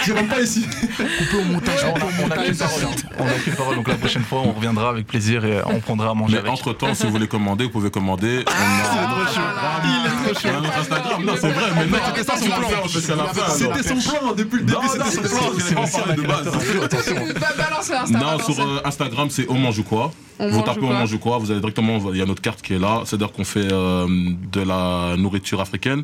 tu 0.03 0.11
rentres 0.13 0.27
pas 0.29 0.41
ici. 0.41 0.65
Coupé 0.97 1.37
au 1.41 1.43
montage. 1.51 1.79
on, 1.85 1.95
a, 1.95 1.99
on 2.25 2.31
a 2.31 2.37
qu'une 2.43 2.55
parole. 2.57 2.81
hein. 2.83 3.09
On 3.19 3.25
a 3.25 3.33
qu'une 3.39 3.53
parole. 3.55 3.75
Donc 3.75 3.87
la 3.87 3.95
prochaine 3.95 4.23
fois, 4.23 4.41
on 4.45 4.51
reviendra 4.53 4.89
avec 4.89 5.07
plaisir 5.07 5.45
et 5.45 5.61
on 5.65 5.79
prendra 5.79 6.11
à 6.11 6.13
manger 6.13 6.33
Mais 6.33 6.39
avec. 6.39 6.51
entre 6.51 6.73
temps, 6.73 6.93
si 6.93 7.03
vous 7.05 7.11
voulez 7.11 7.27
commander, 7.27 7.65
vous 7.65 7.71
pouvez 7.71 7.89
commander. 7.91 8.43
On 8.47 8.51
a, 8.51 9.81
Il 9.83 10.05
est 10.31 10.33
trop 10.33 10.49
on 10.49 10.57
a 10.57 10.61
notre 10.61 10.79
Instagram. 10.79 11.23
Non, 11.23 11.33
c'est 11.39 11.49
vrai, 11.51 11.71
mais 11.75 11.85
non, 11.85 11.97
C'était 12.07 12.23
ça 12.31 12.37
son 12.37 12.45
plan. 12.47 12.87
C'était 12.87 13.83
son 14.01 14.09
plan 14.11 14.33
depuis 14.33 14.59
le 14.59 14.63
début, 14.65 14.87
c'était 14.89 15.03
son 15.05 15.21
c'est 15.23 15.29
plan. 15.29 15.39
c'est 15.59 15.73
vraiment 15.73 15.87
parlé 15.87 16.15
de 16.15 16.21
base. 16.27 18.11
Non, 18.11 18.39
sur 18.39 18.59
euh, 18.63 18.79
Instagram, 18.85 19.29
c'est 19.29 19.45
On 19.49 19.55
mange 19.55 19.79
ou 19.79 19.83
quoi? 19.83 20.11
On 20.39 20.49
Vous 20.49 20.61
tapez 20.61 20.81
quoi? 20.81 20.89
mange 20.93 21.13
ou 21.13 21.19
quoi? 21.19 21.37
Vous 21.39 21.49
allez 21.51 21.59
directement, 21.59 21.97
il 22.11 22.17
y 22.17 22.21
a 22.21 22.25
notre 22.25 22.41
carte 22.41 22.61
qui 22.61 22.73
est 22.73 22.79
là. 22.79 23.01
C'est-à-dire 23.05 23.31
qu'on 23.31 23.43
fait 23.45 23.71
euh, 23.71 24.05
de 24.51 24.61
la 24.61 25.15
nourriture 25.17 25.61
africaine, 25.61 26.03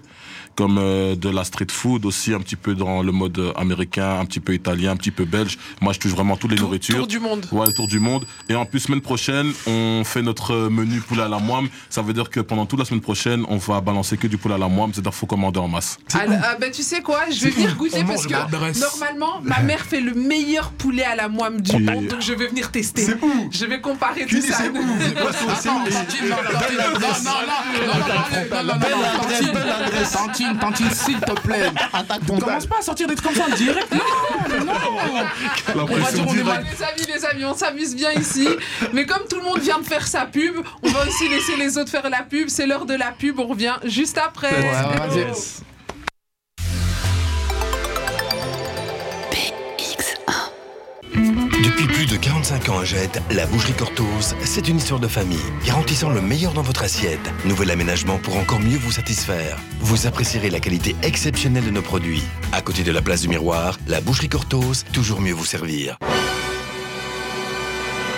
comme 0.56 0.78
euh, 0.80 1.16
de 1.16 1.30
la 1.30 1.44
street 1.44 1.68
food, 1.72 2.06
aussi 2.06 2.34
un 2.34 2.40
petit 2.40 2.56
peu 2.56 2.64
peu 2.64 2.72
dans 2.94 3.02
le 3.04 3.12
mode 3.12 3.38
euh, 3.40 3.52
américain, 3.56 4.20
un 4.20 4.26
petit 4.26 4.40
peu 4.40 4.54
italien, 4.54 4.92
un 4.92 4.96
petit 4.96 5.12
peu 5.12 5.26
belge. 5.26 5.58
Moi, 5.82 5.94
je 5.94 6.00
touche 6.00 6.12
vraiment 6.12 6.38
toutes 6.38 6.52
les 6.52 6.58
Tour, 6.58 6.68
nourritures. 6.68 6.98
tour 6.98 7.08
du 7.08 7.20
monde. 7.20 7.46
Ouais, 7.52 7.66
le 7.68 7.74
tour 7.74 7.88
du 7.88 8.00
monde. 8.00 8.26
Et 8.50 8.56
en 8.56 8.66
plus, 8.66 8.80
semaine 8.82 9.02
prochaine, 9.02 9.52
on 9.68 10.04
fait 10.04 10.22
notre 10.22 10.54
euh, 10.54 10.70
menu 10.70 11.00
poulet 11.02 11.24
à 11.24 11.28
la 11.28 11.40
moime. 11.40 11.70
Ça 11.90 12.02
veut 12.02 12.14
dire 12.14 12.30
que 12.30 12.40
pendant 12.40 12.66
toute 12.66 12.80
la 12.80 12.86
semaine 12.86 13.02
prochaine, 13.02 13.46
on 13.50 13.58
va 13.58 13.82
balancer 13.82 14.18
que 14.18 14.28
du 14.28 14.38
poulet 14.38 14.56
à 14.56 14.58
la 14.58 14.68
moime. 14.68 14.92
C'est-à-dire 14.94 15.12
qu'il 15.12 15.20
faut 15.20 15.26
commander 15.26 15.60
en 15.60 15.68
masse. 15.68 15.98
Alors, 16.14 16.38
ah, 16.44 16.56
ben, 16.60 16.72
tu 16.72 16.84
sais 16.84 17.02
quoi, 17.02 17.22
je 17.32 17.44
vais 17.46 17.50
venir 17.52 17.76
goûter 17.76 18.02
On 18.02 18.06
parce 18.06 18.28
que 18.28 18.80
normalement, 18.80 19.42
ma 19.44 19.60
mère 19.62 19.82
fait 19.82 20.02
le 20.02 20.14
meilleur 20.14 20.72
poulet 20.72 21.04
à 21.04 21.16
la 21.16 21.28
moime 21.30 21.62
du 21.62 21.78
monde, 21.80 22.08
donc 22.08 22.22
je 22.22 22.34
vais 22.34 22.48
venir 22.48 22.72
tester. 22.72 23.04
C'est 23.04 23.22
où 23.24 23.50
Je 23.52 23.66
vais 23.66 23.82
comparer 23.82 24.26
tout 24.26 24.42
ça. 24.42 24.58
Tantine, 24.64 24.74
non, 24.74 24.84
Tantine, 24.84 26.30
non, 26.30 26.36
non, 26.36 26.44
non, 26.44 27.24
non, 27.24 27.98
non, 27.98 28.14
allez, 28.26 28.50
non, 28.50 28.64
non, 28.64 28.74
non, 28.74 28.80
Belle 28.80 28.96
non, 28.96 29.86
adresse, 29.86 30.12
Tantine. 30.12 30.90
s'il 30.92 31.20
te 31.20 31.40
plaît. 31.42 31.72
Commence 32.28 32.66
pas 32.74 32.80
à 32.80 32.82
sortir 32.82 33.08
des 33.08 33.16
trucs 33.16 33.28
comme 33.28 33.36
ça 33.36 33.46
en 33.52 33.56
direct. 33.56 33.88
Non, 33.92 34.66
non. 34.66 34.74
On 35.90 35.96
va 35.96 36.12
dire 36.12 36.26
on 36.28 36.34
est 36.34 36.44
mal. 36.44 36.64
Les 36.64 36.84
amis, 36.84 37.14
les 37.14 37.26
amis, 37.26 37.46
on 37.46 37.56
s'amuse 37.56 37.96
bien 37.96 38.12
ici. 38.14 38.48
Mais 38.94 39.06
comme 39.06 39.24
tout 39.30 39.38
le 39.38 39.44
monde 39.44 39.60
vient 39.60 39.80
de 39.80 39.86
faire 39.86 40.08
sa 40.08 40.26
pub, 40.26 40.56
on 40.82 40.90
va 40.90 41.06
aussi 41.08 41.30
laisser 41.30 41.56
les 41.56 41.78
autres 41.78 41.92
faire 41.92 42.10
la 42.10 42.24
pub. 42.24 42.50
C'est 42.50 42.66
l'heure 42.66 42.86
de 42.86 42.96
la 42.96 43.12
pub, 43.12 43.40
on 43.40 43.48
revient 43.48 43.76
juste 43.84 44.18
après. 44.18 44.52
Depuis 51.74 51.88
plus 51.88 52.06
de 52.06 52.18
45 52.18 52.70
ans 52.70 52.78
à 52.78 52.86
Jette, 52.86 53.20
la 53.32 53.48
boucherie 53.48 53.74
Cortose, 53.74 54.36
c'est 54.46 54.68
une 54.68 54.78
histoire 54.78 55.00
de 55.00 55.08
famille, 55.08 55.40
garantissant 55.66 56.12
le 56.12 56.22
meilleur 56.22 56.54
dans 56.54 56.62
votre 56.62 56.84
assiette. 56.84 57.34
Nouvel 57.46 57.72
aménagement 57.72 58.20
pour 58.20 58.38
encore 58.38 58.60
mieux 58.60 58.78
vous 58.78 58.92
satisfaire. 58.92 59.58
Vous 59.80 60.06
apprécierez 60.06 60.52
la 60.52 60.60
qualité 60.60 60.96
exceptionnelle 61.02 61.66
de 61.66 61.72
nos 61.72 61.82
produits. 61.82 62.22
À 62.52 62.62
côté 62.62 62.84
de 62.84 62.92
la 62.92 63.02
place 63.02 63.22
du 63.22 63.28
miroir, 63.28 63.80
la 63.88 64.02
boucherie 64.02 64.30
Cortose, 64.30 64.86
toujours 64.94 65.20
mieux 65.20 65.34
vous 65.34 65.46
servir. 65.46 65.98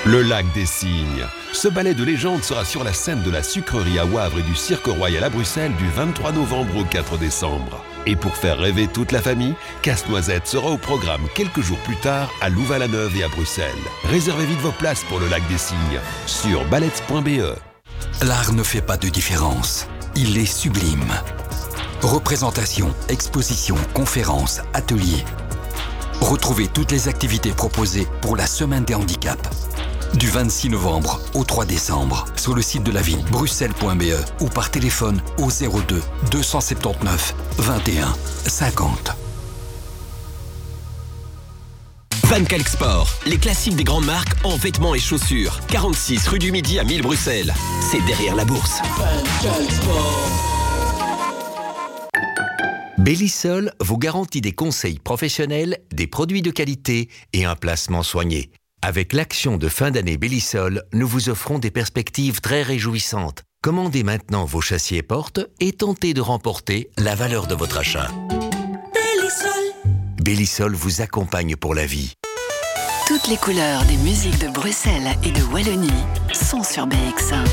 Le 0.04 0.22
lac 0.22 0.46
des 0.54 0.66
Cygnes. 0.66 1.26
Ce 1.54 1.70
ballet 1.70 1.94
de 1.94 2.04
légende 2.04 2.44
sera 2.44 2.66
sur 2.66 2.84
la 2.84 2.92
scène 2.92 3.24
de 3.24 3.32
la 3.32 3.42
sucrerie 3.42 4.00
à 4.00 4.06
Wavre 4.06 4.40
et 4.40 4.44
du 4.44 4.56
Cirque 4.56 4.88
Royal 4.88 5.24
à 5.24 5.30
Bruxelles 5.30 5.74
du 5.78 5.88
23 5.96 6.34
novembre 6.34 6.76
au 6.76 6.84
4 6.84 7.18
décembre. 7.18 7.82
Et 8.06 8.16
pour 8.16 8.36
faire 8.36 8.58
rêver 8.58 8.88
toute 8.88 9.12
la 9.12 9.22
famille, 9.22 9.56
Casse-Noisette 9.82 10.48
sera 10.48 10.70
au 10.70 10.78
programme 10.78 11.28
quelques 11.34 11.62
jours 11.62 11.80
plus 11.80 11.96
tard 11.98 12.32
à 12.42 12.50
Louvain-la-Neuve 12.50 13.16
et 13.18 13.24
à 13.24 13.28
Bruxelles. 13.28 13.72
Réservez 14.04 14.46
vite 14.46 14.60
vos 14.60 14.72
places 14.72 15.04
pour 15.06 15.20
le 15.20 15.28
lac 15.28 15.48
des 15.48 15.58
Cygnes 15.58 16.00
sur 16.28 16.64
ballets.be. 16.66 17.58
L'art 18.24 18.54
ne 18.54 18.64
fait 18.64 18.82
pas 18.82 18.98
de 18.98 19.10
différence. 19.10 19.88
Il 20.16 20.38
est 20.38 20.46
sublime. 20.46 21.14
Représentation, 22.02 22.94
exposition, 23.10 23.76
conférences, 23.94 24.62
ateliers. 24.74 25.26
Retrouvez 26.22 26.68
toutes 26.68 26.92
les 26.92 27.08
activités 27.08 27.52
proposées 27.52 28.08
pour 28.22 28.38
la 28.38 28.48
Semaine 28.48 28.86
des 28.86 28.96
handicaps. 28.96 29.50
Du 30.16 30.30
26 30.30 30.70
novembre 30.70 31.20
au 31.34 31.44
3 31.44 31.66
décembre, 31.66 32.26
sur 32.38 32.56
le 32.56 32.62
site 32.62 32.84
de 32.84 32.92
la 32.92 33.02
ville 33.02 33.22
bruxelles.be 33.32 34.42
ou 34.42 34.48
par 34.48 34.72
téléphone 34.72 35.22
au 35.40 35.50
02 35.50 36.02
279 36.32 37.36
21 37.58 38.14
50. 38.46 39.12
Van 42.24 42.44
Kalk 42.46 42.68
Sport, 42.68 43.10
les 43.26 43.38
classiques 43.38 43.76
des 43.76 43.84
grandes 43.84 44.06
marques 44.06 44.34
en 44.46 44.56
vêtements 44.56 44.96
et 44.96 45.00
chaussures. 45.00 45.60
46 45.68 46.28
rue 46.30 46.40
du 46.40 46.52
Midi 46.54 46.80
à 46.80 46.86
1000 46.86 47.02
Bruxelles. 47.02 47.54
C'est 47.92 48.04
derrière 48.06 48.36
la 48.36 48.46
bourse. 48.46 48.80
Bellisol 52.98 53.72
vous 53.82 53.98
garantit 53.98 54.42
des 54.42 54.54
conseils 54.54 55.00
professionnels, 55.00 55.78
des 55.92 56.08
produits 56.08 56.42
de 56.42 56.52
qualité 56.52 57.10
et 57.34 57.44
un 57.44 57.56
placement 57.56 58.02
soigné. 58.02 58.50
Avec 58.88 59.14
l'action 59.14 59.58
de 59.58 59.68
fin 59.68 59.90
d'année 59.90 60.16
Bellisol, 60.16 60.84
nous 60.94 61.08
vous 61.08 61.30
offrons 61.30 61.58
des 61.58 61.72
perspectives 61.72 62.40
très 62.40 62.62
réjouissantes. 62.62 63.42
Commandez 63.64 64.04
maintenant 64.04 64.46
vos 64.46 64.62
châssis 64.62 64.98
et 64.98 65.02
portes 65.02 65.40
et 65.60 65.72
tentez 65.72 66.14
de 66.14 66.22
remporter 66.22 66.92
la 67.00 67.16
valeur 67.16 67.48
de 67.48 67.56
votre 67.56 67.80
achat. 67.80 68.10
Bellisol 70.22 70.76
vous 70.76 71.02
accompagne 71.02 71.56
pour 71.56 71.74
la 71.74 71.88
vie. 71.88 72.14
Toutes 73.08 73.28
les 73.28 73.38
couleurs 73.38 73.84
des 73.86 73.98
musiques 73.98 74.38
de 74.38 74.50
Bruxelles 74.50 75.16
et 75.24 75.32
de 75.32 75.42
Wallonie 75.52 75.90
sont 76.32 76.62
sur 76.62 76.86
BX1. 76.86 77.44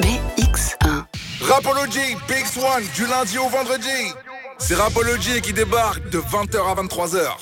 BX1. 0.00 1.04
Rapology, 1.42 2.16
Big 2.26 2.46
One, 2.56 2.82
du 2.96 3.06
lundi 3.06 3.38
au 3.38 3.48
vendredi. 3.48 4.12
C'est 4.58 4.74
Rapology 4.74 5.40
qui 5.40 5.52
débarque 5.52 6.10
de 6.10 6.18
20h 6.18 6.58
à 6.66 6.82
23h. 6.82 7.36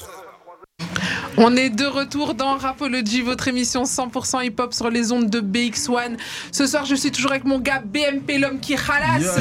On 1.36 1.56
est 1.56 1.70
de 1.70 1.86
retour 1.86 2.34
dans 2.34 2.56
Rapology, 2.56 3.22
votre 3.22 3.48
émission 3.48 3.84
100% 3.84 4.44
hip-hop 4.46 4.74
sur 4.74 4.90
les 4.90 5.12
ondes 5.12 5.30
de 5.30 5.40
BX1. 5.40 6.16
Ce 6.52 6.66
soir, 6.66 6.84
je 6.84 6.94
suis 6.94 7.10
toujours 7.12 7.32
avec 7.32 7.44
mon 7.44 7.58
gars 7.58 7.82
BMP, 7.84 8.38
l'homme 8.38 8.60
qui 8.60 8.76
ralasse. 8.76 9.36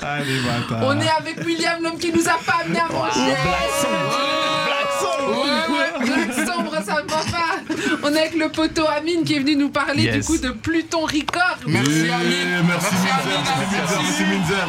Allez. 0.00 0.40
On 0.82 1.00
est 1.00 1.08
avec 1.08 1.44
William, 1.44 1.82
l'homme 1.82 1.98
qui 1.98 2.12
nous 2.12 2.28
a 2.28 2.38
pas 2.44 2.60
amené 2.64 2.80
à 2.80 2.88
manger. 2.88 3.20
Ouais, 5.70 5.92
Black 6.04 6.32
Sombre, 6.46 6.74
ça 6.84 7.02
me 7.02 7.08
va 7.08 7.22
pas. 7.30 7.67
On 8.02 8.12
est 8.14 8.18
avec 8.20 8.34
le 8.36 8.48
poteau 8.48 8.86
Amine 8.88 9.24
qui 9.24 9.34
est 9.36 9.38
venu 9.40 9.56
nous 9.56 9.70
parler 9.70 10.02
Yes. 10.04 10.16
du 10.16 10.22
coup 10.24 10.38
de 10.38 10.50
Pluton 10.50 11.00
Record. 11.02 11.58
Merci, 11.66 11.90
Amine. 12.10 12.64
Merci, 12.66 12.94
Minzer, 12.94 13.42
merci, 14.02 14.22
Minzer. 14.24 14.68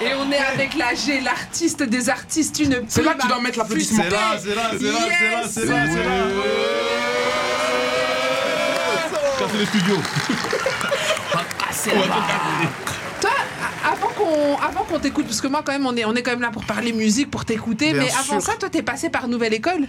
Et 0.00 0.14
on 0.18 0.30
est 0.32 0.38
avec 0.38 0.74
la 0.76 0.94
G, 0.94 1.20
l'artiste 1.20 1.82
des 1.82 2.08
artistes, 2.10 2.58
une 2.58 2.82
C'est 2.88 3.02
là 3.02 3.14
que 3.14 3.22
tu 3.22 3.28
dois 3.28 3.40
mettre 3.40 3.58
l'applaudissement. 3.58 4.02
fuster. 4.02 4.16
C'est 4.42 4.54
là, 4.54 4.70
c'est 4.72 4.82
là, 4.82 4.92
c'est 4.92 4.92
là, 4.92 4.98
c'est 5.08 5.30
là, 5.30 5.42
c'est 5.48 5.64
là, 5.66 5.86
c'est 5.92 6.04
là. 6.04 6.10
Casser 9.38 9.58
les 9.58 9.66
studios. 9.66 9.98
Toi, 13.20 13.30
a- 13.30 13.90
avant 13.92 14.08
qu'on 14.08 14.56
avant 14.56 14.84
qu'on 14.84 14.98
t'écoute, 14.98 15.26
parce 15.26 15.40
que 15.40 15.48
moi 15.48 15.62
quand 15.64 15.72
même 15.72 15.86
on 15.86 15.94
est 15.96 16.04
on 16.04 16.14
est 16.14 16.22
quand 16.22 16.30
même 16.30 16.40
là 16.40 16.50
pour 16.50 16.64
parler 16.64 16.92
musique, 16.92 17.30
pour 17.30 17.44
t'écouter, 17.44 17.92
Bien 17.92 18.02
mais 18.02 18.10
avant 18.12 18.40
sûr. 18.40 18.42
ça, 18.42 18.52
toi 18.58 18.68
t'es 18.70 18.82
passé 18.82 19.10
par 19.10 19.28
Nouvelle 19.28 19.54
École? 19.54 19.86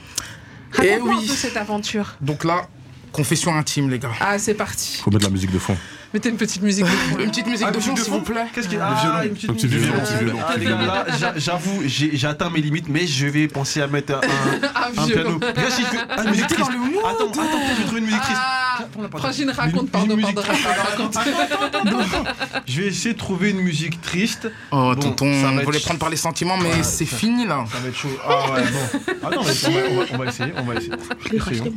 Eh 0.84 0.92
Raconte-moi 0.94 1.16
oui. 1.18 1.24
un 1.26 1.28
peu 1.28 1.34
cette 1.36 1.58
aventure. 1.58 2.16
Donc 2.22 2.44
là, 2.44 2.68
confession 3.12 3.56
intime, 3.56 3.90
les 3.90 4.00
gars. 4.00 4.12
Ah 4.20 4.38
c'est 4.40 4.54
parti. 4.54 5.00
Faut 5.04 5.12
mettre 5.12 5.26
la 5.26 5.32
musique 5.32 5.52
de 5.52 5.60
fond. 5.60 5.78
Mettez 6.16 6.30
une 6.30 6.38
petite 6.38 6.62
musique. 6.62 6.86
de. 6.86 7.22
Une 7.24 7.30
petite 7.30 7.46
musique 7.46 7.68
Ah, 7.68 7.72
de 7.72 7.80
fond, 7.82 7.94
s'il 7.94 8.14
vous 8.14 8.22
plaît. 8.22 8.46
Qu'est-ce 8.56 8.70
qu'il 8.70 8.78
y 8.78 8.82
a 8.82 8.88
Ah, 8.88 9.26
une 9.26 9.34
petite 9.34 9.50
Un 9.50 9.54
petit 9.54 9.68
musique. 9.68 9.82
violon. 9.82 10.40
Ah, 10.48 11.34
j'avoue, 11.36 11.82
j'ai 11.86 12.26
atteint 12.26 12.50
mes 12.50 12.62
limites, 12.62 12.88
mais 12.88 13.06
je 13.06 13.28
vais 13.28 13.50
penser 13.50 13.82
à 13.82 13.88
mettre 13.88 14.14
un, 14.14 14.22
Un 15.02 15.08
piano. 15.08 15.40
Si 15.72 15.82
je 15.82 15.88
fais 15.88 15.98
ah, 16.10 16.24
une 16.24 16.30
musique 16.30 16.48
triste. 16.48 16.70
Attends, 16.72 17.28
attends, 17.32 17.44
je 17.70 17.80
vais 17.80 17.84
trouver 17.84 18.00
une 18.00 18.06
musique 18.06 18.22
triste. 18.22 18.40
Ah, 18.42 18.78
raconte, 19.58 19.90
pardon, 19.92 20.18
pardon, 20.18 20.42
raconte. 20.90 21.18
Je 22.66 22.82
vais 22.82 22.88
essayer 22.88 23.14
de 23.14 23.20
trouver 23.20 23.50
une 23.50 23.60
musique 23.60 24.00
triste. 24.02 24.50
Oh, 24.72 24.96
tonton, 24.96 25.26
on 25.28 25.64
voulait 25.66 25.80
prendre 25.80 26.00
par 26.00 26.10
les 26.10 26.16
sentiments, 26.16 26.56
mais 26.56 26.70
Ouais, 26.76 26.84
c'est 26.84 27.06
fini 27.06 27.46
là. 27.46 27.66
Ça 27.70 27.80
va 27.80 27.90
être 27.90 27.98
chaud. 27.98 28.08
Ah 28.26 28.54
ouais, 28.54 28.62
bon. 28.64 29.28
Attends, 29.28 29.42
on 29.42 29.44
va, 29.44 29.52
on 29.92 29.96
va- 29.98 30.06
on 30.18 30.30
essayer, 30.30 30.54
on 30.58 30.64
va 30.64 30.76
essayer. 30.76 30.94
Essayons. 31.34 31.74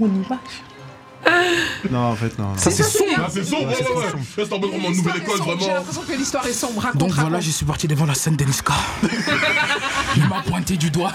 Non, 1.91 1.99
en 2.11 2.15
fait, 2.17 2.37
non. 2.39 2.57
Ça, 2.57 2.71
c'est 2.71 2.83
sombre. 2.83 3.11
Ah, 3.17 3.29
c'est 3.33 3.45
sombre, 3.45 3.69
ouais, 3.69 3.75
ouais, 3.77 3.97
ouais. 3.97 4.05
Là, 4.05 4.13
c'est 4.37 4.53
en 4.53 4.59
mode 4.59 4.71
vraiment 4.71 4.91
nouvelle 4.91 5.17
école, 5.17 5.37
sombre, 5.39 5.51
J'ai 5.53 5.65
vraiment. 5.65 5.75
l'impression 5.75 6.03
que 6.03 6.13
l'histoire 6.13 6.47
est 6.47 6.53
sombre. 6.53 6.81
Raconte, 6.83 7.01
Donc 7.01 7.11
voilà, 7.13 7.29
raconte. 7.31 7.43
je 7.43 7.51
suis 7.51 7.65
parti 7.67 7.89
devant 7.89 8.07
la 8.07 8.15
scène 8.15 8.37
d'Eniska. 8.37 8.75
Il 10.17 10.27
m'a 10.29 10.43
pointé 10.43 10.77
du 10.77 10.91
doigt. 10.91 11.13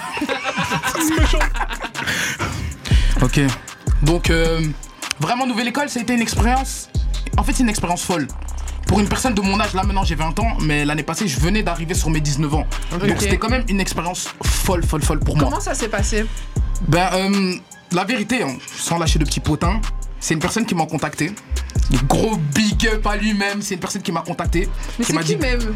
ok. 3.21 3.39
Donc, 4.03 4.29
euh, 4.29 4.61
vraiment, 5.19 5.45
nouvelle 5.45 5.67
école, 5.67 5.89
ça 5.89 5.99
a 5.99 6.03
été 6.03 6.13
une 6.13 6.21
expérience. 6.21 6.89
En 7.37 7.43
fait, 7.43 7.53
c'est 7.53 7.63
une 7.63 7.69
expérience 7.69 8.03
folle. 8.03 8.27
Pour 8.87 8.99
une 8.99 9.07
personne 9.07 9.33
de 9.33 9.41
mon 9.41 9.59
âge, 9.59 9.73
là 9.73 9.83
maintenant 9.83 10.03
j'ai 10.03 10.13
20 10.15 10.37
ans, 10.39 10.57
mais 10.59 10.83
l'année 10.85 11.03
passée 11.03 11.25
je 11.27 11.39
venais 11.39 11.63
d'arriver 11.63 11.93
sur 11.95 12.09
mes 12.09 12.19
19 12.19 12.53
ans. 12.53 12.67
Donc 12.91 13.15
c'était 13.17 13.37
quand 13.37 13.49
même 13.49 13.63
une 13.69 13.79
expérience 13.79 14.27
folle, 14.43 14.83
folle, 14.85 15.01
folle 15.01 15.19
pour 15.19 15.35
moi. 15.37 15.45
Comment 15.45 15.61
ça 15.61 15.73
s'est 15.73 15.87
passé? 15.87 16.25
Ben, 16.89 17.09
euh, 17.13 17.55
la 17.95 18.03
vérité, 18.03 18.43
hein, 18.43 18.55
sans 18.75 18.97
lâcher 18.97 19.19
de 19.19 19.25
petits 19.25 19.39
potins, 19.39 19.79
c'est 20.19 20.33
une 20.33 20.39
personne 20.39 20.65
qui 20.65 20.75
m'a 20.75 20.85
contacté. 20.85 21.31
Gros 22.07 22.37
big 22.37 22.87
up 22.87 23.05
à 23.07 23.15
lui-même, 23.17 23.61
c'est 23.61 23.73
une 23.75 23.79
personne 23.79 24.01
qui 24.01 24.11
m'a 24.11 24.21
contacté. 24.21 24.69
Mais 24.97 25.05
qui 25.05 25.11
c'est 25.11 25.13
m'a 25.13 25.21
qui 25.23 25.35
dit. 25.35 25.41
même? 25.41 25.75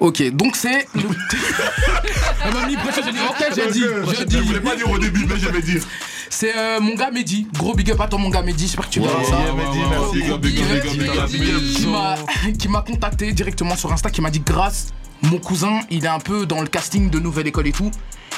Ok, 0.00 0.22
donc 0.32 0.56
c'est. 0.56 0.86
le- 0.94 1.02
Elle 2.44 2.54
m'a 2.54 2.66
mis 2.66 2.76
pression, 2.76 3.02
j'ai 3.04 3.12
dit, 3.12 3.18
ok, 3.28 3.46
j'ai 3.54 3.70
dit. 3.70 3.84
Je 4.30 4.38
voulais 4.42 4.60
pas 4.60 4.74
dire 4.74 4.90
au 4.90 4.98
début, 4.98 5.24
mais 5.28 5.38
je 5.38 5.48
vais 5.48 5.62
dire. 5.62 5.82
C'est 6.30 6.56
euh, 6.56 6.80
mon 6.80 6.94
gars 6.94 7.10
Mehdi. 7.10 7.46
Gros 7.52 7.74
big 7.74 7.90
up 7.92 8.00
à 8.00 8.08
toi, 8.08 8.18
mon 8.18 8.30
gars 8.30 8.42
Mehdi. 8.42 8.66
J'espère 8.66 8.88
que 8.88 8.94
tu 8.94 9.00
verras 9.00 9.18
ouais, 9.18 9.24
ça. 9.24 9.36
ouais, 9.36 9.52
merci, 9.54 10.38
big 10.40 10.60
up, 10.60 12.56
Qui 12.58 12.68
m'a 12.68 12.80
contacté 12.80 13.32
directement 13.32 13.76
sur 13.76 13.92
Insta, 13.92 14.10
qui 14.10 14.20
m'a 14.22 14.30
dit 14.30 14.40
grâce, 14.40 14.88
mon 15.22 15.38
cousin, 15.38 15.80
il 15.90 16.04
est 16.04 16.08
un 16.08 16.18
peu 16.18 16.46
dans 16.46 16.60
le 16.62 16.66
casting 16.68 17.10
de 17.10 17.18
Nouvelle 17.20 17.46
École 17.46 17.68
et 17.68 17.72
tout. 17.72 17.90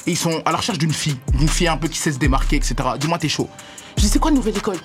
Et 0.06 0.10
ils 0.12 0.16
sont 0.16 0.42
à 0.44 0.50
la 0.52 0.58
recherche 0.58 0.78
d'une 0.78 0.92
fille. 0.92 1.16
D'une 1.34 1.48
fille 1.48 1.68
un 1.68 1.76
peu 1.76 1.88
qui 1.88 1.98
sait 1.98 2.12
se 2.12 2.18
démarquer, 2.18 2.56
etc. 2.56 2.74
Dis-moi, 2.98 3.18
t'es 3.18 3.28
chaud. 3.28 3.48
Je 3.96 4.02
dis, 4.02 4.08
c'est 4.08 4.18
quoi 4.18 4.30
Nouvelle 4.30 4.56
École? 4.56 4.76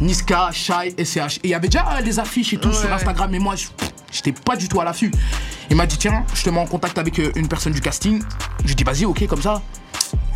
Niska, 0.00 0.50
Shai, 0.52 0.94
SCH. 1.02 1.36
Et 1.38 1.40
il 1.44 1.50
y 1.50 1.54
avait 1.54 1.68
déjà 1.68 1.86
euh, 1.96 2.00
les 2.00 2.18
affiches 2.18 2.52
et 2.52 2.58
tout 2.58 2.72
sur 2.72 2.92
Instagram, 2.92 3.28
mais 3.30 3.38
moi, 3.38 3.54
je- 3.56 3.66
j'étais 4.12 4.32
pas 4.32 4.56
du 4.56 4.68
tout 4.68 4.80
à 4.80 4.84
l'affût. 4.84 5.10
Il 5.70 5.76
m'a 5.76 5.86
dit 5.86 5.96
tiens, 5.96 6.24
je 6.34 6.42
te 6.42 6.50
mets 6.50 6.60
en 6.60 6.66
contact 6.66 6.98
avec 6.98 7.18
euh, 7.18 7.30
une 7.36 7.48
personne 7.48 7.72
du 7.72 7.80
casting. 7.80 8.22
Je 8.62 8.68
lui 8.68 8.74
dis 8.74 8.84
vas-y, 8.84 9.04
ok, 9.04 9.26
comme 9.26 9.42
ça. 9.42 9.62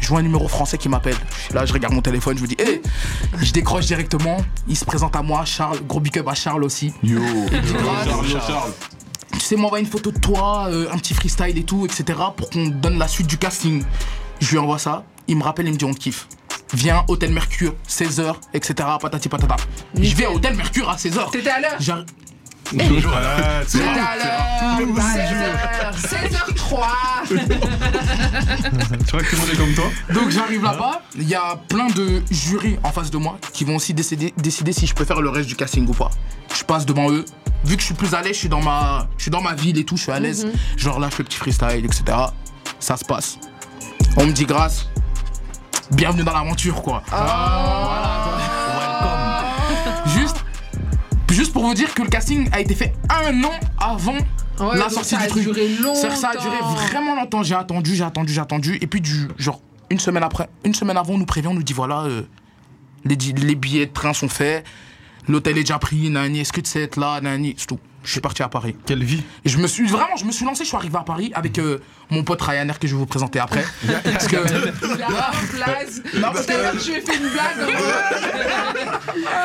Je 0.01 0.09
vois 0.09 0.21
un 0.21 0.23
numéro 0.23 0.49
français 0.49 0.79
qui 0.79 0.89
m'appelle. 0.89 1.17
Je 1.39 1.45
suis 1.45 1.55
Là, 1.55 1.67
je 1.67 1.73
regarde 1.73 1.93
mon 1.95 2.01
téléphone, 2.01 2.37
je 2.39 2.43
me 2.43 2.49
dis, 2.49 2.57
hé 2.59 2.81
Je 3.41 3.53
décroche 3.53 3.87
directement. 3.87 4.39
Il 4.67 4.77
se 4.77 4.85
présente 4.85 5.15
à 5.15 5.23
moi, 5.23 5.45
Charles. 5.45 5.79
Gros 5.87 6.01
big 6.01 6.19
up 6.19 6.29
à 6.29 6.35
Charles 6.35 6.65
aussi. 6.65 6.93
Yo, 7.03 7.19
yo, 7.21 7.47
Charles, 8.07 8.29
yo, 8.31 8.39
Charles. 8.47 8.73
Tu 9.33 9.41
sais 9.41 9.57
m'envoyer 9.57 9.85
une 9.85 9.91
photo 9.91 10.11
de 10.11 10.19
toi, 10.19 10.67
euh, 10.69 10.91
un 10.93 10.99
petit 10.99 11.15
freestyle 11.15 11.57
et 11.57 11.65
tout, 11.65 11.87
etc. 11.87 12.19
pour 12.37 12.51
qu'on 12.51 12.67
donne 12.69 12.99
la 12.99 13.09
suite 13.09 13.27
du 13.27 13.39
casting. 13.39 13.85
Je 14.41 14.51
lui 14.51 14.59
envoie 14.59 14.79
ça. 14.79 15.05
Il 15.29 15.37
me 15.37 15.43
rappelle, 15.43 15.67
il 15.67 15.73
me 15.73 15.79
dit, 15.79 15.85
on 15.85 15.95
te 15.95 15.99
kiffe. 15.99 16.27
Viens, 16.73 17.05
Hôtel 17.09 17.33
Mercure, 17.33 17.75
16h, 17.89 18.35
etc. 18.55 18.89
Patati 19.01 19.29
patata. 19.29 19.57
Je 19.95 20.15
vais 20.15 20.27
à 20.27 20.33
Hôtel 20.33 20.55
Mercure 20.55 20.89
à 20.89 20.97
16h. 20.97 21.31
T'étais 21.31 21.51
à 21.51 21.61
l'heure. 21.61 22.05
Toujours 22.71 23.15
à 23.15 23.21
l'heure. 23.21 23.67
T'étais 23.67 23.85
à 23.85 24.17
l'heure 24.17 24.41
16h, 24.81 25.93
16h03 25.97 27.29
Tu 27.29 29.11
vois 29.11 29.23
que 29.23 29.31
tout 29.31 29.37
le 29.37 29.41
monde 29.41 29.51
est 29.53 29.57
comme 29.57 29.75
toi 29.75 29.85
Donc 30.15 30.31
j'arrive 30.31 30.63
là-bas, 30.63 31.03
il 31.17 31.29
y 31.29 31.35
a 31.35 31.57
plein 31.69 31.89
de 31.89 32.23
jurys 32.31 32.79
en 32.83 32.93
face 32.93 33.11
de 33.11 33.19
moi 33.19 33.39
qui 33.53 33.65
vont 33.65 33.77
aussi 33.77 33.93
décider, 33.95 34.33
décider 34.37 34.73
si 34.73 34.87
je 34.87 34.95
peux 34.95 35.05
faire 35.05 35.21
le 35.21 35.29
reste 35.31 35.49
du 35.49 35.57
casting 35.57 35.87
ou 35.89 35.93
pas. 35.93 36.11
Je 36.55 36.65
passe 36.65 36.87
devant 36.87 37.11
eux. 37.11 37.25
Vu 37.65 37.77
que 37.77 37.81
je 37.81 37.87
suis 37.87 37.95
plus 37.95 38.15
à 38.15 38.23
l'aise, 38.23 38.35
je 38.35 38.39
suis 38.39 38.49
dans 38.49 38.63
ma, 38.63 39.09
je 39.19 39.23
suis 39.23 39.31
dans 39.31 39.43
ma 39.43 39.55
ville 39.55 39.79
et 39.79 39.85
tout, 39.85 39.97
je 39.97 40.03
suis 40.03 40.13
à 40.13 40.21
l'aise. 40.21 40.47
Mhm. 40.47 40.53
Genre 40.77 40.99
là, 41.01 41.09
je 41.11 41.17
fais 41.17 41.23
le 41.23 41.29
petit 41.29 41.39
freestyle, 41.39 41.85
etc. 41.85 42.05
Ça 42.79 42.97
se 42.97 43.05
passe. 43.05 43.39
On 44.17 44.27
me 44.27 44.33
dit 44.33 44.47
grâce. 44.47 44.87
Bienvenue 45.91 46.23
dans 46.23 46.33
l'aventure, 46.33 46.81
quoi. 46.83 47.03
Juste, 47.05 47.21
juste 51.41 51.53
pour 51.55 51.65
vous 51.65 51.73
dire 51.75 51.95
que 51.95 52.03
le 52.03 52.09
casting 52.09 52.49
a 52.53 52.61
été 52.61 52.75
fait 52.75 52.93
un 53.09 53.43
an 53.45 53.53
avant 53.79 54.15
Ouais, 54.61 54.77
la 54.77 54.91
sortie 54.91 55.09
ça 55.15 55.17
du 55.17 55.23
a 55.25 55.27
truc. 55.27 55.43
duré 55.45 55.69
C'est-à-dire 55.95 56.11
que 56.11 56.17
Ça 56.17 56.29
a 56.29 56.37
duré 56.37 56.59
longtemps. 56.59 56.75
vraiment 56.75 57.15
longtemps. 57.15 57.43
J'ai 57.43 57.55
attendu, 57.55 57.95
j'ai 57.97 58.05
attendu, 58.05 58.31
j'ai 58.35 58.43
attendu. 58.43 58.77
Et 58.83 58.87
puis, 58.87 59.01
du, 59.01 59.29
genre, 59.39 59.59
une 59.89 59.99
semaine 59.99 60.23
après, 60.23 60.51
une 60.65 60.75
semaine 60.75 60.99
avant, 60.99 61.15
on 61.15 61.19
nous 61.19 61.25
prévient, 61.25 61.47
on 61.49 61.55
nous 61.55 61.63
dit 61.63 61.73
voilà, 61.73 62.03
euh, 62.03 62.25
les, 63.07 63.17
les 63.17 63.55
billets 63.55 63.87
de 63.87 63.93
train 63.93 64.13
sont 64.13 64.29
faits, 64.29 64.67
l'hôtel 65.29 65.57
est 65.57 65.63
déjà 65.63 65.79
pris, 65.79 66.11
nani, 66.11 66.41
est-ce 66.41 66.53
que 66.53 66.61
tu 66.61 66.69
sais 66.69 66.83
être 66.83 66.99
là, 66.99 67.23
nani, 67.23 67.55
c'est 67.57 67.69
tout. 67.69 67.79
Je 68.03 68.11
suis 68.13 68.21
parti 68.21 68.43
à 68.43 68.49
Paris. 68.49 68.75
Quelle 68.87 69.05
vie 69.05 69.23
Et 69.45 69.49
je 69.49 69.59
me 69.59 69.67
suis 69.67 69.87
vraiment, 69.87 70.17
je 70.17 70.25
me 70.25 70.33
suis 70.33 70.45
lancé, 70.45 70.65
je 70.65 70.69
suis 70.69 70.77
arrivé 70.77 70.97
à 70.97 71.03
Paris 71.03 71.33
avec 71.35 71.59
euh, 71.59 71.79
mon 72.11 72.25
pote 72.25 72.41
Ryanair 72.41 72.79
que 72.79 72.87
je 72.89 72.95
vais 72.95 72.99
vous 72.99 73.07
présenter 73.07 73.39
après. 73.39 73.65
parce 74.05 74.27
que. 74.27 74.37
Il 74.37 75.03
a 75.03 75.31
en 75.31 75.47
place. 75.55 76.01
Non, 76.15 76.33
parce 76.33 76.47
que- 76.47 76.53
je 76.79 76.91
lui 76.91 76.97
ai 76.99 77.01
fait 77.03 77.17
une 77.17 77.29
blague. 77.29 77.77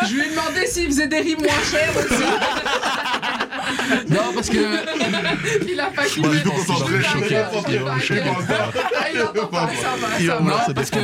je 0.08 0.14
lui 0.14 0.22
ai 0.22 0.30
demandé 0.30 0.68
s'il 0.68 0.88
faisait 0.88 1.08
des 1.08 1.20
rimes 1.20 1.40
moins 1.40 1.64
chères 1.70 1.94
aussi. 1.98 2.24
Non, 4.10 4.34
parce 4.34 4.50
que. 4.50 4.58
Il 5.72 5.80
a 5.80 5.86
pas 5.88 6.04
Moi, 6.18 6.30
concentré, 6.44 6.96
Il 7.00 7.06
a 7.78 8.00
choqué. 8.00 8.22
Ah, 8.98 9.06
Il 9.14 9.22
entend 9.22 9.48
pas, 9.48 9.70
ça 9.82 9.96
va. 10.00 10.40
Non, 10.40 10.74
parce 10.74 10.90
que 10.90 11.00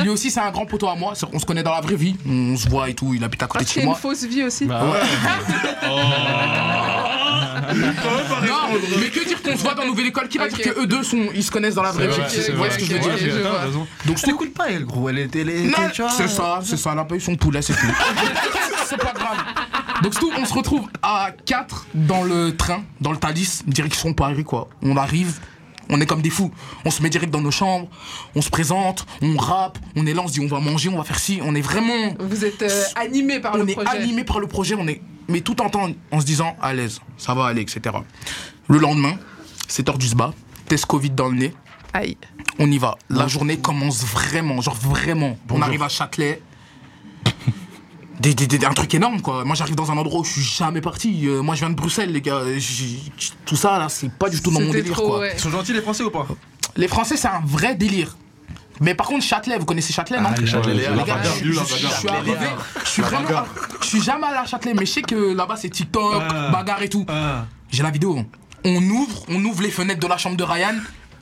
lui 0.00 0.08
aussi, 0.08 0.30
c'est 0.30 0.40
un 0.40 0.50
grand 0.50 0.66
poteau 0.66 0.88
à 0.88 0.94
moi. 0.94 1.14
On 1.32 1.38
se 1.38 1.46
connaît 1.46 1.62
dans 1.62 1.74
la 1.74 1.80
vraie 1.80 1.96
vie. 1.96 2.16
On 2.28 2.56
se 2.56 2.68
voit 2.68 2.88
et 2.88 2.94
tout. 2.94 3.12
Il 3.14 3.24
habite 3.24 3.42
à 3.42 3.46
côté 3.46 3.64
de 3.64 3.68
chez 3.68 3.80
y 3.80 3.82
a 3.82 3.84
une 3.84 3.90
moi. 3.90 3.98
fausse 3.98 4.24
vie 4.24 4.44
aussi. 4.44 4.66
Bah 4.66 4.82
Non, 7.72 8.78
mais 8.98 9.08
que 9.10 9.24
dire 9.26 9.42
qu'on 9.42 9.56
se 9.56 9.62
voit 9.62 9.74
dans 9.74 9.84
Nouvelle 9.84 10.06
École? 10.06 10.28
Qui 10.28 10.38
va 10.38 10.48
dire 10.48 10.58
que 10.60 10.80
eux 10.80 10.86
deux 10.86 11.02
sont, 11.02 11.28
ils 11.34 11.44
se 11.44 11.50
connaissent 11.50 11.74
dans 11.74 11.82
la 11.82 11.92
vraie 11.92 12.08
vie? 12.08 12.14
vrai, 12.14 12.50
Vous 12.50 12.56
voyez 12.56 12.72
ce 12.72 12.78
que 12.78 12.84
je 12.84 12.92
veux 12.94 12.98
dire. 12.98 13.12
Donc 14.06 14.18
Je 14.18 14.24
t'écoute 14.24 14.54
pas, 14.54 14.70
elle, 14.70 14.84
gros. 14.84 15.08
Elle 15.08 15.28
vois, 15.28 16.10
c'est 16.10 16.28
ça, 16.28 16.60
c'est 16.62 16.76
ça. 16.76 16.90
Elle 16.92 16.98
a 16.98 17.04
pas 17.04 17.14
eu 17.14 17.20
son 17.20 17.36
poulet, 17.36 17.62
c'est 17.62 17.74
tout. 17.74 17.80
c'est 18.86 18.98
pas 18.98 19.12
grave. 19.12 19.36
Donc 20.02 20.14
c'est 20.14 20.20
tout, 20.20 20.30
on 20.38 20.44
se 20.44 20.54
retrouve 20.54 20.88
à 21.02 21.30
4 21.46 21.86
dans 21.94 22.22
le 22.24 22.56
train, 22.56 22.82
dans 23.00 23.12
le 23.12 23.18
Thalys, 23.18 23.62
direction 23.66 24.14
Paris 24.14 24.44
quoi. 24.44 24.68
On 24.82 24.96
arrive, 24.96 25.40
on 25.90 26.00
est 26.00 26.06
comme 26.06 26.22
des 26.22 26.30
fous. 26.30 26.50
On 26.84 26.90
se 26.90 27.02
met 27.02 27.10
direct 27.10 27.30
dans 27.32 27.40
nos 27.42 27.50
chambres, 27.50 27.88
on 28.34 28.40
se 28.40 28.48
présente, 28.50 29.06
on 29.20 29.36
rappe, 29.36 29.78
on 29.96 30.06
est 30.06 30.14
là, 30.14 30.22
on 30.22 30.28
se 30.28 30.32
dit 30.32 30.40
on 30.40 30.46
va 30.46 30.60
manger, 30.60 30.88
on 30.88 30.96
va 30.96 31.04
faire 31.04 31.18
ci, 31.18 31.40
on 31.42 31.54
est 31.54 31.60
vraiment. 31.60 32.14
Vous 32.18 32.44
êtes 32.44 32.62
euh, 32.62 32.82
animé 32.96 33.40
par 33.40 33.54
on 33.54 33.58
le 33.58 33.68
est 33.68 33.74
projet. 33.74 33.88
animé 33.90 34.24
par 34.24 34.40
le 34.40 34.46
projet, 34.46 34.74
on 34.74 34.86
est. 34.88 35.02
Mais 35.28 35.42
tout 35.42 35.60
en 35.60 35.68
temps 35.68 35.88
en 36.10 36.20
se 36.20 36.24
disant 36.26 36.56
à 36.62 36.72
l'aise, 36.72 37.00
ça 37.18 37.34
va 37.34 37.46
aller, 37.46 37.60
etc. 37.60 37.94
Le 38.68 38.78
lendemain, 38.78 39.16
7h 39.68 39.98
du 39.98 40.06
SBA, 40.06 40.32
test 40.66 40.86
Covid 40.86 41.10
dans 41.10 41.28
le 41.28 41.36
nez. 41.36 41.54
Aïe. 41.92 42.16
On 42.58 42.70
y 42.70 42.78
va. 42.78 42.96
La 43.08 43.26
journée 43.28 43.58
commence 43.58 44.04
vraiment, 44.04 44.60
genre 44.60 44.74
vraiment. 44.76 45.36
On 45.50 45.60
arrive 45.62 45.82
à 45.82 45.88
Châtelet. 45.88 46.40
Des, 48.20 48.34
des- 48.34 48.46
des- 48.46 48.64
un 48.66 48.72
truc 48.74 48.92
énorme 48.94 49.22
quoi. 49.22 49.44
Moi 49.44 49.54
j'arrive 49.56 49.74
dans 49.74 49.90
un 49.90 49.96
endroit 49.96 50.20
où 50.20 50.24
je 50.24 50.32
suis 50.32 50.42
jamais 50.42 50.80
parti. 50.82 51.26
Euh, 51.26 51.42
moi 51.42 51.54
je 51.54 51.60
viens 51.60 51.70
de 51.70 51.74
Bruxelles 51.74 52.12
les 52.12 52.20
gars. 52.20 52.42
Tout 53.46 53.56
ça 53.56 53.78
là 53.78 53.88
c'est 53.88 54.10
pas 54.12 54.28
du 54.28 54.40
tout 54.42 54.50
dans 54.50 54.60
mon 54.60 54.70
délire 54.70 54.92
trop, 54.92 55.08
quoi. 55.08 55.18
ouais. 55.20 55.32
Ils 55.34 55.40
sont 55.40 55.50
gentils, 55.50 55.72
les 55.72 55.80
Français 55.80 56.02
ou 56.02 56.10
pas? 56.10 56.26
Les 56.76 56.86
Français 56.88 57.16
c'est 57.16 57.28
un 57.28 57.40
vrai 57.44 57.74
délire. 57.74 58.16
Mais 58.82 58.94
par 58.94 59.06
contre 59.08 59.24
Châtelet, 59.24 59.58
vous 59.58 59.64
connaissez 59.66 59.92
Châtelet 59.92 60.20
non? 60.20 60.30
Ah, 60.34 60.40
les 60.40 60.46
Châtelet, 60.46 60.74
Les 60.74 61.02
gars, 61.04 61.18
je- 61.22 61.52
suis 61.52 62.08
arrivé, 62.08 62.46
je 62.84 62.88
suis 62.88 63.02
vraiment, 63.02 63.28
je 63.80 63.86
suis 63.86 64.02
jamais 64.02 64.26
allé 64.26 64.36
à 64.38 64.46
Châtelet, 64.46 64.72
mais 64.74 64.86
je 64.86 64.90
sais 64.92 65.02
que 65.02 65.34
là-bas 65.34 65.56
c'est 65.56 65.68
TikTok, 65.70 66.22
Ah. 66.30 66.48
bagarre 66.50 66.82
et 66.82 66.88
tout. 66.88 67.04
Ah. 67.08 67.44
J'ai 67.70 67.82
la 67.82 67.90
vidéo. 67.90 68.18
On 68.64 68.82
ouvre, 68.82 69.22
on 69.28 69.42
ouvre 69.44 69.62
les 69.62 69.70
fenêtres 69.70 70.00
de 70.00 70.06
la 70.06 70.16
chambre 70.18 70.36
de 70.36 70.44
Ryan. 70.44 70.74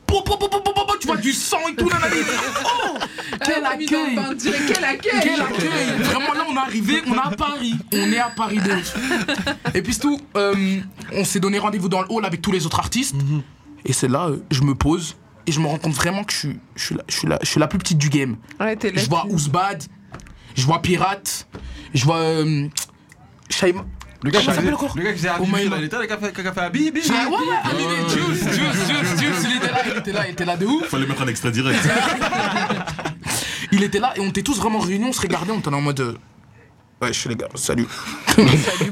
Po, 0.07 0.23
po, 0.23 0.37
tu 1.01 1.07
vois 1.07 1.17
du 1.17 1.33
sang 1.33 1.59
et 1.71 1.75
tout. 1.77 1.89
nanani. 1.89 2.17
Oh 2.65 2.99
Quel 3.45 3.61
le 3.61 3.67
accueil. 3.67 4.19
Quel 4.73 4.85
accueil 4.85 5.21
Quel 5.23 5.41
accueil 5.41 5.99
Vraiment 6.03 6.33
là 6.35 6.45
on 6.49 6.55
est 6.55 6.59
arrivé, 6.59 7.03
on 7.07 7.15
est 7.15 7.19
à 7.19 7.31
Paris. 7.31 7.75
On 7.93 8.13
est 8.13 8.19
à 8.19 8.29
Paris 8.31 8.59
de. 8.59 9.77
Et 9.77 9.83
puis 9.83 9.95
c'est 9.95 10.01
tout, 10.01 10.21
euh, 10.37 10.55
on 11.13 11.25
s'est 11.25 11.41
donné 11.41 11.59
rendez-vous 11.59 11.89
dans 11.89 12.01
le 12.03 12.07
hall 12.11 12.25
avec 12.25 12.43
tous 12.43 12.53
les 12.53 12.67
autres 12.67 12.79
artistes. 12.79 13.15
Et 13.85 13.93
c'est 13.93 14.09
là, 14.09 14.27
euh, 14.29 14.39
je 14.51 14.63
me 14.63 14.75
pose 14.75 15.17
et 15.47 15.53
je 15.53 15.61
me 15.61 15.67
rends 15.67 15.79
compte 15.79 15.95
vraiment 15.95 16.25
que 16.25 16.33
je 16.33 16.39
suis, 16.39 16.59
je 16.77 16.85
suis, 16.85 16.95
la, 16.95 17.03
je 17.09 17.17
suis, 17.17 17.29
la, 17.29 17.39
je 17.43 17.49
suis 17.49 17.61
la 17.61 17.69
plus 17.69 17.79
petite 17.79 17.99
du 17.99 18.11
game. 18.11 18.37
Ouais, 18.61 18.75
là. 18.75 18.91
Je 18.95 19.09
vois 19.09 19.25
Ouzbad, 19.27 19.83
je 20.55 20.65
vois 20.67 20.83
Pirate, 20.83 21.47
je 21.95 22.05
vois... 22.05 22.17
Euh, 22.19 22.69
Shaima- 23.51 23.85
Le 24.23 24.31
gars, 24.31 24.41
encore 24.41 24.95
le 24.97 25.03
gars 25.05 25.13
qui 25.15 25.23
là, 25.25 25.37
God. 25.39 25.49
il 25.79 25.85
était 25.85 25.97
là, 25.97 26.03
le 26.03 26.07
gars 26.07 26.17
qui 26.17 26.41
a 26.47 26.53
fait- 26.53 26.71
bibi. 26.71 27.01
Ah 27.09 27.29
ouais, 27.31 27.31
ouais, 27.31 27.39
ah, 27.65 27.71
Juice, 28.11 28.43
Juice, 28.43 28.89
Juice, 28.89 29.21
Juice, 29.23 29.47
il 29.49 29.57
était 29.57 29.73
là, 29.73 29.79
il 29.87 29.97
était 29.99 30.13
là, 30.13 30.27
il 30.27 30.33
était 30.33 30.45
là 30.45 30.57
de 30.59 30.67
ouf. 30.67 30.87
Fallait 30.89 31.07
mettre 31.07 31.23
un 31.23 31.29
extrait 31.29 31.51
direct. 31.53 31.79
Il 33.73 33.83
était 33.83 33.99
là 34.01 34.13
et 34.17 34.21
on 34.21 34.27
était 34.29 34.43
tous 34.43 34.59
vraiment 34.59 34.79
réunis, 34.79 35.05
on 35.09 35.13
se 35.13 35.21
regardait, 35.21 35.53
on 35.53 35.59
était 35.59 35.69
en 35.69 35.81
mode. 35.81 36.01
euh, 36.01 36.15
Ouais, 37.01 37.13
je 37.13 37.19
suis 37.21 37.29
les 37.29 37.37
gars, 37.37 37.47
salut. 37.55 37.87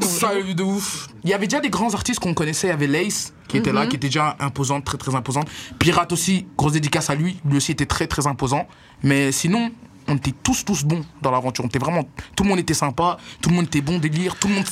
salut 0.00 0.54
de 0.54 0.62
ouf. 0.62 1.08
Il 1.24 1.30
y 1.30 1.34
avait 1.34 1.46
déjà 1.48 1.60
des 1.60 1.70
grands 1.70 1.92
artistes 1.92 2.20
qu'on 2.20 2.34
connaissait, 2.34 2.68
il 2.68 2.70
y 2.70 2.72
avait 2.72 2.86
Lace 2.86 3.32
qui 3.48 3.56
était 3.56 3.72
là, 3.72 3.82
Mhm. 3.82 3.88
qui 3.88 3.96
était 3.96 4.06
déjà 4.08 4.36
imposante, 4.38 4.84
très 4.84 4.96
très 4.98 5.14
imposante. 5.14 5.48
Pirate 5.80 6.12
aussi, 6.12 6.46
grosse 6.56 6.72
dédicace 6.72 7.10
à 7.10 7.14
lui, 7.16 7.38
lui 7.44 7.56
aussi 7.56 7.72
était 7.72 7.86
très 7.86 8.06
très 8.06 8.26
imposant. 8.28 8.68
Mais 9.02 9.32
sinon, 9.32 9.70
on 10.06 10.14
était 10.16 10.32
tous 10.42 10.64
tous 10.64 10.84
bons 10.84 11.04
dans 11.20 11.32
l'aventure. 11.32 11.64
On 11.64 11.68
était 11.68 11.80
vraiment. 11.80 12.04
Tout 12.36 12.44
le 12.44 12.50
monde 12.50 12.58
était 12.60 12.74
sympa, 12.74 13.18
tout 13.40 13.50
le 13.50 13.56
monde 13.56 13.64
était 13.66 13.80
bon 13.80 13.98
délire, 13.98 14.36
tout 14.36 14.46
le 14.46 14.54
monde 14.54 14.64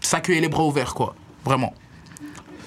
s'accueillait 0.00 0.40
les 0.40 0.48
bras 0.48 0.64
ouverts, 0.64 0.94
quoi. 0.94 1.14
Vraiment. 1.44 1.72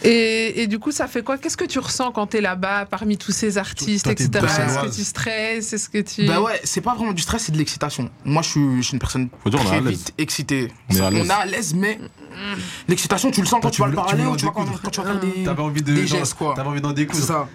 Et, 0.04 0.62
et 0.64 0.68
du 0.68 0.80
coup, 0.80 0.92
ça 0.92 1.08
fait 1.08 1.24
quoi? 1.24 1.38
Qu'est-ce 1.38 1.56
que 1.58 1.64
tu 1.66 1.80
ressens 1.80 2.12
quand 2.12 2.28
t'es 2.28 2.42
là-bas, 2.42 2.86
parmi 2.86 3.18
tous 3.18 3.32
ces 3.32 3.58
artistes, 3.58 4.04
Toi, 4.04 4.12
etc. 4.12 4.30
Est-ce 4.34 4.80
que 4.90 4.96
tu 4.96 5.04
stresses? 5.04 5.74
Est-ce 5.74 5.88
que 5.90 6.00
tu... 6.00 6.26
Bah 6.26 6.42
ouais, 6.42 6.60
c'est 6.64 6.82
pas 6.82 6.94
vraiment 6.96 7.14
du 7.14 7.22
stress, 7.22 7.44
c'est 7.44 7.52
de 7.52 7.58
l'excitation. 7.58 8.10
Moi, 8.26 8.42
je 8.42 8.50
suis, 8.50 8.78
je 8.78 8.82
suis 8.82 8.94
une 8.94 9.00
personne 9.00 9.30
Faut 9.44 9.50
dire, 9.50 9.60
on 9.62 9.64
est 9.64 9.68
très 9.68 9.78
à 9.78 9.82
l'aise. 9.82 9.92
vite 9.92 10.14
excitée. 10.18 10.72
On 10.92 10.96
est 11.16 11.30
à 11.32 11.46
l'aise. 11.46 11.74
mais 11.74 12.00
l'excitation, 12.88 13.32
tu 13.32 13.42
le 13.42 13.48
sens 13.48 13.60
quand 13.62 13.70
tu 13.70 13.82
vas 13.82 13.88
le 13.88 13.94
tu 13.94 13.96
parler 13.96 14.26
ou 14.26 14.36
tu 14.36 14.46
vas 14.46 14.52
quand, 14.52 14.66
tu 14.92 15.00
vas 15.02 15.06
faire 15.08 15.20
des, 15.20 15.44
T'avais 15.44 15.62
envie 15.62 15.82
de. 15.82 15.94
des 15.94 16.08
gestes. 16.08 16.36
T'avais 16.56 16.68
envie 16.70 16.82
d'en 16.82 16.90
C'est 16.90 16.96
découdre. 16.96 17.24
ça. 17.24 17.48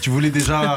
Tu 0.00 0.10
voulais 0.10 0.30
déjà. 0.30 0.76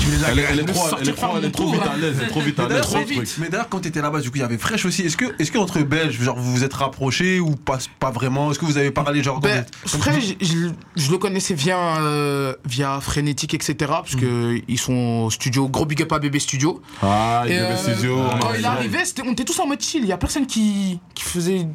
Tu 0.00 0.06
voulais 0.06 0.16
déjà. 0.18 0.30
Elle 0.32 0.38
est- 0.38 0.42
elle 0.50 0.60
est 0.60 0.64
trop- 0.64 0.86
elle 1.00 1.08
est 1.08 1.12
elle 1.36 1.44
est 1.44 1.50
vite 1.70 1.82
à 1.82 1.96
l'aise. 1.96 2.16
elle 2.20 2.24
est 2.26 2.28
Trop 2.28 2.40
vite 2.40 2.58
à 2.58 2.62
Mais 2.68 2.74
l'aise. 2.74 3.34
Mais 3.38 3.48
d'ailleurs, 3.48 3.68
quand 3.68 3.80
t'étais 3.80 4.00
là-bas, 4.00 4.20
du 4.20 4.30
coup, 4.30 4.36
il 4.36 4.40
y 4.40 4.44
avait 4.44 4.58
Fresh 4.58 4.84
aussi. 4.84 5.02
Est-ce 5.02 5.16
que, 5.16 5.26
est-ce 5.38 5.50
que 5.52 5.58
entre 5.58 5.80
Belges, 5.80 6.20
genre, 6.20 6.36
vous 6.38 6.52
vous 6.52 6.64
êtes 6.64 6.74
rapprochés 6.74 7.40
ou 7.40 7.56
pas, 7.56 7.78
pas 8.00 8.10
vraiment? 8.10 8.50
Est-ce 8.50 8.58
que 8.58 8.64
vous 8.64 8.78
avez 8.78 8.90
parlé, 8.90 9.22
genre, 9.22 9.40
Ben, 9.40 9.64
comme 10.02 10.18
dis- 10.18 10.36
je, 10.40 10.46
je- 10.46 11.02
je 11.04 11.10
le 11.10 11.18
connaissais 11.18 11.54
via, 11.54 11.98
euh, 12.00 12.54
via 12.64 13.00
Frénétique, 13.00 13.54
etc. 13.54 13.74
Parce 13.80 14.16
que 14.16 14.60
ils 14.66 14.78
sont 14.78 15.24
au 15.26 15.30
studio, 15.30 15.68
gros 15.68 15.84
big 15.86 16.02
up 16.02 16.12
à 16.12 16.18
Bébé 16.18 16.38
Studio. 16.38 16.80
Ah, 17.02 17.42
il 17.46 17.52
y 17.52 17.56
avait 17.56 17.74
euh, 17.74 17.76
studio. 17.76 18.16
on 18.18 18.38
Quand 18.38 18.54
il 18.58 18.64
arrivait, 18.64 19.04
c'était- 19.04 19.22
on 19.26 19.32
était 19.32 19.44
tous 19.44 19.58
en 19.60 19.66
mode 19.66 19.80
chill. 19.82 20.02
Il 20.02 20.08
y 20.08 20.12
a 20.12 20.16
personne 20.18 20.46
qui, 20.46 20.98
qui 21.14 21.24
faisait. 21.24 21.66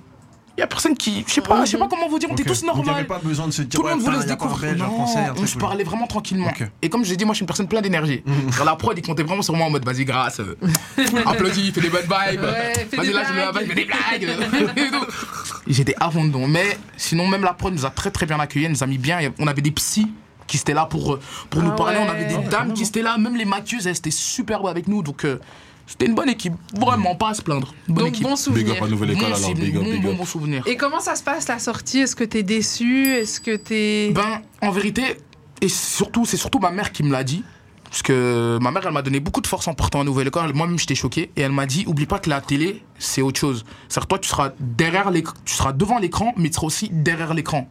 Il 0.59 0.61
y 0.61 0.63
a 0.63 0.67
personne 0.67 0.97
qui. 0.97 1.23
Je 1.25 1.31
sais 1.35 1.39
pas, 1.39 1.63
je 1.63 1.71
sais 1.71 1.77
pas 1.77 1.87
comment 1.87 2.09
vous 2.09 2.19
dire, 2.19 2.27
on 2.29 2.33
était 2.33 2.43
tous 2.43 2.63
Donc, 2.65 2.75
il 2.79 2.83
n'y 2.83 2.89
avait 2.89 3.03
normaux. 3.03 3.07
pas 3.07 3.19
besoin 3.25 3.47
de 3.47 3.51
se 3.53 3.61
dire. 3.61 3.79
Tout 3.79 3.87
le 3.87 3.91
monde 3.95 4.01
voulait 4.01 4.19
se 4.19 4.25
découvrir. 4.27 4.75
Non, 4.75 4.87
Français, 4.91 5.19
on 5.37 5.45
se 5.47 5.57
parlait 5.57 5.85
vraiment 5.85 6.05
tranquillement. 6.05 6.51
Et 6.81 6.89
comme 6.89 7.05
je 7.05 7.11
l'ai 7.11 7.15
dit, 7.15 7.23
moi 7.23 7.33
je 7.33 7.37
suis 7.37 7.43
une 7.43 7.47
personne 7.47 7.69
pleine 7.69 7.81
d'énergie. 7.81 8.21
Sur 8.51 8.65
La 8.65 8.75
prod, 8.75 8.97
il 8.97 9.01
comptait 9.01 9.23
vraiment 9.23 9.41
sur 9.41 9.55
moi 9.55 9.67
en 9.67 9.69
mode 9.69 9.85
vas-y, 9.85 10.03
grâce. 10.03 10.41
euh, 10.41 10.57
applaudis, 11.25 11.71
fais 11.71 11.79
des 11.79 11.87
bonnes 11.89 12.01
vibes. 12.01 12.41
Ouais, 12.41 12.87
Vas-y, 12.97 13.13
là, 13.13 13.23
je 13.25 13.33
mets 13.33 13.39
la 13.39 13.51
blagues. 13.53 13.63
vibe, 13.63 13.69
fais 13.69 13.75
des 13.75 13.85
blagues. 13.85 14.99
J'étais 15.67 15.95
fond 16.11 16.25
dedans. 16.25 16.45
Mais 16.45 16.77
sinon, 16.97 17.25
même 17.25 17.43
la 17.43 17.53
prod 17.53 17.73
nous 17.73 17.85
a 17.85 17.89
très 17.89 18.11
très 18.11 18.25
bien 18.25 18.37
accueillis, 18.41 18.65
elle 18.65 18.71
nous 18.73 18.83
a 18.83 18.87
mis 18.87 18.97
bien. 18.97 19.31
On 19.39 19.47
avait 19.47 19.61
des 19.61 19.71
psys 19.71 20.11
qui 20.45 20.57
étaient 20.57 20.73
là 20.73 20.85
pour, 20.85 21.13
euh, 21.13 21.19
pour 21.49 21.63
nous 21.63 21.71
Ah 21.71 21.75
parler. 21.77 21.99
On 22.05 22.09
avait 22.09 22.25
des 22.25 22.37
dames 22.49 22.73
qui 22.73 22.83
étaient 22.83 23.01
là. 23.01 23.17
Même 23.17 23.37
les 23.37 23.45
maquilleuses, 23.45 23.87
elles 23.87 23.95
étaient 23.97 24.11
superbes 24.11 24.67
avec 24.67 24.89
nous. 24.89 25.03
Donc. 25.03 25.23
euh, 25.23 25.39
C'était 25.89 26.05
une 26.05 26.13
bonne 26.13 26.29
équipe. 26.29 26.53
Vraiment, 26.79 27.15
pas 27.15 27.29
à 27.29 27.33
se 27.33 27.41
plaindre. 27.41 27.73
Bonne 27.87 28.05
Donc, 28.05 28.07
équipe. 28.13 28.23
bon 28.23 28.35
souvenir. 28.35 28.65
Big 28.65 28.77
up 28.77 28.83
à 28.83 28.87
Nouvelle 28.87 29.09
École 29.09 29.21
Bon, 29.21 29.25
alors, 29.25 29.39
c'est 29.39 29.53
big 29.55 29.75
up, 29.75 29.83
bon, 29.83 29.91
big 29.91 30.01
bon, 30.03 30.11
up. 30.11 30.17
bon 30.17 30.25
souvenir. 30.25 30.63
Et 30.67 30.77
comment 30.77 30.99
ça 30.99 31.15
se 31.15 31.23
passe 31.23 31.47
la 31.47 31.57
sortie? 31.57 32.01
Est-ce 32.01 32.15
que 32.15 32.23
t'es 32.23 32.43
déçu? 32.43 33.07
Est-ce 33.07 33.41
que 33.41 33.55
t'es. 33.55 34.11
Ben, 34.13 34.41
en 34.61 34.69
vérité, 34.69 35.17
et 35.61 35.67
surtout, 35.67 36.25
c'est 36.27 36.37
surtout 36.37 36.59
ma 36.59 36.69
mère 36.69 36.91
qui 36.91 37.01
me 37.01 37.11
l'a 37.11 37.23
dit. 37.23 37.43
Parce 37.85 38.03
que 38.03 38.59
ma 38.61 38.69
mère, 38.69 38.83
elle 38.85 38.93
m'a 38.93 39.01
donné 39.01 39.19
beaucoup 39.19 39.41
de 39.41 39.47
force 39.47 39.67
en 39.67 39.73
partant 39.73 40.01
à 40.01 40.03
Nouvelle 40.03 40.27
École. 40.27 40.53
Moi-même, 40.53 40.77
j'étais 40.77 40.93
choqué. 40.93 41.31
Et 41.35 41.41
elle 41.41 41.51
m'a 41.51 41.65
dit, 41.65 41.85
oublie 41.87 42.05
pas 42.05 42.19
que 42.19 42.29
la 42.29 42.39
télé, 42.39 42.83
c'est 42.99 43.23
autre 43.23 43.39
chose. 43.39 43.65
C'est-à-dire, 43.87 44.07
toi, 44.07 44.19
tu 44.19 44.29
seras 44.29 44.51
derrière 44.59 45.09
l'écran, 45.09 45.33
tu 45.43 45.55
seras 45.55 45.73
devant 45.73 45.97
l'écran, 45.97 46.33
mais 46.37 46.49
tu 46.49 46.53
seras 46.53 46.67
aussi 46.67 46.89
derrière 46.91 47.33
l'écran. 47.33 47.67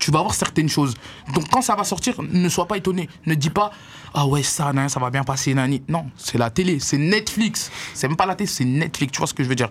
Tu 0.00 0.10
vas 0.10 0.20
voir 0.22 0.34
certaines 0.34 0.68
choses. 0.68 0.94
Donc, 1.34 1.48
quand 1.50 1.62
ça 1.62 1.76
va 1.76 1.84
sortir, 1.84 2.14
ne 2.20 2.48
sois 2.48 2.66
pas 2.66 2.76
étonné. 2.78 3.08
Ne 3.26 3.34
dis 3.34 3.50
pas, 3.50 3.70
ah 4.14 4.26
ouais, 4.26 4.42
ça, 4.42 4.72
nan, 4.72 4.88
ça 4.88 4.98
va 4.98 5.10
bien 5.10 5.22
passer, 5.22 5.54
nani. 5.54 5.82
Non, 5.88 6.06
c'est 6.16 6.38
la 6.38 6.50
télé, 6.50 6.80
c'est 6.80 6.98
Netflix. 6.98 7.70
C'est 7.94 8.08
même 8.08 8.16
pas 8.16 8.26
la 8.26 8.34
télé, 8.34 8.48
c'est 8.48 8.64
Netflix. 8.64 9.12
Tu 9.12 9.18
vois 9.18 9.26
ce 9.28 9.34
que 9.34 9.44
je 9.44 9.48
veux 9.48 9.54
dire 9.54 9.68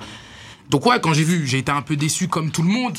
Donc, 0.69 0.85
ouais, 0.85 1.01
quand 1.01 1.13
j'ai 1.13 1.23
vu, 1.25 1.45
j'ai 1.47 1.57
été 1.57 1.71
un 1.71 1.81
peu 1.81 1.95
déçu 1.97 2.27
comme 2.29 2.51
tout 2.51 2.61
le 2.61 2.69
monde. 2.69 2.97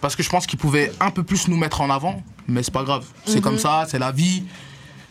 Parce 0.00 0.16
que 0.16 0.22
je 0.22 0.28
pense 0.28 0.46
qu'ils 0.46 0.58
pouvaient 0.58 0.92
un 1.00 1.10
peu 1.10 1.22
plus 1.22 1.48
nous 1.48 1.56
mettre 1.56 1.80
en 1.80 1.88
avant. 1.88 2.22
Mais 2.48 2.62
c'est 2.62 2.74
pas 2.74 2.82
grave. 2.84 3.06
C'est 3.24 3.36
Mhm. 3.36 3.40
comme 3.40 3.58
ça, 3.58 3.86
c'est 3.88 3.98
la 3.98 4.12
vie. 4.12 4.42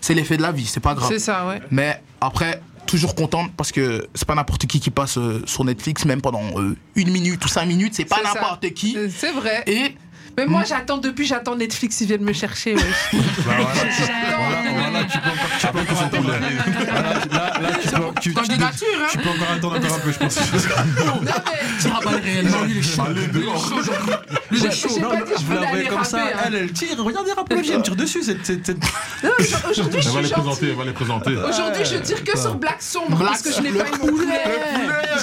C'est 0.02 0.14
l'effet 0.14 0.36
de 0.38 0.42
la 0.42 0.52
vie, 0.52 0.66
c'est 0.66 0.82
pas 0.82 0.94
grave. 0.94 1.10
C'est 1.10 1.18
ça, 1.20 1.48
ouais. 1.48 1.62
Mais 1.72 2.00
après, 2.20 2.62
toujours 2.86 3.16
contente 3.16 3.52
parce 3.56 3.72
que 3.72 4.06
c'est 4.14 4.28
pas 4.28 4.36
n'importe 4.36 4.66
qui 4.68 4.82
qui 4.82 4.92
passe 4.92 5.18
euh, 5.18 5.42
sur 5.46 5.64
Netflix, 5.64 6.04
même 6.06 6.22
pendant 6.22 6.44
euh, 6.60 6.76
une 6.96 7.10
minute 7.10 7.44
ou 7.44 7.48
cinq 7.48 7.66
minutes, 7.66 7.94
c'est 7.96 8.04
pas 8.06 8.22
n'importe 8.22 8.70
qui. 8.74 8.98
C'est 9.10 9.32
vrai. 9.32 9.64
Et 9.66 9.96
Mais 10.38 10.46
moi, 10.48 10.64
j'attends 10.68 10.98
depuis, 10.98 11.26
j'attends 11.28 11.56
Netflix, 11.56 12.02
ils 12.02 12.08
viennent 12.08 12.24
me 12.24 12.34
chercher. 12.34 12.76
wesh. 12.76 12.84
Voilà, 13.44 15.06
tu 15.06 15.18
peux 15.20 15.30
encore, 15.30 15.50
tu 15.60 15.68
peux 15.68 15.80
encore 15.80 16.02
attendre. 16.04 16.30
Là, 16.30 16.40
là, 16.40 17.60
là, 17.62 17.70
tu 17.82 17.90
peux, 17.90 17.96
tu, 18.22 18.30
tu, 18.30 18.34
Candidature, 18.34 18.88
hein 19.02 19.08
tu 19.12 19.18
peux 19.18 19.30
encore 19.30 19.52
attendre 19.56 19.76
encore 19.78 19.94
un 19.96 20.00
peu, 20.00 20.12
je 20.12 20.18
pense. 20.20 20.40
Réellement, 22.24 22.62
lui, 22.64 22.72
il 22.72 22.78
est 22.78 22.82
chaud. 22.82 23.04
Lui, 23.14 23.24
il 23.34 23.40
est 23.42 23.46
chaud 23.46 23.76
aujourd'hui. 23.80 24.14
Lui, 24.52 24.60
il 24.60 24.66
est 24.66 24.72
chaud. 24.72 24.90
J'ai 24.96 25.02
pas 25.02 25.16
dit 25.16 25.22
que 25.24 25.40
je 25.40 25.46
Vous 25.46 25.52
la 25.54 25.58
voulais 25.58 25.68
voyez 25.70 25.88
aller 25.88 25.88
comme 25.96 26.04
ça, 26.04 26.18
rapper, 26.20 26.34
hein. 26.34 26.40
elle, 26.48 26.56
elle 26.56 26.72
tire. 26.74 26.98
Regardez, 27.04 27.32
Rapology, 27.34 27.72
elle 27.72 27.78
me 27.80 27.84
tire 27.84 27.96
dessus. 27.96 28.24
cette- 28.24 28.46
cette- 28.46 28.66
cette- 28.66 28.78
Non, 29.24 29.30
Aujourd'hui, 29.70 30.02
je 30.02 30.08
Elle 30.10 30.14
va 30.14 30.20
suis 30.20 30.22
les 30.24 30.30
présenter, 30.30 30.50
gentille. 30.50 30.70
elle 30.70 30.76
va 30.78 30.86
les 30.86 30.92
présenter. 30.94 31.36
Aujourd'hui, 31.36 31.86
je 31.86 31.98
tire 31.98 32.24
que 32.24 32.38
sur 32.38 32.56
Black 32.56 32.82
Sombre 32.82 33.18
Black 33.18 33.30
parce 33.30 33.42
que 33.42 33.52
je 33.54 33.62
n'ai 33.62 33.72
le 33.72 33.80
pas 33.80 33.88
eu 33.88 33.92
mon 34.00 34.08
poulet. 34.08 34.42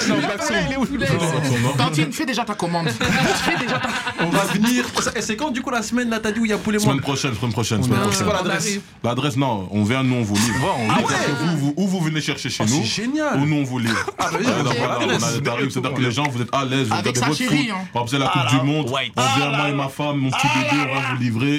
Non, 0.09 0.17
Black 0.17 0.43
Sombre. 0.43 1.77
Tantine, 1.77 2.11
fais 2.13 2.25
déjà 2.25 2.43
ta 2.45 2.53
commande. 2.53 2.89
Fais 3.41 3.57
déjà 3.57 3.79
ta 3.79 3.89
On 4.19 4.29
va 4.29 4.43
venir. 4.45 4.85
Et 5.15 5.21
c'est 5.21 5.35
quand, 5.35 5.51
du 5.51 5.61
coup, 5.61 5.69
la 5.71 5.81
semaine, 5.81 6.09
là, 6.09 6.19
t'as 6.19 6.31
dit 6.31 6.39
où 6.39 6.45
il 6.45 6.51
y 6.51 6.53
a 6.53 6.57
poulet 6.57 6.79
Semaine 6.79 7.01
prochaine, 7.01 7.33
semaine 7.35 7.51
prochaine, 7.51 7.83
semaine 7.83 7.99
prochaine. 7.99 8.17
c'est 8.19 8.25
pas 8.25 8.33
l'adresse. 8.33 8.79
L'adresse, 9.03 9.37
non, 9.37 9.67
on 9.71 9.83
vient, 9.83 10.03
nous 10.03 10.15
on 10.15 10.23
vous 10.23 10.35
livre. 10.35 10.75
C'est-à-dire 11.07 11.25
que 11.25 11.31
vous, 11.43 11.57
vous- 11.57 11.73
ou 11.77 11.87
vous 11.87 11.99
venez 12.01 12.21
chercher 12.21 12.49
chez 12.49 12.63
Oh, 12.63 12.69
nous, 12.69 12.81
c'est 12.83 13.03
génial. 13.03 13.39
ou 13.39 13.45
nous 13.45 13.57
on 13.57 13.63
vous 13.63 13.79
livre. 13.79 14.05
Ah, 14.19 14.25
bah 14.31 14.37
on 14.43 15.09
a 15.09 15.31
des 15.33 15.41
tarifs, 15.41 15.69
c'est-à-dire 15.71 15.93
que 15.93 16.01
les 16.01 16.11
gens, 16.11 16.27
vous 16.29 16.41
êtes 16.41 16.53
à 16.53 16.65
l'aise, 16.65 16.87
vous 16.87 16.93
Avec 16.93 17.15
regardez 17.15 17.19
votre 17.21 17.37
chérie, 17.37 17.67
foot. 17.67 17.75
hein. 17.75 17.87
Par 17.93 18.03
exemple, 18.03 18.09
c'est 18.11 18.19
la 18.19 18.27
Coupe 18.27 18.59
du 18.59 18.65
Monde, 18.65 18.85
on 18.89 19.37
vient, 19.37 19.49
moi 19.57 19.69
et 19.69 19.73
ma 19.73 19.87
femme, 19.89 20.17
mon 20.17 20.29
petit 20.31 20.47
bébé, 20.47 20.83
on 20.91 20.95
va 20.95 21.07
vous 21.15 21.21
livrer. 21.21 21.57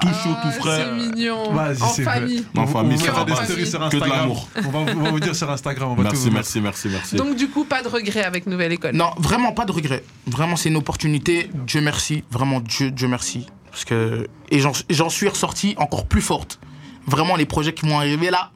Tout 0.00 0.08
chaud, 0.08 0.34
tout 0.42 0.48
C'est 0.52 0.60
frais. 0.60 0.92
mignon. 0.92 1.52
Vas-y, 1.52 1.82
En 1.82 1.88
c'est 1.88 2.02
vrai. 2.02 2.14
famille. 2.20 2.44
En 2.56 2.66
famille, 2.66 2.98
on 2.98 3.36
c'est 3.36 3.44
stories 3.44 3.66
sur 3.66 3.78
Que 3.88 3.96
de 3.96 4.02
Instagram. 4.02 4.18
l'amour. 4.20 4.48
On 4.56 4.70
va, 4.70 4.78
on 4.78 5.02
va 5.02 5.10
vous 5.10 5.20
dire 5.20 5.34
sur 5.34 5.50
Instagram. 5.50 5.90
On 5.90 5.94
va 5.94 6.02
merci, 6.04 6.30
merci, 6.60 6.88
merci. 6.88 7.16
Donc, 7.16 7.34
du 7.36 7.48
coup, 7.48 7.64
pas 7.64 7.82
de 7.82 7.88
regret 7.88 8.22
avec 8.24 8.46
Nouvelle 8.46 8.72
École. 8.72 8.94
Non, 8.94 9.10
vraiment 9.18 9.52
pas 9.52 9.64
de 9.64 9.72
regret. 9.72 10.04
Vraiment, 10.26 10.56
c'est 10.56 10.68
une 10.68 10.76
opportunité. 10.76 11.50
Dieu 11.66 11.80
merci. 11.80 12.22
Vraiment, 12.30 12.60
Dieu, 12.68 12.90
Dieu 12.90 13.08
merci. 13.08 13.46
Parce 13.70 13.84
que, 13.84 14.26
et 14.50 14.60
j'en 14.60 15.08
suis 15.10 15.28
ressorti 15.28 15.74
encore 15.78 16.06
plus 16.06 16.22
forte. 16.22 16.58
Vraiment, 17.06 17.36
les 17.36 17.46
projets 17.46 17.72
qui 17.72 17.86
vont 17.88 17.98
arriver 17.98 18.30
là, 18.30 18.50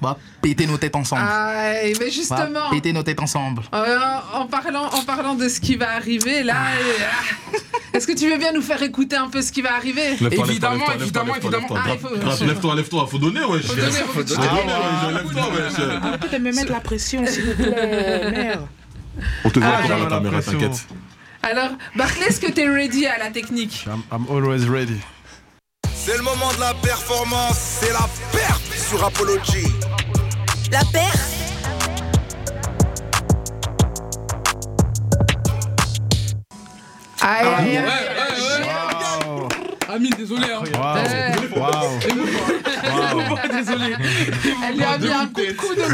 on 0.00 0.06
va 0.06 0.16
péter 0.42 0.66
nos 0.66 0.76
têtes 0.78 0.94
ensemble. 0.96 1.22
Ah, 1.24 1.72
mais 1.82 1.92
va 1.94 2.08
justement, 2.08 2.70
péter 2.70 2.92
nos 2.92 3.02
têtes 3.02 3.20
ensemble. 3.20 3.62
euh, 3.74 3.98
en, 4.34 4.46
parlant, 4.46 4.84
en 4.92 5.02
parlant 5.02 5.34
de 5.34 5.48
ce 5.48 5.60
qui 5.60 5.76
va 5.76 5.92
arriver, 5.94 6.42
là, 6.42 6.54
euh, 6.78 7.56
est-ce 7.94 8.06
que 8.06 8.12
tu 8.12 8.28
veux 8.30 8.36
bien 8.38 8.52
nous 8.52 8.60
faire 8.62 8.82
écouter 8.82 9.16
un 9.16 9.28
peu 9.28 9.40
ce 9.42 9.50
qui 9.50 9.62
va 9.62 9.74
arriver? 9.74 10.12
Évidemment, 10.12 10.44
lève-toi, 10.86 10.94
évidemment, 11.00 11.34
lève-toi, 11.34 11.34
lève-toi, 11.34 11.36
évidemment. 11.36 11.74
lève-toi. 11.74 11.82
Ah, 11.84 11.90
il 11.94 11.98
faut- 11.98 12.24
Grâce, 12.24 12.40
Lève-toi, 12.42 12.74
lève-toi, 12.76 13.06
faut 13.10 13.18
donner, 13.18 13.44
wesh. 13.44 13.62
Faut 13.66 13.74
donner, 13.74 13.90
faut 13.90 14.06
Faut 14.12 14.22
donner. 14.22 14.48
lève-toi, 15.14 15.42
wesh. 15.54 16.38
Me 16.40 16.52
mettre 16.52 16.72
la 16.72 16.80
pression, 16.80 17.26
s'il 17.26 17.44
vous 17.46 17.54
plaît. 17.54 18.30
Merde. 18.30 18.66
On 19.44 19.50
te 19.50 19.58
voit 19.58 19.68
Ah, 19.68 19.72
encore 19.78 19.84
à 19.84 19.88
j'avais 19.88 20.02
la 20.04 20.08
caméra, 20.10 20.42
t'inquiète. 20.42 20.86
Alors, 21.48 21.70
Barclay, 21.94 22.26
est-ce 22.26 22.40
que 22.40 22.50
t'es 22.50 22.68
ready 22.68 23.06
à 23.06 23.18
la 23.18 23.30
technique 23.30 23.86
I'm, 23.86 24.02
I'm 24.10 24.26
always 24.28 24.68
ready. 24.68 25.00
C'est 25.94 26.16
le 26.16 26.24
moment 26.24 26.52
de 26.54 26.58
la 26.58 26.74
performance, 26.74 27.56
c'est 27.56 27.92
la 27.92 28.08
perte 28.32 28.64
sur 28.76 29.04
Apology. 29.04 29.68
La 30.72 30.80
paire 30.92 31.14
Aïe, 37.22 37.46
Ouais, 37.46 37.54
aïe, 37.54 37.78
ouais. 37.78 37.92
Amine, 39.94 40.14
désolé. 40.18 40.46
Hein. 40.52 40.62
Waouh. 40.74 41.56
Waouh. 41.56 41.98
Désolé. 43.52 43.94
Elle 44.68 44.76
lui 44.76 44.84
a 44.84 44.98
mis 44.98 45.12
un 45.12 45.26
coup 45.26 45.74
de 45.74 45.82
au 45.82 45.86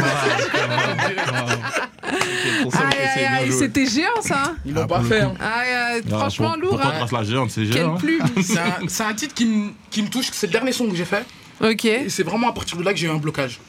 Aïe, 2.12 2.96
aïe, 3.16 3.24
aïe, 3.24 3.52
c'était 3.52 3.86
géant 3.86 4.20
ça. 4.22 4.42
hein. 4.46 4.56
Ils 4.64 4.74
l'ont 4.74 4.86
pas 4.86 5.02
fait. 5.02 5.20
hein. 5.22 5.34
Aïe, 5.40 5.72
aïe, 5.72 6.02
Ah, 6.12 6.18
franchement 6.18 6.52
pour- 6.52 6.60
lourd. 6.60 6.70
Pourquoi 6.80 6.92
hein. 6.94 7.06
la 7.12 7.24
géante, 7.24 7.50
c'est 7.50 7.62
Quelle 7.64 7.72
géant. 7.72 7.94
hein. 7.94 7.98
plume. 7.98 8.22
C'est 8.42 8.58
un, 8.58 8.78
c'est 8.88 9.02
un 9.04 9.14
titre 9.14 9.34
qui 9.34 9.46
me, 9.46 9.70
qui 9.90 10.02
me 10.02 10.08
touche. 10.08 10.26
C'est 10.32 10.46
le 10.46 10.52
dernier 10.52 10.72
son 10.72 10.88
que 10.88 10.94
j'ai 10.96 11.04
fait. 11.04 11.24
Ok. 11.62 11.84
Et 11.84 12.08
c'est 12.08 12.22
vraiment 12.22 12.48
à 12.48 12.52
partir 12.52 12.76
de 12.78 12.82
là 12.82 12.92
que 12.92 12.98
j'ai 12.98 13.06
eu 13.06 13.10
un 13.10 13.16
blocage. 13.18 13.60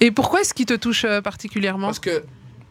Et 0.00 0.10
pourquoi 0.10 0.40
est-ce 0.40 0.52
qu'il 0.54 0.66
te 0.66 0.74
touche 0.74 1.04
euh, 1.04 1.20
particulièrement? 1.20 1.86
Parce 1.88 1.98
que, 2.00 2.24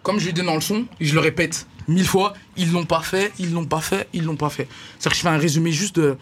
comme 0.03 0.19
je 0.19 0.25
lui 0.25 0.33
dis 0.33 0.41
dans 0.41 0.55
le 0.55 0.61
son, 0.61 0.85
et 0.99 1.05
je 1.05 1.13
le 1.13 1.19
répète 1.21 1.67
mille 1.87 2.05
fois, 2.07 2.33
ils 2.57 2.71
l'ont 2.71 2.85
pas 2.85 3.01
fait, 3.01 3.31
ils 3.39 3.53
l'ont 3.53 3.65
pas 3.65 3.79
fait, 3.81 4.07
ils 4.13 4.23
l'ont 4.23 4.35
pas 4.35 4.49
fait. 4.49 4.67
C'est-à-dire 4.99 5.11
que 5.11 5.17
je 5.17 5.21
fais 5.21 5.27
un 5.29 5.37
résumé 5.37 5.71
juste 5.71 5.95
de, 5.97 6.17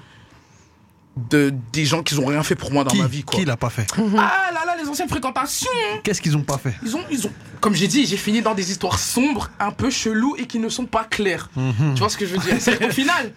de 1.31 1.53
des 1.73 1.85
gens 1.85 2.03
qui 2.03 2.17
ont 2.19 2.25
rien 2.25 2.43
fait 2.43 2.55
pour 2.55 2.71
moi 2.71 2.83
dans 2.83 2.91
Qui, 2.91 3.01
ma 3.01 3.07
vie. 3.07 3.23
Quoi. 3.23 3.39
qui 3.39 3.45
l'a 3.45 3.57
pas 3.57 3.69
fait? 3.69 3.87
Ah 4.17 4.51
là 4.53 4.65
là, 4.65 4.75
les 4.81 4.87
anciennes 4.87 5.09
fréquentations 5.09 5.67
Qu'est-ce 6.03 6.21
qu'ils 6.21 6.37
ont 6.37 6.43
pas 6.43 6.57
fait? 6.57 6.75
Ils 6.83 6.95
ont, 6.95 7.03
ils 7.11 7.25
ont, 7.25 7.31
comme 7.59 7.75
j'ai 7.75 7.87
dit, 7.87 8.05
j'ai 8.05 8.17
fini 8.17 8.41
dans 8.41 8.53
des 8.53 8.71
histoires 8.71 8.99
sombres, 8.99 9.49
un 9.59 9.71
peu 9.71 9.89
cheloues 9.89 10.35
et 10.37 10.45
qui 10.45 10.59
ne 10.59 10.69
sont 10.69 10.85
pas 10.85 11.03
claires. 11.03 11.49
Mhm. 11.55 11.93
Tu 11.93 11.99
vois 11.99 12.09
ce 12.09 12.17
que 12.17 12.25
je 12.25 12.35
veux 12.35 12.39
dire? 12.39 12.55
C'est 12.59 12.77
qu'au 12.79 12.89
final, 12.91 13.33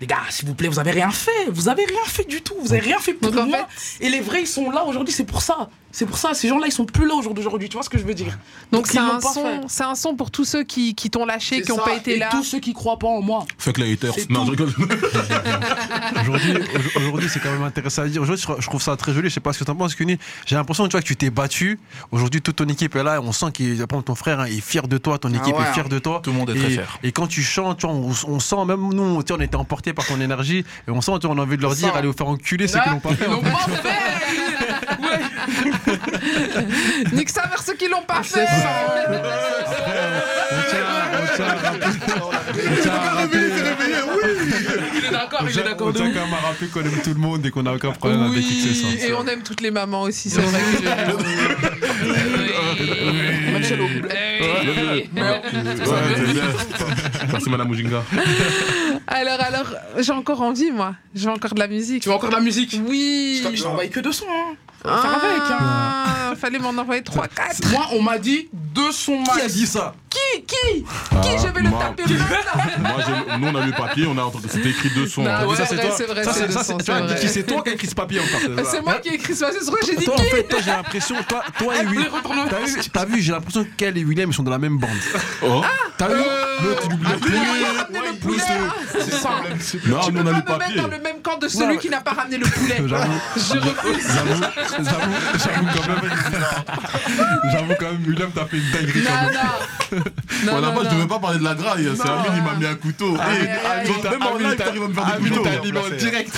les 0.00 0.06
gars, 0.06 0.18
s'il 0.30 0.46
vous 0.46 0.54
plaît, 0.54 0.68
vous 0.68 0.78
avez 0.78 0.92
rien 0.92 1.10
fait. 1.10 1.50
Vous 1.50 1.68
avez 1.68 1.84
rien 1.84 2.04
fait 2.06 2.28
du 2.28 2.40
tout. 2.40 2.54
Vous 2.60 2.72
avez 2.72 2.80
rien 2.82 2.98
fait 2.98 3.14
pour 3.14 3.30
Donc, 3.30 3.44
en 3.44 3.46
moi. 3.46 3.68
Et 4.00 4.08
les 4.08 4.20
vrais, 4.20 4.42
ils 4.42 4.46
sont 4.46 4.70
là 4.70 4.84
aujourd'hui. 4.84 5.12
C'est 5.12 5.24
pour 5.24 5.42
ça. 5.42 5.70
C'est 5.90 6.06
pour 6.06 6.18
ça. 6.18 6.34
Ces 6.34 6.48
gens-là, 6.48 6.66
ils 6.66 6.72
sont 6.72 6.84
plus 6.84 7.06
là 7.06 7.14
au 7.14 7.22
jour 7.22 7.34
d'aujourd'hui. 7.34 7.68
Tu 7.68 7.74
vois 7.74 7.82
ce 7.82 7.88
que 7.88 7.98
je 7.98 8.04
veux 8.04 8.14
dire 8.14 8.38
Donc 8.72 8.86
c'est 8.86 8.98
un 8.98 9.20
son, 9.20 9.42
fait. 9.42 9.60
c'est 9.68 9.84
un 9.84 9.94
son 9.94 10.14
pour 10.14 10.30
tous 10.30 10.44
ceux 10.44 10.62
qui, 10.62 10.94
qui 10.94 11.10
t'ont 11.10 11.24
lâché, 11.24 11.62
qui 11.62 11.70
n'ont 11.70 11.78
pas 11.78 11.94
été 11.94 12.16
et 12.16 12.18
là. 12.18 12.28
tous 12.30 12.44
ceux 12.44 12.60
qui 12.60 12.72
croient 12.74 12.98
pas 12.98 13.08
en 13.08 13.22
moi. 13.22 13.46
Fuck 13.58 13.78
les 13.78 13.92
haters. 13.92 14.14
Non, 14.28 14.44
je 14.44 14.50
rigole. 14.50 14.68
Aujourd'hui, 16.22 16.54
au- 16.54 16.98
aujourd'hui, 17.00 17.28
c'est 17.28 17.40
quand 17.40 17.50
même 17.50 17.62
intéressant 17.62 18.02
à 18.02 18.08
dire. 18.08 18.22
Aujourd'hui, 18.22 18.44
je 18.58 18.66
trouve 18.66 18.82
ça 18.82 18.96
très 18.96 19.12
joli. 19.12 19.28
Je 19.28 19.34
sais 19.34 19.40
pas 19.40 19.52
ce 19.52 19.58
que 19.58 19.64
tu 19.64 19.70
en 19.70 19.76
penses, 19.76 19.94
Kuni. 19.94 20.18
J'ai 20.46 20.56
l'impression 20.56 20.86
tu 20.86 20.92
vois, 20.92 21.00
que 21.00 21.06
tu 21.06 21.16
t'es 21.16 21.30
battu. 21.30 21.78
Aujourd'hui, 22.12 22.42
toute 22.42 22.56
ton 22.56 22.66
équipe 22.68 22.94
est 22.96 23.02
là. 23.02 23.20
On 23.22 23.32
sent 23.32 23.52
qu'il, 23.52 23.84
ton 24.04 24.14
frère 24.14 24.40
hein, 24.40 24.44
est 24.44 24.60
fier 24.60 24.88
de 24.88 24.98
toi. 24.98 25.18
Ton 25.18 25.32
équipe 25.32 25.56
ouais, 25.56 25.62
est 25.62 25.72
fière 25.72 25.88
de 25.88 25.98
toi. 25.98 26.20
Tout 26.22 26.30
le 26.30 26.36
monde 26.36 26.50
est 26.50 26.56
et, 26.56 26.60
très 26.60 26.70
fier. 26.70 26.98
Et 27.02 27.12
quand 27.12 27.26
tu 27.26 27.42
chantes, 27.42 27.78
tu 27.78 27.86
vois, 27.86 27.94
on, 27.94 28.12
on 28.26 28.40
sent, 28.40 28.64
même 28.66 28.92
nous, 28.92 29.22
tu 29.22 29.32
vois, 29.32 29.40
on 29.40 29.44
était 29.44 29.56
emportés 29.56 29.92
par 29.92 30.06
ton 30.06 30.20
énergie. 30.20 30.64
Et 30.86 30.90
on 30.90 31.00
sent, 31.00 31.12
tu 31.20 31.26
vois, 31.26 31.34
on 31.36 31.38
a 31.38 31.42
envie 31.42 31.56
de 31.56 31.62
leur 31.62 31.74
dire, 31.74 31.94
allez 31.94 32.08
vous 32.08 32.16
faire 32.16 32.28
enculer 32.28 32.68
ceux 32.68 32.80
qui 32.80 32.90
l'ont 32.90 33.00
pas 33.00 33.14
fait. 33.14 33.24
Ils 33.24 33.30
l'ont 33.30 33.38
en 33.38 33.56
fait. 33.58 33.70
pas 33.70 33.88
fait. 33.88 33.98
Nique 37.12 37.30
ça 37.30 37.42
vers 37.48 37.62
ceux 37.62 37.74
qui 37.74 37.88
l'ont 37.88 38.02
pas 38.02 38.22
fait. 38.22 38.46
Il 44.94 45.04
est 45.04 45.10
d'accord, 45.10 45.46
il 45.48 45.58
est 45.58 45.62
d'accord 45.62 45.88
on 45.88 45.92
tient 45.92 46.12
quand 46.12 46.24
même 46.24 46.34
à 46.34 46.46
rappeler 46.48 46.68
qu'on 46.68 46.80
aime 46.80 47.00
tout 47.02 47.14
le 47.14 47.20
monde 47.20 47.44
et 47.46 47.50
qu'on 47.50 47.62
n'a 47.62 47.74
aucun 47.74 47.92
problème 47.92 48.22
avec 48.22 48.42
qui 48.42 48.62
que 48.62 48.68
ce 48.68 48.74
soit. 48.74 48.90
Oui, 48.90 48.98
et 49.08 49.12
on 49.14 49.26
aime 49.26 49.42
toutes 49.42 49.60
les 49.60 49.70
mamans 49.70 50.02
aussi, 50.02 50.30
c'est 50.30 50.40
vrai. 50.40 50.60
Merci, 57.32 57.50
Madame 57.50 57.68
Mujinga. 57.68 58.02
Alors, 59.06 59.40
alors, 59.40 59.66
j'ai 59.98 60.12
encore 60.12 60.42
envie, 60.42 60.70
moi. 60.70 60.94
J'ai 61.14 61.28
encore 61.28 61.54
de 61.54 61.58
la 61.60 61.68
musique. 61.68 62.02
Tu 62.02 62.08
veux 62.08 62.14
encore 62.14 62.30
de 62.30 62.34
la 62.34 62.40
musique 62.40 62.78
Oui. 62.86 63.42
Je 63.44 63.48
t'ai 63.62 63.66
envoyé 63.66 63.90
que 63.90 64.00
deux 64.00 64.12
sons. 64.12 64.26
Hein. 64.28 64.54
Faire 64.82 65.14
avec. 65.24 65.42
Hein. 65.50 65.58
Ah, 65.60 66.34
fallait 66.40 66.58
m'en 66.60 66.68
envoyer 66.70 67.02
3-4. 67.02 67.70
Moi, 67.72 67.86
on 67.92 68.00
m'a 68.02 68.16
dit 68.18 68.48
deux 68.52 68.92
sons 68.92 69.18
max. 69.18 69.32
Qui 69.38 69.40
a 69.40 69.48
dit 69.48 69.66
ça 69.66 69.92
Qui 70.08 70.42
Qui 70.42 70.82
Qui 70.82 70.86
Ah, 71.10 71.20
Je 71.36 71.48
vais 71.52 71.60
le 71.62 71.68
moi- 71.70 71.80
taper. 71.96 72.04
Moi, 72.78 73.38
nous, 73.40 73.46
on 73.48 73.54
a 73.56 73.64
lu 73.64 73.72
le 73.72 73.76
papier, 73.76 74.06
on 74.06 74.16
a 74.16 74.22
entendu- 74.22 74.46
c'était 74.48 74.70
écrit 74.70 74.90
deux 74.94 75.06
sons. 75.08 75.22
Non, 75.22 75.30
hein. 75.30 75.46
ouais, 75.46 75.56
ça, 75.56 75.66
c'est 75.66 75.74
vrai, 75.74 75.86
toi. 75.88 75.94
c'est 75.96 76.04
vrai, 76.06 76.22
Ça, 76.24 76.32
c'est 76.32 76.46
c'est 76.52 76.58
c'est- 76.62 76.74
c'est 76.84 76.92
vrai. 76.92 77.20
qui 77.20 77.28
c'est 77.28 77.42
toi 77.42 77.62
qui 77.62 77.70
a 77.70 77.72
écrit 77.72 77.88
ce 77.88 77.94
papier 77.96 78.20
encore. 78.20 78.64
C'est 78.66 78.80
moi 78.82 78.94
qui 79.02 79.08
ai 79.08 79.14
écrit 79.14 79.34
ça, 79.34 79.50
c'est 79.52 79.64
ce 79.64 79.70
que 79.70 79.84
j'ai 79.84 79.96
dit 79.96 80.04
Toi, 80.04 80.14
en 80.14 80.18
qui 80.18 80.24
fait, 80.30 80.44
toi, 80.44 80.58
j'ai 80.64 80.70
l'impression, 80.70 81.16
toi, 81.28 81.42
toi 81.58 81.74
et 81.82 81.86
William. 81.86 82.06
T'as 82.48 82.60
vu, 82.64 82.76
t'as 82.92 83.04
vu, 83.04 83.20
j'ai 83.20 83.32
l'impression 83.32 83.66
qu'elle 83.76 83.98
et 83.98 84.04
William, 84.04 84.30
ils 84.30 84.34
sont 84.34 84.44
la 84.48 84.58
même 84.58 84.78
bande. 84.78 84.90
Oh. 85.42 85.62
T'as 85.96 86.08
vu 86.08 86.14
L'autre, 86.14 86.82
il 86.86 86.94
oublie 86.94 87.08
le 87.12 87.92
le 87.92 87.97
poulet. 88.20 88.42
hein. 88.48 88.72
C'est 88.92 89.10
ça. 89.12 89.30
Non, 89.86 90.00
Tu 90.00 90.12
nous, 90.12 90.22
peux 90.22 90.30
on 90.30 90.32
a 90.32 90.32
pas 90.32 90.32
le 90.32 90.36
me 90.36 90.42
papier. 90.42 90.74
mettre 90.76 90.88
dans 90.88 90.96
le 90.96 91.02
même 91.02 91.20
camp 91.22 91.38
de 91.38 91.48
celui 91.48 91.78
qui 91.78 91.88
n'a 91.90 92.00
pas 92.00 92.12
ramené 92.12 92.38
le 92.38 92.46
poulet. 92.46 92.76
J'avoue. 92.86 93.12
Je 93.36 93.58
refuse. 93.58 94.06
J'avoue, 94.14 94.42
j'avoue, 94.78 94.88
j'avoue 95.38 95.66
quand 95.74 95.88
même. 95.88 96.10
J'avoue 97.52 97.74
quand 97.78 97.86
même, 97.92 98.02
Willem, 98.06 98.30
t'as 98.34 98.44
fait 98.46 98.56
une 98.58 98.70
dinguerie 98.70 99.02
Non, 99.02 99.10
non. 99.32 99.48
Bon, 99.90 100.02
Non, 100.46 100.60
là-bas, 100.60 100.74
non, 100.82 100.90
je 100.90 100.94
devais 100.96 101.06
pas 101.08 101.18
parler 101.18 101.38
de 101.38 101.44
la 101.44 101.54
graille. 101.54 101.88
C'est 101.96 102.08
Amine, 102.08 102.32
il 102.36 102.42
m'a 102.42 102.54
mis 102.54 102.66
un 102.66 102.74
couteau. 102.74 103.16
Ah, 103.18 103.34
genre, 103.84 103.96
aïe. 104.04 104.10
Même 104.10 104.22
en 104.22 104.36
live, 104.38 104.56
t'arrives 104.56 104.82
à 104.82 104.88
me 104.88 104.94
faire 104.94 105.06
des 105.06 105.12
Amine, 105.12 105.28
couteaux. 105.30 105.48
animé 105.48 105.78
en 105.80 105.96
direct. 105.96 106.32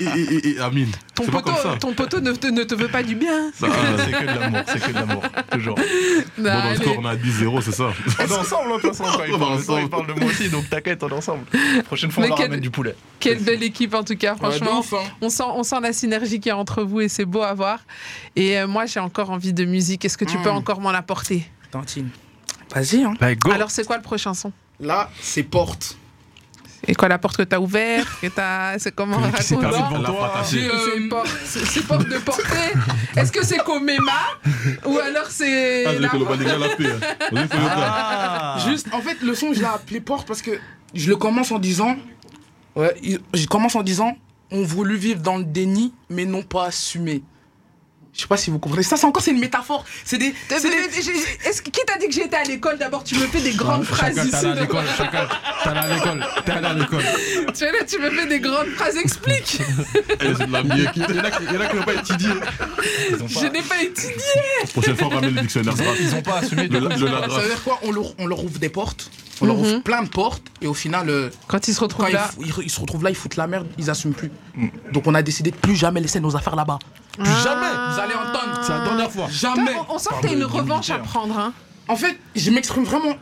Et- 0.00 0.48
et- 0.50 0.60
Amine, 0.60 0.90
Ton 1.14 1.24
poteau, 1.24 1.52
ton 1.78 1.92
poteau 1.92 2.20
ne 2.20 2.32
te, 2.32 2.46
ne 2.46 2.64
te 2.64 2.74
veut 2.74 2.88
pas 2.88 3.02
du 3.02 3.14
bien. 3.14 3.50
Ça, 3.58 3.66
C'est 4.04 4.12
que 4.12 4.20
de 4.22 4.38
l'amour, 4.40 4.60
c'est 4.66 4.80
que 4.80 4.88
de 4.90 4.94
l'amour, 4.94 5.22
toujours. 5.52 5.78
Non, 5.78 5.84
Bon, 6.52 6.58
dans 6.62 6.70
le 6.70 6.76
score, 6.76 6.96
on 7.00 7.04
a 7.06 7.16
10-0, 7.16 7.60
c'est 7.60 7.72
ça 7.72 7.84
On 8.18 8.22
est 8.22 8.32
ensemble, 8.32 8.68
de 8.76 8.80
toute 8.80 8.96
façon, 8.96 9.04
quand 9.04 9.24
il 9.26 9.32
On 9.32 9.36
est 9.36 9.38
parle, 9.38 9.52
ensemble. 9.54 9.80
il 9.82 9.88
parle 9.90 10.06
de 10.06 10.12
moi 10.14 10.30
aussi, 10.30 10.48
donc 10.48 10.68
t'inquiète, 10.70 10.99
ensemble. 11.08 11.44
Prochaine 11.86 12.10
fois, 12.10 12.22
on 12.22 12.24
Mais 12.24 12.28
leur 12.28 12.36
quel- 12.38 12.46
ramène 12.46 12.60
du 12.60 12.70
poulet. 12.70 12.94
Quelle 13.18 13.42
belle 13.42 13.62
équipe 13.62 13.94
en 13.94 14.02
tout 14.04 14.16
cas, 14.16 14.34
franchement. 14.36 14.82
hein. 14.92 14.96
on, 15.20 15.28
sent, 15.30 15.42
on 15.46 15.62
sent 15.62 15.76
la 15.82 15.92
synergie 15.92 16.40
qu'il 16.40 16.48
y 16.48 16.52
a 16.52 16.56
entre 16.56 16.82
vous 16.82 17.00
et 17.00 17.08
c'est 17.08 17.24
beau 17.24 17.42
à 17.42 17.54
voir. 17.54 17.80
Et 18.36 18.58
euh, 18.58 18.66
moi 18.66 18.86
j'ai 18.86 19.00
encore 19.00 19.30
envie 19.30 19.52
de 19.52 19.64
musique. 19.64 20.04
Est-ce 20.04 20.16
que 20.18 20.24
tu 20.24 20.38
peux 20.38 20.50
encore 20.50 20.80
m'en 20.80 20.90
apporter? 20.90 21.46
Tantine. 21.70 22.08
Vas-y, 22.74 23.02
hein. 23.04 23.14
Alors 23.52 23.70
c'est 23.70 23.84
quoi 23.84 23.96
le 23.96 24.02
prochain 24.02 24.32
son? 24.34 24.52
Là, 24.78 25.10
c'est 25.20 25.42
porte. 25.42 25.96
Et 26.88 26.94
quoi 26.94 27.08
la 27.08 27.18
porte 27.18 27.36
que 27.36 27.42
t'as 27.42 27.58
ouverte 27.58 28.08
que 28.22 28.28
t'as... 28.28 28.78
C'est 28.78 28.94
comment 28.94 29.18
toi 29.20 30.42
J'ai, 30.50 30.66
euh, 30.66 30.72
C'est 30.94 31.08
porte, 31.10 31.28
c'est- 31.44 31.66
c'est 31.66 31.86
porte 31.86 32.08
de 32.08 32.16
portée. 32.16 32.72
Est-ce 33.16 33.30
que 33.30 33.44
c'est 33.44 33.58
Komema 33.58 34.12
ou 34.86 34.98
alors 34.98 35.26
c'est 35.28 35.84
Ah, 35.84 35.92
la- 35.92 36.00
la. 36.00 37.46
Ah. 37.52 38.58
Juste, 38.66 38.88
en 38.92 39.00
fait, 39.02 39.18
le 39.22 39.34
son, 39.34 39.52
je 39.52 39.60
l'ai 39.60 39.66
appelé 39.66 40.00
porte 40.00 40.26
parce 40.26 40.40
que 40.40 40.52
je 40.94 41.08
le 41.08 41.16
commence 41.16 41.52
en 41.52 41.58
disant. 41.58 41.96
Ouais, 42.76 42.94
je 43.34 43.46
commence 43.46 43.74
en 43.74 43.82
disant 43.82 44.16
on 44.52 44.62
voulu 44.62 44.96
vivre 44.96 45.20
dans 45.20 45.36
le 45.38 45.44
déni, 45.44 45.92
mais 46.08 46.24
non 46.24 46.42
pas 46.42 46.66
assumer. 46.66 47.22
Je 48.12 48.22
sais 48.22 48.26
pas 48.26 48.36
si 48.36 48.50
vous 48.50 48.58
comprenez. 48.58 48.82
Ça, 48.82 48.96
c'est 48.96 49.06
encore 49.06 49.22
c'est 49.22 49.30
une 49.30 49.38
métaphore. 49.38 49.84
C'est 50.04 50.18
des. 50.18 50.32
T'es- 50.48 50.58
c'est 50.58 50.68
des- 50.68 50.88
t'es- 50.88 51.00
j'ai- 51.02 51.48
Est-ce 51.48 51.62
que 51.62 51.70
qui 51.70 51.80
t'a 51.86 51.96
dit 51.96 52.06
que 52.08 52.12
j'étais 52.12 52.36
à 52.36 52.42
l'école 52.42 52.76
D'abord, 52.76 53.04
tu 53.04 53.14
me 53.14 53.26
fais 53.28 53.40
des 53.40 53.52
grandes 53.52 53.84
phrases 53.84 54.16
Chacun, 54.16 54.22
ici. 54.24 54.30
t'es 54.32 54.36
allé 54.46 54.58
à 54.58 54.60
l'école, 54.62 54.84
t'es 55.62 55.68
allé 55.70 55.78
à 55.78 55.94
l'école, 55.94 56.26
t'es 56.44 56.50
allé 56.52 56.66
à 56.66 56.74
l'école. 56.74 57.04
Tu, 57.56 57.64
es 57.64 57.70
là, 57.72 57.84
tu 57.88 57.98
me 58.00 58.10
fais 58.10 58.26
des 58.26 58.40
grandes 58.40 58.66
phrases. 58.70 58.96
Explique. 58.96 59.58
C'est 60.20 60.46
de 60.46 60.52
la 60.52 60.62
mienne. 60.64 60.90
Il 60.96 61.02
y 61.14 61.18
en 61.18 61.24
a 61.24 61.30
qui 61.30 61.76
n'ont 61.76 61.82
pas 61.84 61.94
étudié. 61.94 62.28
Je 63.10 63.46
n'ai 63.46 63.62
pas 63.62 63.82
étudié. 63.82 64.14
Prochaine 64.72 64.96
fois, 64.96 65.06
on 65.06 65.14
ramène 65.14 65.34
le 65.34 65.40
dictionnaire. 65.42 65.74
Ils 66.00 66.14
ont 66.16 66.22
pas 66.22 66.38
assumé. 66.38 66.66
Le, 66.66 66.80
le, 66.80 66.88
Ça 66.90 66.96
veut 66.96 67.48
dire 67.48 67.62
quoi? 67.62 67.78
On 67.84 67.92
leur, 67.92 68.06
on 68.18 68.26
leur 68.26 68.44
ouvre 68.44 68.58
des 68.58 68.68
portes. 68.70 69.08
On 69.40 69.46
leur 69.46 69.58
ouvre 69.58 69.78
plein 69.82 70.02
de 70.02 70.08
portes. 70.08 70.42
Et 70.60 70.66
au 70.66 70.74
final, 70.74 71.08
euh, 71.08 71.30
Quand 71.46 71.66
ils 71.68 71.74
se 71.74 71.80
retrouvent 71.80 72.06
quand 72.06 72.12
là. 72.12 72.30
ils, 72.40 72.52
ils 72.64 72.70
se 72.70 72.80
retrouvent 72.80 73.02
là, 73.04 73.10
ils 73.10 73.16
foutent 73.16 73.36
la 73.36 73.46
merde, 73.46 73.66
ils 73.78 73.88
assument 73.90 74.12
plus. 74.14 74.30
Donc 74.92 75.06
on 75.06 75.14
a 75.14 75.22
décidé 75.22 75.50
de 75.50 75.56
plus 75.56 75.76
jamais 75.76 76.00
laisser 76.00 76.20
nos 76.20 76.36
affaires 76.36 76.56
là-bas. 76.56 76.78
Plus 77.14 77.24
Ah. 77.26 77.42
jamais. 77.44 77.94
Vous 77.94 78.00
allez 78.00 78.14
entendre. 78.14 78.60
C'est 78.64 78.72
la 78.72 78.84
dernière 78.84 79.10
fois. 79.10 79.26
Jamais. 79.30 79.72
Toi, 79.72 79.86
on, 79.88 79.94
on 79.94 79.98
sent 79.98 80.10
que 80.22 80.26
t'as 80.28 80.32
une 80.34 80.44
revanche 80.44 80.90
à 80.90 80.98
prendre. 80.98 81.38
Hein. 81.38 81.52
En 81.88 81.96
fait, 81.96 82.16
je 82.36 82.50
m'exprime 82.50 82.84
vraiment 82.84 83.14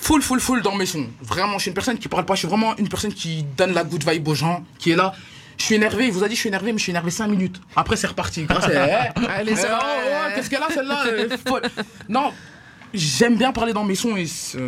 full, 0.00 0.20
full, 0.22 0.40
full 0.40 0.60
dans 0.62 0.74
mes 0.74 0.86
sons. 0.86 1.06
Vraiment, 1.22 1.54
je 1.54 1.62
suis 1.62 1.68
une 1.70 1.74
personne 1.74 1.98
qui 1.98 2.08
parle 2.08 2.24
pas. 2.26 2.34
Je 2.34 2.40
suis 2.40 2.48
vraiment 2.48 2.76
une 2.76 2.88
personne 2.88 3.12
qui 3.14 3.44
donne 3.56 3.72
la 3.72 3.84
good 3.84 4.08
vibe 4.08 4.28
aux 4.28 4.34
gens, 4.34 4.64
qui 4.78 4.90
est 4.90 4.96
là. 4.96 5.14
Je 5.56 5.64
suis 5.64 5.76
énervé, 5.76 6.06
il 6.06 6.12
vous 6.12 6.24
a 6.24 6.28
dit 6.28 6.34
je 6.34 6.40
suis 6.40 6.48
énervé, 6.48 6.72
mais 6.72 6.78
je 6.78 6.82
suis 6.82 6.90
énervé 6.90 7.10
5 7.12 7.28
minutes. 7.28 7.60
Après, 7.76 7.96
c'est 7.96 8.08
reparti. 8.08 8.42
Grâce 8.44 8.64
à. 8.64 8.68
Allez, 9.36 9.52
eh, 9.52 9.56
c'est 9.56 9.68
oh, 9.70 9.76
oh, 9.80 10.32
Qu'est-ce 10.34 10.50
qu'elle 10.50 10.62
a 10.62 10.68
celle-là? 10.68 11.04
Elle 11.08 11.32
est 11.32 11.48
folle. 11.48 11.62
Non, 12.08 12.32
j'aime 12.92 13.36
bien 13.36 13.52
parler 13.52 13.72
dans 13.72 13.84
mes 13.84 13.94
sons 13.94 14.16
et, 14.16 14.26
c'est- 14.26 14.58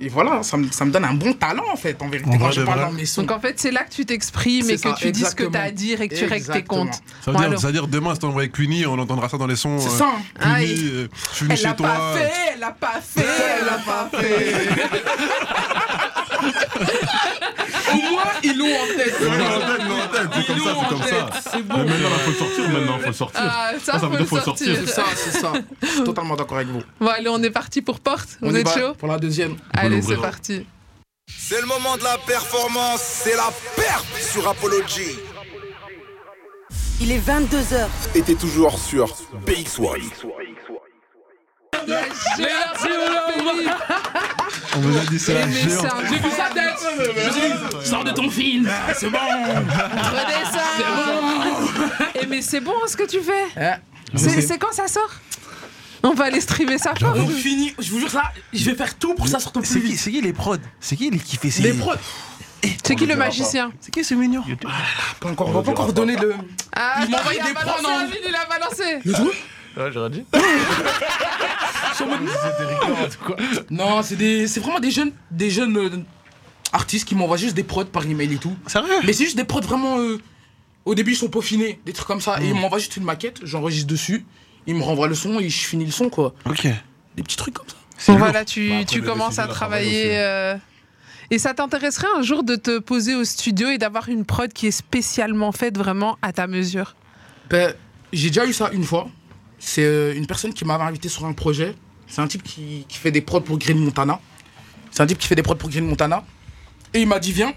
et 0.00 0.08
voilà, 0.08 0.42
ça 0.42 0.56
me, 0.56 0.70
ça 0.70 0.84
me 0.84 0.90
donne 0.90 1.04
un 1.04 1.14
bon 1.14 1.32
talent 1.32 1.64
en 1.72 1.76
fait, 1.76 2.00
en 2.02 2.08
vérité, 2.08 2.30
En 2.30 2.38
quand 2.38 2.50
je 2.50 2.62
parle 2.62 2.80
dans 2.80 2.92
mes 2.92 3.06
sons. 3.06 3.22
Donc 3.22 3.30
en 3.32 3.40
fait, 3.40 3.58
c'est 3.58 3.70
là 3.70 3.84
que 3.84 3.90
tu 3.90 4.04
t'exprimes 4.06 4.68
et 4.70 4.74
que 4.74 4.80
ça, 4.80 4.94
tu 4.98 5.10
dis 5.12 5.20
ce 5.20 5.34
que 5.34 5.44
exactement. 5.44 5.50
t'as 5.52 5.62
à 5.62 5.70
dire 5.70 6.00
et 6.00 6.08
que 6.08 6.14
tu 6.14 6.24
règles 6.26 6.46
tes 6.52 6.62
comptes. 6.62 6.94
Ça 7.24 7.30
veut, 7.30 7.32
Bon, 7.32 7.38
dire, 7.38 7.48
alors. 7.48 7.60
ça 7.60 7.66
veut 7.68 7.72
dire 7.72 7.88
demain, 7.88 8.14
si 8.14 8.24
envoyé 8.24 8.48
Cluny, 8.50 8.86
on 8.86 8.98
entendra 8.98 9.28
ça 9.28 9.36
dans 9.38 9.46
les 9.46 9.56
sons. 9.56 9.78
C'est 9.78 9.88
euh, 9.88 9.98
ça. 9.98 10.06
hein. 10.06 10.22
Ah, 10.40 10.56
Cluny, 10.58 10.74
euh, 10.92 11.08
je 11.30 11.34
suis 11.36 11.44
venu 11.44 11.54
Elle 11.54 11.58
chez 11.58 11.64
l'a 11.64 11.74
pas 11.74 12.14
fait, 12.16 12.32
elle 12.54 12.60
l'a 12.60 12.70
pas 12.70 13.00
fait, 13.00 13.26
elle 13.60 13.66
l'a 13.66 13.78
pas 13.78 14.10
fait. 14.18 14.54
Au 17.92 17.96
moins, 18.10 18.22
ils 18.42 18.56
l'ont 18.56 18.66
en 18.66 18.86
tête. 18.96 19.20
Ouais, 19.20 19.26
en 19.28 19.60
tête, 19.60 19.88
non, 19.88 19.94
en 19.96 20.08
tête, 20.08 20.28
c'est 20.34 20.46
comme 20.46 20.58
ça, 20.60 20.74
c'est 20.80 20.88
comme 20.88 21.02
ça. 21.02 21.30
C'est 21.52 21.62
bon. 21.66 21.78
Mais 21.78 21.84
maintenant, 21.84 22.08
il 22.16 22.20
faut 22.22 22.30
le 22.30 22.36
sortir, 22.36 22.68
maintenant, 22.68 22.94
il 22.96 23.00
faut 23.02 23.06
le 23.08 23.12
sortir. 23.14 23.40
Ah, 23.42 23.70
ça, 23.82 23.98
faut 23.98 24.06
veut 24.06 24.12
le 24.12 24.18
dire 24.18 24.26
faut 24.28 24.36
le 24.36 24.42
sortir. 24.42 24.76
C'est 24.84 24.86
ça, 24.92 25.04
c'est 25.16 25.30
ça. 25.38 25.52
Je 25.82 25.86
suis 25.86 26.04
totalement 26.04 26.36
d'accord 26.36 26.58
avec 26.58 26.68
vous. 26.68 26.82
Bon, 27.00 27.08
allez, 27.08 27.28
on 27.30 27.42
est 27.42 27.50
parti 27.50 27.80
pour 27.82 28.00
porte. 28.00 28.28
Vous 28.40 28.54
êtes 28.54 28.68
chaud? 28.68 28.94
Pour 28.98 29.08
la 29.08 29.18
deuxième. 29.18 29.56
Allez, 29.72 29.87
l'ouvrir. 29.88 30.16
c'est 30.18 30.22
parti. 30.22 30.66
C'est 31.26 31.60
le 31.60 31.66
moment 31.66 31.96
de 31.96 32.04
la 32.04 32.16
performance, 32.18 33.00
c'est 33.02 33.36
la 33.36 33.50
perte 33.76 34.06
sur 34.20 34.48
Apology. 34.48 35.18
Il 37.00 37.12
est 37.12 37.18
22h. 37.18 37.86
Et 38.14 38.22
t'es 38.22 38.34
toujours 38.34 38.78
sur 38.78 39.14
BX1. 39.46 40.00
On 44.76 44.80
vous 44.80 44.96
a 44.96 45.00
dit 45.04 45.18
c'est 45.18 45.34
la 45.34 45.46
c'est 45.46 45.68
géante. 45.68 45.86
J'ai 46.08 46.18
vu 46.18 46.30
sa 46.30 46.48
tête. 46.50 47.84
Sors 47.84 48.04
de 48.04 48.10
ton 48.10 48.28
film. 48.30 48.68
C'est 48.94 49.10
bon. 49.10 49.18
Redescends. 49.18 50.60
Eh, 52.20 52.26
mais 52.26 52.42
c'est 52.42 52.60
bon 52.60 52.74
ce 52.86 52.96
que 52.96 53.04
tu 53.04 53.20
fais. 53.20 53.78
C'est 54.16 54.40
c'est 54.40 54.58
quand 54.58 54.72
ça 54.72 54.88
sort? 54.88 55.10
On 56.10 56.14
va 56.14 56.24
aller 56.24 56.40
streamer 56.40 56.78
ça. 56.78 56.94
On 57.02 57.26
finit. 57.28 57.74
Je 57.78 57.90
vous 57.90 58.00
jure 58.00 58.10
ça. 58.10 58.22
Je 58.52 58.64
vais 58.64 58.74
faire 58.74 58.96
tout 58.98 59.14
pour 59.14 59.26
que 59.26 59.30
ça 59.30 59.38
sorte 59.40 59.56
au 59.56 59.60
plus 59.60 59.68
C'est 59.68 59.80
qui, 59.80 59.86
vite. 59.88 59.98
c'est 59.98 60.10
qui 60.10 60.20
les 60.20 60.32
prods 60.32 60.56
C'est 60.80 60.96
qui 60.96 61.10
les 61.10 61.18
qui 61.18 61.36
fait 61.36 61.50
ces- 61.50 61.62
Les 61.62 61.72
prods. 61.74 61.94
C'est 62.84 62.96
qui 62.96 63.06
le 63.06 63.14
magicien 63.16 63.70
C'est 63.80 63.92
qui 63.92 64.02
ce 64.02 64.14
mignon 64.14 64.42
Pas 65.20 65.28
encore. 65.30 65.48
On 65.48 65.52
va 65.52 65.62
pas 65.62 65.70
encore 65.72 65.92
donner 65.92 66.16
le. 66.16 66.34
Ah, 66.74 67.00
Il 67.04 67.10
m'a 67.10 67.20
envoyé 67.20 67.40
des 67.42 67.52
prods 67.54 67.70
en- 67.70 68.08
Il 68.28 68.34
a 68.34 68.46
balancé. 68.48 68.98
Le 69.04 69.12
Ouais, 69.82 69.92
j'aurais 69.92 70.10
dit. 70.10 70.24
Non, 73.70 74.02
c'est 74.02 74.16
des, 74.16 74.46
c'est 74.48 74.60
vraiment 74.60 74.80
des 74.80 74.90
jeunes, 74.90 75.12
des 75.30 75.50
jeunes 75.50 75.76
euh, 75.76 75.90
artistes 76.72 77.06
qui 77.06 77.14
m'envoient 77.14 77.36
juste 77.36 77.54
des 77.54 77.64
prods 77.64 77.84
par 77.86 78.04
email 78.06 78.32
et 78.34 78.38
tout. 78.38 78.56
Sérieux 78.66 78.92
Mais 79.04 79.12
c'est 79.12 79.24
juste 79.24 79.36
des 79.36 79.44
prods 79.44 79.60
vraiment. 79.60 79.98
euh, 79.98 80.18
au 80.84 80.94
début, 80.94 81.12
ils 81.12 81.16
sont 81.16 81.28
peaufinés, 81.28 81.80
des 81.84 81.92
trucs 81.92 82.06
comme 82.06 82.20
ça. 82.20 82.40
Et 82.42 82.48
ils 82.48 82.54
m'envoient 82.54 82.78
juste 82.78 82.96
une 82.96 83.04
maquette, 83.04 83.40
j'enregistre 83.44 83.88
dessus. 83.88 84.24
Ils 84.68 84.76
me 84.76 84.82
renvoient 84.84 85.08
le 85.08 85.14
son 85.16 85.40
et 85.40 85.48
je 85.48 85.66
finis 85.66 85.84
le 85.86 85.90
son, 85.90 86.08
quoi. 86.10 86.34
Ok. 86.44 86.68
Des 87.16 87.22
petits 87.24 87.36
trucs 87.36 87.54
comme 87.54 87.66
ça. 87.68 88.12
Bon, 88.12 88.18
voilà, 88.18 88.44
tu, 88.44 88.68
Bah, 88.68 88.74
après, 88.76 88.84
tu 88.84 89.02
commences 89.02 89.38
à 89.40 89.48
travailler 89.48 90.04
aussi. 90.10 90.16
euh, 90.18 90.56
Et 91.30 91.38
ça 91.38 91.54
t'intéresserait 91.54 92.06
un 92.16 92.22
jour 92.22 92.44
de 92.44 92.54
te 92.54 92.78
poser 92.78 93.14
au 93.16 93.24
studio 93.24 93.70
et 93.70 93.78
d'avoir 93.78 94.08
une 94.08 94.24
prod 94.24 94.52
qui 94.52 94.66
est 94.68 94.70
spécialement 94.70 95.50
faite 95.52 95.76
vraiment 95.76 96.16
à 96.22 96.32
ta 96.32 96.46
mesure? 96.46 96.94
Ben, 97.50 97.74
j'ai 98.12 98.28
déjà 98.28 98.46
eu 98.46 98.52
ça 98.52 98.70
une 98.72 98.84
fois. 98.84 99.08
C'est 99.58 99.82
euh, 99.84 100.14
une 100.14 100.26
personne 100.26 100.52
qui 100.54 100.64
m'avait 100.64 100.84
invité 100.84 101.08
sur 101.08 101.24
un 101.24 101.32
projet. 101.32 101.74
C'est 102.06 102.20
un 102.20 102.28
type 102.28 102.42
qui, 102.42 102.84
qui 102.88 102.98
fait 102.98 103.10
des 103.10 103.20
prods 103.22 103.40
pour 103.40 103.58
Green 103.58 103.78
Montana. 103.78 104.20
C'est 104.90 105.02
un 105.02 105.06
type 105.06 105.18
qui 105.18 105.26
fait 105.26 105.34
des 105.34 105.42
prods 105.42 105.56
pour 105.56 105.70
Green 105.70 105.86
Montana. 105.86 106.24
Et 106.94 107.00
il 107.00 107.08
m'a 107.08 107.18
dit 107.18 107.32
Viens, 107.32 107.52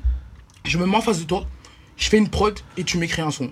je 0.65 0.77
me 0.77 0.85
mets 0.85 0.97
en 0.97 1.01
face 1.01 1.19
de 1.19 1.25
toi, 1.25 1.45
je 1.97 2.07
fais 2.09 2.17
une 2.17 2.29
prod 2.29 2.57
et 2.77 2.83
tu 2.83 2.97
m'écris 2.97 3.21
un 3.21 3.31
son. 3.31 3.51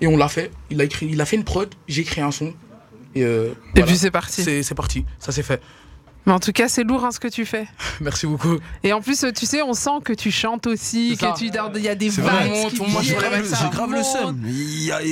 Et 0.00 0.06
on 0.06 0.16
l'a 0.16 0.28
fait. 0.28 0.50
Il 0.70 0.80
a, 0.80 0.84
écrit, 0.84 1.06
il 1.10 1.20
a 1.20 1.24
fait 1.26 1.36
une 1.36 1.44
prod, 1.44 1.74
j'ai 1.88 2.02
écrit 2.02 2.20
un 2.20 2.30
son. 2.30 2.54
Et, 3.14 3.22
euh, 3.22 3.48
Et 3.48 3.54
voilà. 3.74 3.86
puis 3.86 3.96
c'est 3.98 4.10
parti. 4.10 4.42
C'est 4.42 4.74
parti, 4.74 5.04
ça 5.18 5.32
c'est 5.32 5.42
fait. 5.42 5.60
Mais 6.24 6.32
en 6.32 6.38
tout 6.38 6.52
cas, 6.52 6.68
c'est 6.68 6.84
lourd 6.84 7.04
hein, 7.04 7.10
ce 7.10 7.18
que 7.18 7.26
tu 7.26 7.44
fais. 7.44 7.66
Merci 8.00 8.26
beaucoup. 8.26 8.58
Et 8.84 8.92
en 8.92 9.00
plus, 9.00 9.24
tu 9.34 9.44
sais, 9.44 9.60
on 9.62 9.74
sent 9.74 9.98
que 10.04 10.12
tu 10.12 10.30
chantes 10.30 10.68
aussi, 10.68 11.16
que 11.20 11.36
tu 11.36 11.46
il 11.46 11.82
y 11.82 11.88
a 11.88 11.94
des 11.96 12.08
vibes 12.08 12.22
qui 12.70 12.80
Moi, 12.80 13.02
j'ai 13.02 13.14
grave, 13.14 13.42
le- 13.42 13.70
grave 13.70 14.02
seum. 14.04 14.40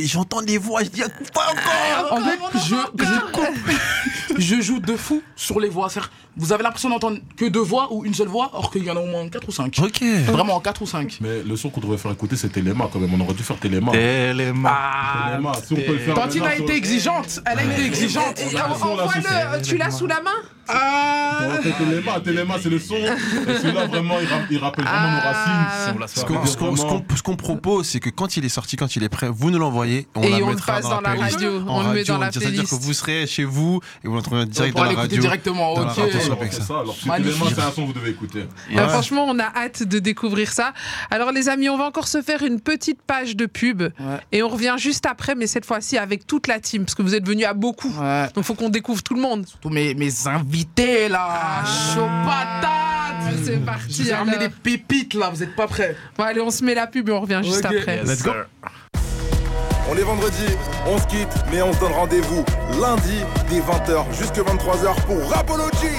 J'entends 0.05 0.43
des 0.43 0.59
voix, 0.59 0.85
je 0.85 0.89
dis 0.91 1.03
pas 1.35 1.49
encore 1.51 2.13
En 2.13 2.25
fait, 2.25 2.39
je, 2.59 3.05
je, 3.05 3.33
coupe. 3.33 4.30
je 4.39 4.61
joue 4.61 4.81
de 4.81 4.97
fou 4.97 5.23
sur 5.37 5.61
les 5.61 5.69
voix. 5.69 5.89
Vous 6.37 6.53
avez 6.53 6.63
l'impression 6.63 6.89
d'entendre 6.91 7.19
que 7.37 7.47
deux 7.47 7.61
voix 7.61 7.89
ou 7.93 8.05
une 8.05 8.15
seule 8.15 8.29
voix, 8.29 8.51
alors 8.53 8.71
qu'il 8.71 8.85
y 8.85 8.91
en 8.91 8.97
a 8.97 9.01
au 9.01 9.07
moins 9.07 9.29
quatre 9.29 9.49
ou 9.49 9.53
cinq. 9.53 9.77
Ok. 9.83 10.03
Vraiment 10.27 10.61
quatre 10.61 10.83
ou 10.83 10.87
cinq. 10.87 11.19
Mais 11.21 11.43
le 11.43 11.57
son 11.57 11.71
qu'on 11.71 11.81
devrait 11.81 11.99
faire 11.99 12.13
écouter, 12.13 12.37
c'est 12.37 12.49
Téléma 12.51 12.89
quand 12.93 12.99
même. 13.01 13.13
On 13.15 13.21
aurait 13.21 13.35
dû 13.35 13.43
faire 13.43 13.57
Téléma. 13.59 13.93
Téléma. 13.93 14.79
Téléma, 15.31 15.53
si 15.67 15.73
on 15.73 15.77
peut 15.77 15.93
le 15.93 15.99
faire. 15.99 16.15
Tantine 16.15 16.43
a 16.45 16.55
été 16.57 16.75
exigeante. 16.75 17.41
Elle 17.47 17.59
a 17.59 17.65
été 17.65 17.85
exigeante. 17.85 18.41
Envoie-le, 18.83 19.63
tu 19.63 19.77
l'as 19.77 19.91
sous 19.91 20.07
la 20.07 20.21
main 20.23 20.31
Ah. 20.73 21.59
Téléma, 21.79 22.21
Téléma, 22.21 22.55
c'est 22.63 22.69
le 22.69 22.79
son. 22.79 22.95
Et 22.95 23.07
celui-là, 23.61 23.87
vraiment, 23.89 24.15
il, 24.21 24.27
ra- 24.29 24.41
il 24.51 24.59
rappelle 24.59 24.85
vraiment 24.85 25.11
nos 25.13 25.19
Ah. 25.23 25.33
racines. 25.33 26.07
Ce 26.15 26.25
qu'on 26.57 26.77
ce 27.17 27.23
qu'on- 27.23 27.37
propose, 27.37 27.87
c'est 27.89 28.01
que 28.01 28.11
quand 28.11 28.37
il 28.37 28.45
est 28.45 28.49
sorti, 28.51 28.77
quand 28.77 28.95
il 28.97 29.03
est 29.03 29.09
prêt, 29.09 29.29
vous 29.33 29.51
nous 29.51 29.59
l'envoyez. 29.59 30.07
On 30.15 30.23
Et 30.23 30.31
la 30.31 30.37
on 30.37 30.41
le 30.41 30.47
mettra 30.55 30.75
passe 30.75 30.85
dans 30.89 31.01
la 31.01 31.11
playlist. 31.13 31.35
radio, 31.35 31.63
on 31.67 31.83
le 31.83 31.93
met 31.95 32.05
dans 32.05 32.19
la 32.19 32.27
radio, 32.27 32.41
C'est-à-dire 32.41 32.63
que 32.65 32.69
playlist. 32.69 32.85
vous 32.87 32.93
serez 32.93 33.27
chez 33.27 33.45
vous 33.45 33.81
et 34.05 34.09
vous 34.09 34.15
l'entendrez 34.21 34.47
direct 34.47 34.77
dans 34.77 34.83
la 34.85 34.91
l'écouter 34.91 35.07
radio. 35.09 35.21
directement, 35.23 35.75
Dans 35.75 35.85
la 35.85 35.91
ok. 35.93 36.39
Pexa. 36.41 36.63
ça. 36.63 36.81
Alors, 36.81 36.97
c'est 36.97 37.61
un 37.61 37.71
son 37.73 37.83
que 37.83 37.87
vous 37.87 37.93
devez 37.93 38.11
écouter. 38.11 38.45
Euh, 38.77 38.89
franchement, 38.89 39.25
on 39.29 39.39
a 39.39 39.45
hâte 39.57 39.83
de 39.83 39.99
découvrir 39.99 40.53
ça. 40.53 40.73
Alors, 41.11 41.33
les 41.33 41.49
amis, 41.49 41.69
on 41.69 41.77
va 41.77 41.85
encore 41.85 42.09
se 42.09 42.23
faire 42.23 42.43
une 42.43 42.61
petite 42.61 43.03
page 43.03 43.37
de 43.37 43.47
pub 43.47 43.83
et 44.33 44.43
on 44.43 44.49
revient 44.49 44.75
juste 44.79 45.07
après, 45.07 45.35
mais 45.35 45.47
cette 45.47 45.65
fois-ci 45.67 45.99
avec 45.99 46.27
toute 46.27 46.47
la 46.47 46.61
team, 46.61 46.85
parce 46.85 46.95
que 46.95 47.03
vous 47.03 47.15
êtes 47.15 47.27
venus 47.27 47.47
à 47.47 47.55
beaucoup. 47.55 47.93
Ouais. 48.01 48.29
Donc, 48.35 48.45
faut 48.45 48.55
qu'on 48.55 48.69
découvre 48.71 49.03
tout 49.03 49.15
le 49.15 49.21
monde. 49.21 49.47
Tous 49.61 49.71
mes, 49.71 49.95
mes 49.95 50.27
invités 50.27 51.09
là. 51.09 51.63
Chaud 51.95 52.07
patate. 52.25 53.45
c'est 53.45 53.65
parti. 53.65 53.93
Je 53.99 54.03
vous 54.03 54.09
ai 54.11 54.15
ramené 54.15 54.39
des 54.39 54.49
pépites 54.49 55.15
là, 55.15 55.31
vous 55.31 55.43
êtes 55.43 55.55
pas 55.57 55.67
prêts 55.67 55.97
Bon, 56.17 56.25
allez, 56.25 56.41
on 56.41 56.51
se 56.51 56.65
met 56.65 56.75
la 56.75 56.87
pub 56.87 57.09
et 57.09 57.13
on 57.13 57.21
revient 57.21 57.41
juste 57.45 57.65
après. 57.65 58.03
Let's 58.05 58.23
go. 58.23 58.33
On 59.93 59.97
est 59.97 60.03
vendredi, 60.03 60.47
on 60.87 60.99
se 60.99 61.07
quitte, 61.09 61.35
mais 61.51 61.63
on 61.63 61.73
se 61.73 61.81
donne 61.81 61.91
rendez-vous 61.91 62.45
lundi 62.81 63.25
dès 63.49 63.59
20h 63.59 64.05
jusqu'à 64.13 64.43
23h 64.43 64.95
pour 65.05 65.29
Rapology. 65.29 65.97